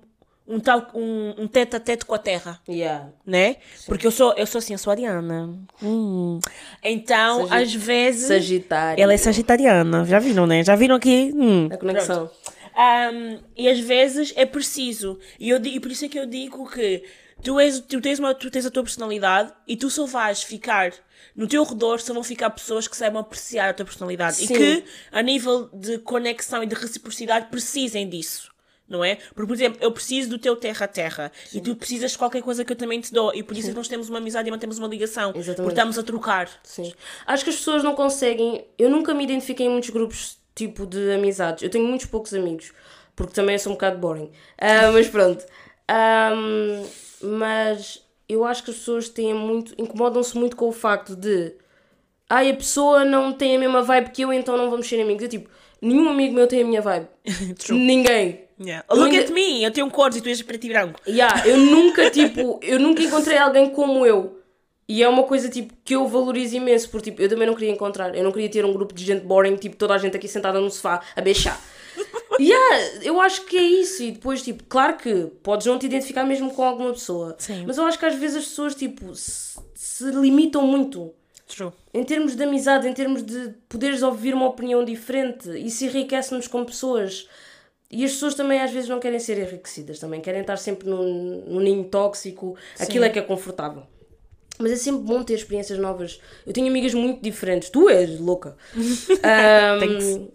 um 0.46 0.58
tal 0.58 0.88
um, 0.94 1.34
um 1.42 1.46
tete 1.46 1.76
a 1.76 1.80
tete 1.80 2.06
com 2.06 2.14
a 2.14 2.18
terra, 2.18 2.58
Yeah. 2.66 3.10
né? 3.26 3.56
Porque 3.86 4.06
eu 4.06 4.10
sou, 4.10 4.32
eu 4.34 4.46
sou 4.46 4.60
assim, 4.60 4.72
eu 4.72 4.78
sou 4.78 4.90
ariana. 4.90 5.58
Hum. 5.82 6.40
Então, 6.82 7.46
Sagi- 7.48 7.62
às 7.62 7.74
vezes. 7.74 8.28
Sagitário. 8.28 9.02
Ela 9.02 9.12
é 9.12 9.16
sagitariana, 9.18 10.06
já 10.06 10.18
viram, 10.18 10.46
né? 10.46 10.64
Já 10.64 10.74
viram 10.74 10.96
aqui? 10.96 11.32
Hum. 11.34 11.68
A 11.70 11.76
conexão. 11.76 12.30
Um, 12.78 13.38
e 13.56 13.68
às 13.68 13.80
vezes 13.80 14.32
é 14.36 14.46
preciso. 14.46 15.18
E, 15.38 15.50
eu, 15.50 15.58
e 15.62 15.80
por 15.80 15.90
isso 15.90 16.04
é 16.04 16.08
que 16.08 16.18
eu 16.18 16.24
digo 16.26 16.64
que 16.70 17.02
tu, 17.42 17.58
és, 17.58 17.80
tu, 17.80 18.00
tens 18.00 18.18
uma, 18.18 18.34
tu 18.34 18.50
tens 18.50 18.66
a 18.66 18.70
tua 18.70 18.82
personalidade 18.82 19.52
e 19.66 19.76
tu 19.76 19.90
só 19.90 20.06
vais 20.06 20.42
ficar. 20.42 20.92
No 21.34 21.46
teu 21.46 21.62
redor 21.64 22.00
só 22.00 22.12
vão 22.12 22.22
ficar 22.22 22.50
pessoas 22.50 22.88
que 22.88 22.96
saibam 22.96 23.20
apreciar 23.20 23.70
a 23.70 23.74
tua 23.74 23.86
personalidade 23.86 24.42
e 24.42 24.46
Sim. 24.46 24.54
que, 24.54 24.84
a 25.12 25.22
nível 25.22 25.68
de 25.72 25.98
conexão 25.98 26.62
e 26.62 26.66
de 26.66 26.74
reciprocidade, 26.74 27.46
precisem 27.50 28.08
disso. 28.08 28.50
Não 28.88 29.04
é? 29.04 29.16
Porque, 29.34 29.46
por 29.46 29.52
exemplo, 29.52 29.78
eu 29.82 29.92
preciso 29.92 30.30
do 30.30 30.38
teu 30.38 30.56
terra 30.56 30.86
a 30.86 30.88
terra 30.88 31.32
e 31.52 31.60
tu 31.60 31.76
precisas 31.76 32.12
de 32.12 32.18
qualquer 32.18 32.40
coisa 32.40 32.64
que 32.64 32.72
eu 32.72 32.76
também 32.76 32.98
te 32.98 33.12
dou. 33.12 33.34
E 33.34 33.42
por 33.42 33.54
isso 33.54 33.68
é 33.68 33.70
que 33.72 33.76
nós 33.76 33.86
temos 33.86 34.08
uma 34.08 34.16
amizade 34.16 34.48
e 34.48 34.50
mantemos 34.50 34.78
uma 34.78 34.88
ligação. 34.88 35.28
Exatamente. 35.34 35.56
Porque 35.56 35.72
estamos 35.72 35.98
a 35.98 36.02
trocar. 36.02 36.48
Sim. 36.62 36.94
Acho 37.26 37.44
que 37.44 37.50
as 37.50 37.56
pessoas 37.56 37.84
não 37.84 37.94
conseguem. 37.94 38.66
Eu 38.78 38.88
nunca 38.88 39.12
me 39.12 39.24
identifiquei 39.24 39.66
em 39.66 39.68
muitos 39.68 39.90
grupos 39.90 40.38
tipo 40.54 40.86
de 40.86 41.12
amizades. 41.12 41.62
Eu 41.62 41.68
tenho 41.68 41.86
muitos 41.86 42.06
poucos 42.06 42.32
amigos, 42.32 42.72
porque 43.14 43.34
também 43.34 43.58
sou 43.58 43.72
um 43.72 43.74
bocado 43.74 43.98
boring. 43.98 44.30
Ah, 44.56 44.90
mas 44.90 45.06
pronto. 45.06 45.44
Ahm, 45.88 46.84
mas 47.22 48.02
eu 48.28 48.44
acho 48.44 48.62
que 48.62 48.70
as 48.70 48.76
pessoas 48.76 49.08
têm 49.08 49.34
muito. 49.34 49.74
incomodam-se 49.78 50.36
muito 50.36 50.56
com 50.56 50.68
o 50.68 50.72
facto 50.72 51.16
de. 51.16 51.54
Ai, 52.28 52.50
a 52.50 52.54
pessoa 52.54 53.04
não 53.04 53.32
tem 53.32 53.56
a 53.56 53.58
mesma 53.58 53.82
vibe 53.82 54.10
que 54.10 54.22
eu, 54.22 54.32
então 54.32 54.56
não 54.56 54.70
vamos 54.70 54.86
ser 54.86 55.00
amigos. 55.00 55.22
Eu 55.22 55.28
tipo, 55.30 55.48
nenhum 55.80 56.08
amigo 56.08 56.34
meu 56.34 56.46
tem 56.46 56.62
a 56.62 56.64
minha 56.66 56.82
vibe. 56.82 57.06
True. 57.58 57.78
Ninguém. 57.78 58.44
Yeah. 58.60 58.84
Eu 58.90 58.96
Look 58.96 59.10
ainda- 59.10 59.24
at 59.24 59.30
me, 59.30 59.62
eu 59.62 59.70
tenho 59.70 59.88
cores 59.90 60.16
e 60.16 60.20
tu 60.20 60.28
és 60.28 60.42
preto 60.42 60.64
e 60.66 60.68
branco. 60.68 61.00
Yeah, 61.06 61.46
eu 61.46 61.56
nunca, 61.70 62.10
tipo, 62.10 62.58
eu 62.62 62.78
nunca 62.78 63.02
encontrei 63.02 63.38
alguém 63.38 63.70
como 63.70 64.04
eu. 64.04 64.36
E 64.90 65.02
é 65.02 65.08
uma 65.08 65.22
coisa, 65.22 65.48
tipo, 65.50 65.74
que 65.84 65.94
eu 65.94 66.06
valorizo 66.08 66.56
imenso, 66.56 66.88
porque, 66.90 67.10
tipo, 67.10 67.22
eu 67.22 67.28
também 67.28 67.46
não 67.46 67.54
queria 67.54 67.70
encontrar. 67.70 68.14
Eu 68.16 68.24
não 68.24 68.32
queria 68.32 68.48
ter 68.48 68.64
um 68.64 68.72
grupo 68.72 68.94
de 68.94 69.04
gente 69.04 69.20
boring, 69.24 69.54
tipo, 69.56 69.76
toda 69.76 69.94
a 69.94 69.98
gente 69.98 70.16
aqui 70.16 70.26
sentada 70.26 70.58
no 70.60 70.70
sofá 70.70 71.00
a 71.14 71.20
beijar. 71.20 71.60
Yeah, 72.40 73.00
eu 73.02 73.20
acho 73.20 73.44
que 73.44 73.56
é 73.56 73.62
isso. 73.62 74.02
E 74.02 74.12
depois, 74.12 74.42
tipo, 74.42 74.64
claro 74.64 74.96
que 74.96 75.26
podes 75.42 75.66
não 75.66 75.78
te 75.78 75.86
identificar 75.86 76.24
mesmo 76.24 76.52
com 76.52 76.62
alguma 76.62 76.92
pessoa. 76.92 77.36
Sim. 77.38 77.64
Mas 77.66 77.78
eu 77.78 77.84
acho 77.84 77.98
que 77.98 78.06
às 78.06 78.14
vezes 78.14 78.38
as 78.38 78.44
pessoas, 78.44 78.74
tipo, 78.74 79.14
se, 79.14 79.58
se 79.74 80.04
limitam 80.10 80.62
muito. 80.62 81.12
True. 81.46 81.72
Em 81.94 82.04
termos 82.04 82.36
de 82.36 82.42
amizade, 82.42 82.86
em 82.86 82.92
termos 82.92 83.22
de 83.22 83.54
poderes 83.68 84.02
ouvir 84.02 84.34
uma 84.34 84.46
opinião 84.46 84.84
diferente. 84.84 85.48
Isso 85.58 85.84
enriquece-nos 85.84 86.46
como 86.46 86.66
pessoas. 86.66 87.26
E 87.90 88.04
as 88.04 88.12
pessoas 88.12 88.34
também 88.34 88.60
às 88.60 88.70
vezes 88.70 88.88
não 88.88 89.00
querem 89.00 89.18
ser 89.18 89.38
enriquecidas, 89.38 89.98
também 89.98 90.20
querem 90.20 90.42
estar 90.42 90.58
sempre 90.58 90.88
num, 90.88 91.42
num 91.46 91.60
ninho 91.60 91.84
tóxico, 91.84 92.54
aquilo 92.78 93.04
é 93.04 93.08
que 93.08 93.18
é 93.18 93.22
confortável. 93.22 93.84
Mas 94.58 94.72
é 94.72 94.76
sempre 94.76 95.02
bom 95.02 95.22
ter 95.22 95.34
experiências 95.34 95.78
novas. 95.78 96.20
Eu 96.46 96.52
tenho 96.52 96.66
amigas 96.66 96.92
muito 96.92 97.22
diferentes, 97.22 97.70
tu 97.70 97.88
és 97.88 98.18
louca. 98.18 98.56
Ahm, 99.22 100.28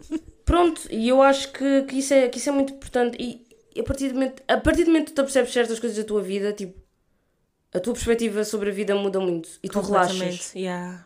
pronto, 0.44 0.82
e 0.90 1.08
eu 1.08 1.22
acho 1.22 1.52
que, 1.52 1.82
que, 1.82 1.98
isso 1.98 2.14
é, 2.14 2.28
que 2.28 2.38
isso 2.38 2.48
é 2.48 2.52
muito 2.52 2.72
importante. 2.72 3.16
E 3.20 3.44
a 3.80 3.82
partir, 3.82 4.08
do 4.08 4.14
momento, 4.14 4.42
a 4.46 4.56
partir 4.56 4.84
do 4.84 4.90
momento 4.90 5.06
que 5.06 5.12
tu 5.12 5.22
percebes 5.22 5.52
certas 5.52 5.78
coisas 5.78 5.96
da 5.98 6.04
tua 6.04 6.22
vida, 6.22 6.52
tipo, 6.52 6.78
a 7.72 7.80
tua 7.80 7.92
perspectiva 7.92 8.44
sobre 8.44 8.70
a 8.70 8.72
vida 8.72 8.94
muda 8.94 9.18
muito 9.18 9.48
e 9.62 9.68
tu 9.68 9.80
relaxas. 9.80 10.54
Yeah. 10.54 11.04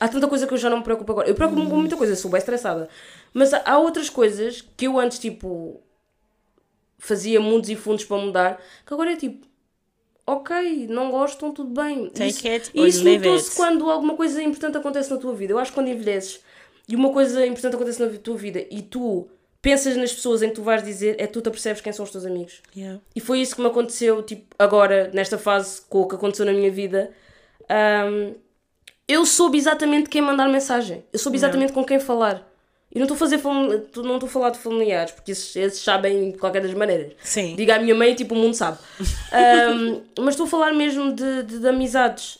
Há 0.00 0.08
tanta 0.08 0.26
coisa 0.26 0.46
que 0.46 0.54
eu 0.54 0.58
já 0.58 0.68
não 0.68 0.78
me 0.78 0.82
preocupo 0.82 1.12
agora. 1.12 1.28
Eu 1.28 1.34
preocupo-me 1.34 1.68
com 1.68 1.76
muita 1.76 1.96
coisa, 1.96 2.16
sou 2.16 2.30
bem 2.30 2.38
estressada. 2.38 2.88
Mas 3.32 3.52
há, 3.54 3.62
há 3.64 3.78
outras 3.78 4.08
coisas 4.08 4.62
que 4.76 4.86
eu 4.86 4.98
antes, 4.98 5.18
tipo, 5.18 5.80
fazia 6.98 7.40
mundos 7.40 7.68
e 7.70 7.76
fundos 7.76 8.04
para 8.04 8.16
mudar, 8.16 8.62
que 8.84 8.92
agora 8.92 9.12
é 9.12 9.16
tipo, 9.16 9.46
ok, 10.26 10.86
não 10.88 11.10
gostam, 11.10 11.52
tudo 11.52 11.70
bem. 11.70 12.08
Take 12.10 12.30
isso, 12.30 12.48
it 12.48 12.70
e 12.74 12.86
isso 12.86 13.04
notou-se 13.04 13.48
it. 13.48 13.56
quando 13.56 13.90
alguma 13.90 14.16
coisa 14.16 14.42
importante 14.42 14.78
acontece 14.78 15.10
na 15.10 15.16
tua 15.16 15.34
vida. 15.34 15.52
Eu 15.52 15.58
acho 15.58 15.70
que 15.70 15.74
quando 15.76 15.88
envelheces 15.88 16.40
e 16.90 16.96
uma 16.96 17.12
coisa 17.12 17.46
importante 17.46 17.76
acontece 17.76 18.04
na 18.04 18.18
tua 18.18 18.36
vida 18.36 18.66
e 18.68 18.82
tu 18.82 19.28
pensas 19.62 19.96
nas 19.96 20.12
pessoas 20.12 20.42
em 20.42 20.48
que 20.48 20.56
tu 20.56 20.62
vais 20.62 20.82
dizer, 20.82 21.14
é 21.20 21.26
que 21.26 21.32
tu 21.32 21.40
te 21.40 21.48
apercebes 21.48 21.80
quem 21.80 21.92
são 21.92 22.04
os 22.04 22.10
teus 22.10 22.26
amigos. 22.26 22.60
Yeah. 22.76 23.00
E 23.14 23.20
foi 23.20 23.40
isso 23.40 23.54
que 23.54 23.60
me 23.60 23.68
aconteceu, 23.68 24.22
tipo, 24.24 24.54
agora, 24.58 25.08
nesta 25.14 25.38
fase, 25.38 25.82
com 25.88 26.00
o 26.00 26.08
que 26.08 26.16
aconteceu 26.16 26.44
na 26.44 26.52
minha 26.52 26.70
vida. 26.70 27.12
Ahm, 27.68 28.34
eu 29.06 29.24
soube 29.24 29.56
exatamente 29.56 30.08
quem 30.08 30.20
mandar 30.20 30.48
mensagem. 30.48 31.04
Eu 31.12 31.18
soube 31.18 31.36
exatamente 31.36 31.72
com 31.72 31.84
quem 31.84 32.00
falar. 32.00 32.44
E 32.92 32.98
não 32.98 33.04
estou 33.04 33.14
a 33.14 33.18
fazer 33.18 33.40
não 33.44 34.14
estou 34.14 34.26
a 34.26 34.28
falar 34.28 34.50
de 34.50 34.58
familiares, 34.58 35.12
porque 35.12 35.30
esses, 35.30 35.54
esses 35.54 35.80
sabem 35.80 36.32
de 36.32 36.38
qualquer 36.38 36.60
das 36.60 36.74
maneiras. 36.74 37.12
Sim. 37.22 37.54
Diga 37.54 37.76
à 37.76 37.78
minha 37.78 37.94
mãe, 37.94 38.14
tipo, 38.16 38.34
o 38.34 38.38
mundo 38.38 38.54
sabe. 38.54 38.78
Ahm, 39.30 40.00
mas 40.18 40.30
estou 40.30 40.46
a 40.46 40.48
falar 40.48 40.72
mesmo 40.72 41.12
de, 41.12 41.44
de, 41.44 41.60
de 41.60 41.68
amizades. 41.68 42.38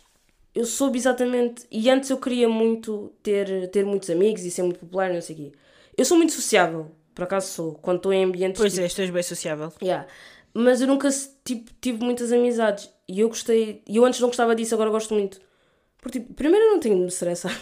Eu 0.55 0.65
soube 0.65 0.99
exatamente. 0.99 1.67
E 1.71 1.89
antes 1.91 2.11
eu 2.11 2.19
queria 2.19 2.49
muito 2.49 3.13
ter, 3.23 3.69
ter 3.71 3.85
muitos 3.85 4.11
amigos 4.11 4.45
e 4.45 4.51
ser 4.51 4.63
muito 4.63 4.81
popular, 4.81 5.13
não 5.13 5.21
sei 5.21 5.37
o 5.37 5.39
quê. 5.39 5.53
Eu 5.97 6.05
sou 6.05 6.17
muito 6.17 6.33
sociável, 6.33 6.91
por 7.15 7.25
acaso 7.25 7.49
sou. 7.49 7.75
Quando 7.75 7.99
estou 7.99 8.13
em 8.13 8.25
ambientes. 8.25 8.61
Pois 8.61 8.73
tipo, 8.73 8.85
é, 8.85 9.03
és 9.03 9.11
bem 9.11 9.23
sociável. 9.23 9.73
Yeah. 9.83 10.07
Mas 10.53 10.81
eu 10.81 10.89
nunca 10.89 11.09
tipo, 11.45 11.71
tive 11.81 12.03
muitas 12.03 12.33
amizades. 12.33 12.91
E 13.07 13.21
eu 13.21 13.29
gostei. 13.29 13.83
E 13.89 13.97
eu 13.97 14.05
antes 14.05 14.21
não 14.21 14.29
gostava 14.29 14.55
disso, 14.55 14.75
agora 14.75 14.91
gosto 14.91 15.15
muito. 15.15 15.41
Porque, 15.99 16.21
tipo, 16.21 16.35
primeiro 16.35 16.67
eu 16.67 16.71
não 16.73 16.81
tenho 16.81 16.97
de 16.97 17.03
me 17.03 17.09
estressar. 17.09 17.57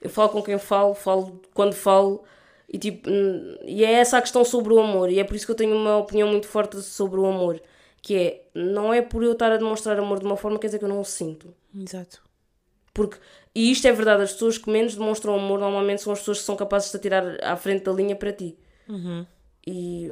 eu 0.00 0.10
falo 0.10 0.30
com 0.30 0.42
quem 0.42 0.58
falo, 0.58 0.94
falo 0.94 1.40
quando 1.54 1.74
falo. 1.74 2.24
E, 2.72 2.78
tipo, 2.78 3.08
hum, 3.10 3.56
e 3.64 3.84
é 3.84 3.92
essa 3.92 4.18
a 4.18 4.22
questão 4.22 4.44
sobre 4.44 4.72
o 4.72 4.80
amor. 4.80 5.10
E 5.10 5.18
é 5.18 5.24
por 5.24 5.36
isso 5.36 5.44
que 5.44 5.52
eu 5.52 5.56
tenho 5.56 5.76
uma 5.76 5.98
opinião 5.98 6.28
muito 6.28 6.48
forte 6.48 6.80
sobre 6.80 7.20
o 7.20 7.26
amor. 7.26 7.60
Que 8.02 8.16
é, 8.16 8.42
não 8.54 8.92
é 8.92 9.00
por 9.00 9.22
eu 9.22 9.32
estar 9.32 9.50
a 9.52 9.56
demonstrar 9.56 9.96
amor 9.98 10.18
de 10.18 10.26
uma 10.26 10.36
forma, 10.36 10.58
quer 10.58 10.66
dizer 10.66 10.78
que 10.80 10.84
eu 10.84 10.88
não 10.88 11.00
o 11.00 11.04
sinto. 11.04 11.54
Exato. 11.74 12.20
Porque, 12.92 13.16
e 13.54 13.70
isto 13.70 13.86
é 13.86 13.92
verdade, 13.92 14.22
as 14.24 14.32
pessoas 14.32 14.58
que 14.58 14.68
menos 14.68 14.94
demonstram 14.96 15.34
amor 15.36 15.58
normalmente 15.60 16.02
são 16.02 16.12
as 16.12 16.18
pessoas 16.18 16.40
que 16.40 16.44
são 16.44 16.56
capazes 16.56 16.90
de 16.90 16.98
te 16.98 17.02
tirar 17.02 17.24
à 17.42 17.56
frente 17.56 17.84
da 17.84 17.92
linha 17.92 18.16
para 18.16 18.32
ti. 18.32 18.58
E 19.66 20.10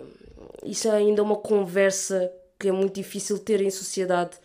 isso 0.64 0.88
é 0.88 0.92
ainda 0.92 1.22
uma 1.22 1.36
conversa 1.36 2.30
que 2.58 2.68
é 2.68 2.72
muito 2.72 2.94
difícil 2.94 3.38
ter 3.38 3.60
em 3.60 3.70
sociedade, 3.70 4.36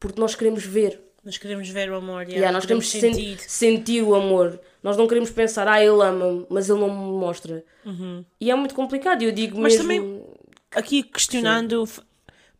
porque 0.00 0.20
nós 0.20 0.34
queremos 0.34 0.64
ver. 0.64 1.00
Nós 1.24 1.38
queremos 1.38 1.68
ver 1.68 1.90
o 1.90 1.96
amor. 1.96 2.28
Yeah, 2.28 2.52
nós 2.52 2.64
queremos 2.64 2.90
sen- 2.90 3.36
sentir 3.38 4.02
o 4.02 4.14
amor. 4.14 4.60
Nós 4.82 4.96
não 4.96 5.06
queremos 5.06 5.30
pensar, 5.30 5.66
ah, 5.68 5.80
ele 5.80 6.02
ama-me, 6.02 6.46
mas 6.50 6.68
ele 6.68 6.80
não 6.80 6.88
me 6.90 7.18
mostra. 7.18 7.64
E 8.40 8.50
é 8.50 8.54
muito 8.54 8.74
complicado. 8.74 9.22
Eu 9.22 9.32
digo 9.32 9.58
Mas 9.60 9.74
mesmo. 9.76 9.82
também- 9.88 10.24
Aqui 10.72 11.02
questionando 11.04 11.86
f- 11.86 12.00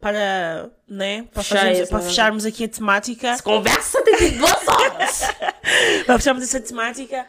para, 0.00 0.70
né, 0.88 1.22
para, 1.32 1.42
Fechar 1.42 1.58
fazermos- 1.60 1.88
para 1.88 1.98
negócio. 1.98 2.08
fecharmos 2.10 2.44
aqui 2.44 2.64
a 2.64 2.68
temática, 2.68 3.42
Conversa 3.42 4.02
tem 4.02 4.16
tipo 4.16 4.38
duas 4.38 4.68
horas! 4.68 5.20
para 6.06 6.18
fecharmos 6.18 6.44
essa 6.44 6.60
temática, 6.60 7.26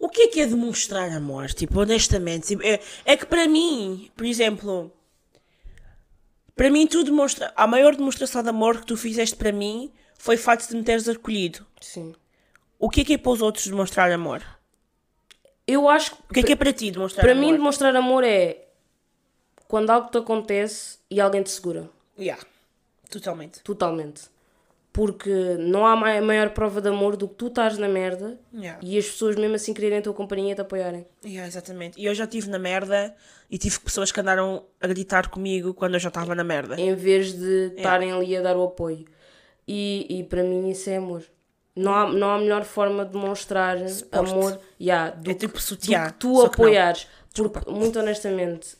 o 0.00 0.08
que 0.08 0.22
é 0.22 0.28
que 0.28 0.40
é 0.40 0.46
demonstrar 0.46 1.10
amor? 1.10 1.48
Tipo, 1.52 1.80
honestamente, 1.80 2.46
tipo, 2.48 2.62
é, 2.62 2.80
é 3.04 3.16
que 3.16 3.26
para 3.26 3.46
mim, 3.46 4.10
por 4.16 4.24
exemplo, 4.24 4.90
para 6.54 6.70
mim 6.70 6.86
tu 6.86 7.04
demonstra, 7.04 7.52
a 7.54 7.66
maior 7.66 7.94
demonstração 7.94 8.42
de 8.42 8.48
amor 8.48 8.80
que 8.80 8.86
tu 8.86 8.96
fizeste 8.96 9.36
para 9.36 9.52
mim 9.52 9.92
foi 10.18 10.36
o 10.36 10.38
facto 10.38 10.68
de 10.70 10.76
me 10.76 10.82
teres 10.82 11.06
acolhido. 11.08 11.66
Sim. 11.80 12.14
O 12.78 12.88
que 12.88 13.02
é 13.02 13.04
que 13.04 13.14
é 13.14 13.18
para 13.18 13.32
os 13.32 13.42
outros 13.42 13.66
demonstrar 13.66 14.10
amor? 14.10 14.42
Eu 15.66 15.88
acho 15.88 16.12
que 16.12 16.22
O 16.30 16.34
que 16.34 16.40
é 16.40 16.42
que 16.44 16.52
é 16.52 16.56
para 16.56 16.72
ti 16.72 16.90
demonstrar 16.90 17.22
para 17.22 17.32
amor? 17.32 17.44
mim 17.44 17.52
demonstrar 17.52 17.94
amor 17.96 18.24
é 18.24 18.68
quando 19.68 19.90
algo 19.90 20.08
te 20.10 20.16
acontece 20.18 20.98
e 21.10 21.20
alguém 21.20 21.42
te 21.42 21.50
segura. 21.50 21.90
Yeah, 22.18 22.42
totalmente. 23.10 23.60
Totalmente. 23.62 24.22
Porque 24.92 25.28
não 25.58 25.84
há 25.86 25.94
mai- 25.94 26.22
maior 26.22 26.50
prova 26.50 26.80
de 26.80 26.88
amor 26.88 27.16
do 27.16 27.28
que 27.28 27.34
tu 27.34 27.48
estás 27.48 27.76
na 27.76 27.86
merda 27.86 28.38
Yeah. 28.54 28.80
e 28.82 28.96
as 28.96 29.04
pessoas 29.06 29.36
mesmo 29.36 29.54
assim 29.54 29.74
quererem 29.74 29.98
a 29.98 30.02
tua 30.02 30.14
companhia 30.14 30.52
e 30.52 30.54
te 30.54 30.60
apoiarem. 30.62 31.06
Yeah, 31.22 31.46
exatamente. 31.46 32.00
E 32.00 32.06
eu 32.06 32.14
já 32.14 32.24
estive 32.24 32.48
na 32.48 32.58
merda 32.58 33.14
e 33.50 33.58
tive 33.58 33.78
pessoas 33.80 34.10
que 34.10 34.18
andaram 34.18 34.64
a 34.80 34.86
gritar 34.86 35.28
comigo 35.28 35.74
quando 35.74 35.94
eu 35.94 36.00
já 36.00 36.08
estava 36.08 36.34
na 36.34 36.42
merda. 36.42 36.80
Em 36.80 36.94
vez 36.94 37.34
de 37.34 37.74
estarem 37.76 38.10
ali 38.10 38.34
a 38.36 38.40
dar 38.40 38.56
o 38.56 38.62
apoio. 38.64 39.04
E, 39.68 40.06
e 40.08 40.24
para 40.24 40.42
mim 40.42 40.70
isso 40.70 40.88
é 40.88 40.96
amor. 40.96 41.22
Não 41.74 41.92
há, 41.94 42.08
não 42.10 42.30
há 42.30 42.38
melhor 42.38 42.64
forma 42.64 43.04
de 43.04 43.12
demonstrar 43.12 43.76
amor 44.12 44.58
yeah, 44.80 45.10
do, 45.10 45.30
É 45.30 45.34
que, 45.34 45.40
tipo 45.40 45.54
do 45.54 45.60
sutiã, 45.60 46.06
que 46.06 46.14
tu 46.14 46.36
só 46.36 46.48
que 46.48 46.58
não. 46.58 46.64
apoiares. 46.68 47.06
Porque, 47.34 47.70
muito 47.70 47.98
honestamente, 47.98 48.78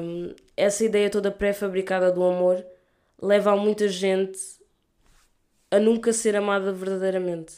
hum, 0.00 0.32
essa 0.56 0.82
ideia 0.82 1.10
toda 1.10 1.30
pré-fabricada 1.30 2.10
do 2.10 2.24
amor 2.24 2.64
leva 3.20 3.52
a 3.52 3.56
muita 3.56 3.88
gente 3.88 4.38
a 5.70 5.78
nunca 5.78 6.12
ser 6.12 6.34
amada 6.36 6.72
verdadeiramente. 6.72 7.54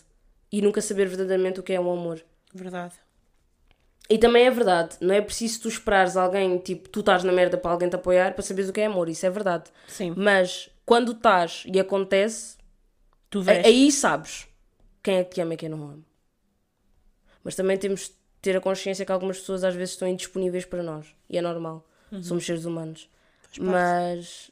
E 0.50 0.60
nunca 0.60 0.80
saber 0.82 1.08
verdadeiramente 1.08 1.60
o 1.60 1.62
que 1.62 1.72
é 1.72 1.80
um 1.80 1.90
amor. 1.90 2.22
Verdade. 2.52 2.94
E 4.10 4.18
também 4.18 4.44
é 4.46 4.50
verdade, 4.50 4.96
não 5.00 5.14
é 5.14 5.22
preciso 5.22 5.62
tu 5.62 5.68
esperares 5.68 6.16
alguém, 6.16 6.58
tipo, 6.58 6.88
tu 6.88 7.00
estás 7.00 7.24
na 7.24 7.32
merda 7.32 7.56
para 7.56 7.70
alguém 7.70 7.88
te 7.88 7.96
apoiar 7.96 8.34
para 8.34 8.42
saberes 8.42 8.68
o 8.68 8.72
que 8.72 8.80
é 8.80 8.86
amor, 8.86 9.08
isso 9.08 9.24
é 9.24 9.30
verdade. 9.30 9.70
Sim. 9.88 10.12
Mas 10.16 10.68
quando 10.84 11.12
estás 11.12 11.62
e 11.66 11.80
acontece, 11.80 12.58
Tu 13.30 13.40
vês. 13.40 13.64
aí 13.64 13.90
sabes 13.90 14.46
quem 15.02 15.16
é 15.18 15.24
que 15.24 15.34
te 15.36 15.40
ama 15.40 15.54
e 15.54 15.56
quem 15.56 15.68
não 15.68 15.82
ama. 15.84 16.04
Mas 17.42 17.54
também 17.54 17.78
temos 17.78 18.08
de 18.08 18.10
ter 18.42 18.56
a 18.56 18.60
consciência 18.60 19.06
que 19.06 19.12
algumas 19.12 19.38
pessoas 19.38 19.64
às 19.64 19.74
vezes 19.74 19.94
estão 19.94 20.06
indisponíveis 20.06 20.64
para 20.66 20.82
nós. 20.82 21.06
E 21.30 21.38
é 21.38 21.40
normal. 21.40 21.88
Somos 22.20 22.44
seres 22.44 22.66
humanos. 22.66 23.08
Mas. 23.58 24.50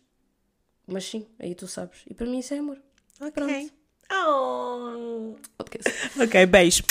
Mas 0.90 1.04
sim, 1.04 1.26
aí 1.38 1.54
tu 1.54 1.66
sabes. 1.68 2.00
E 2.08 2.14
para 2.14 2.26
mim 2.26 2.40
isso 2.40 2.52
é 2.52 2.58
amor. 2.58 2.78
Ok. 3.20 3.70
Oh. 4.12 5.36
Podcast. 5.56 6.20
Ok, 6.20 6.46
beijo. 6.46 6.82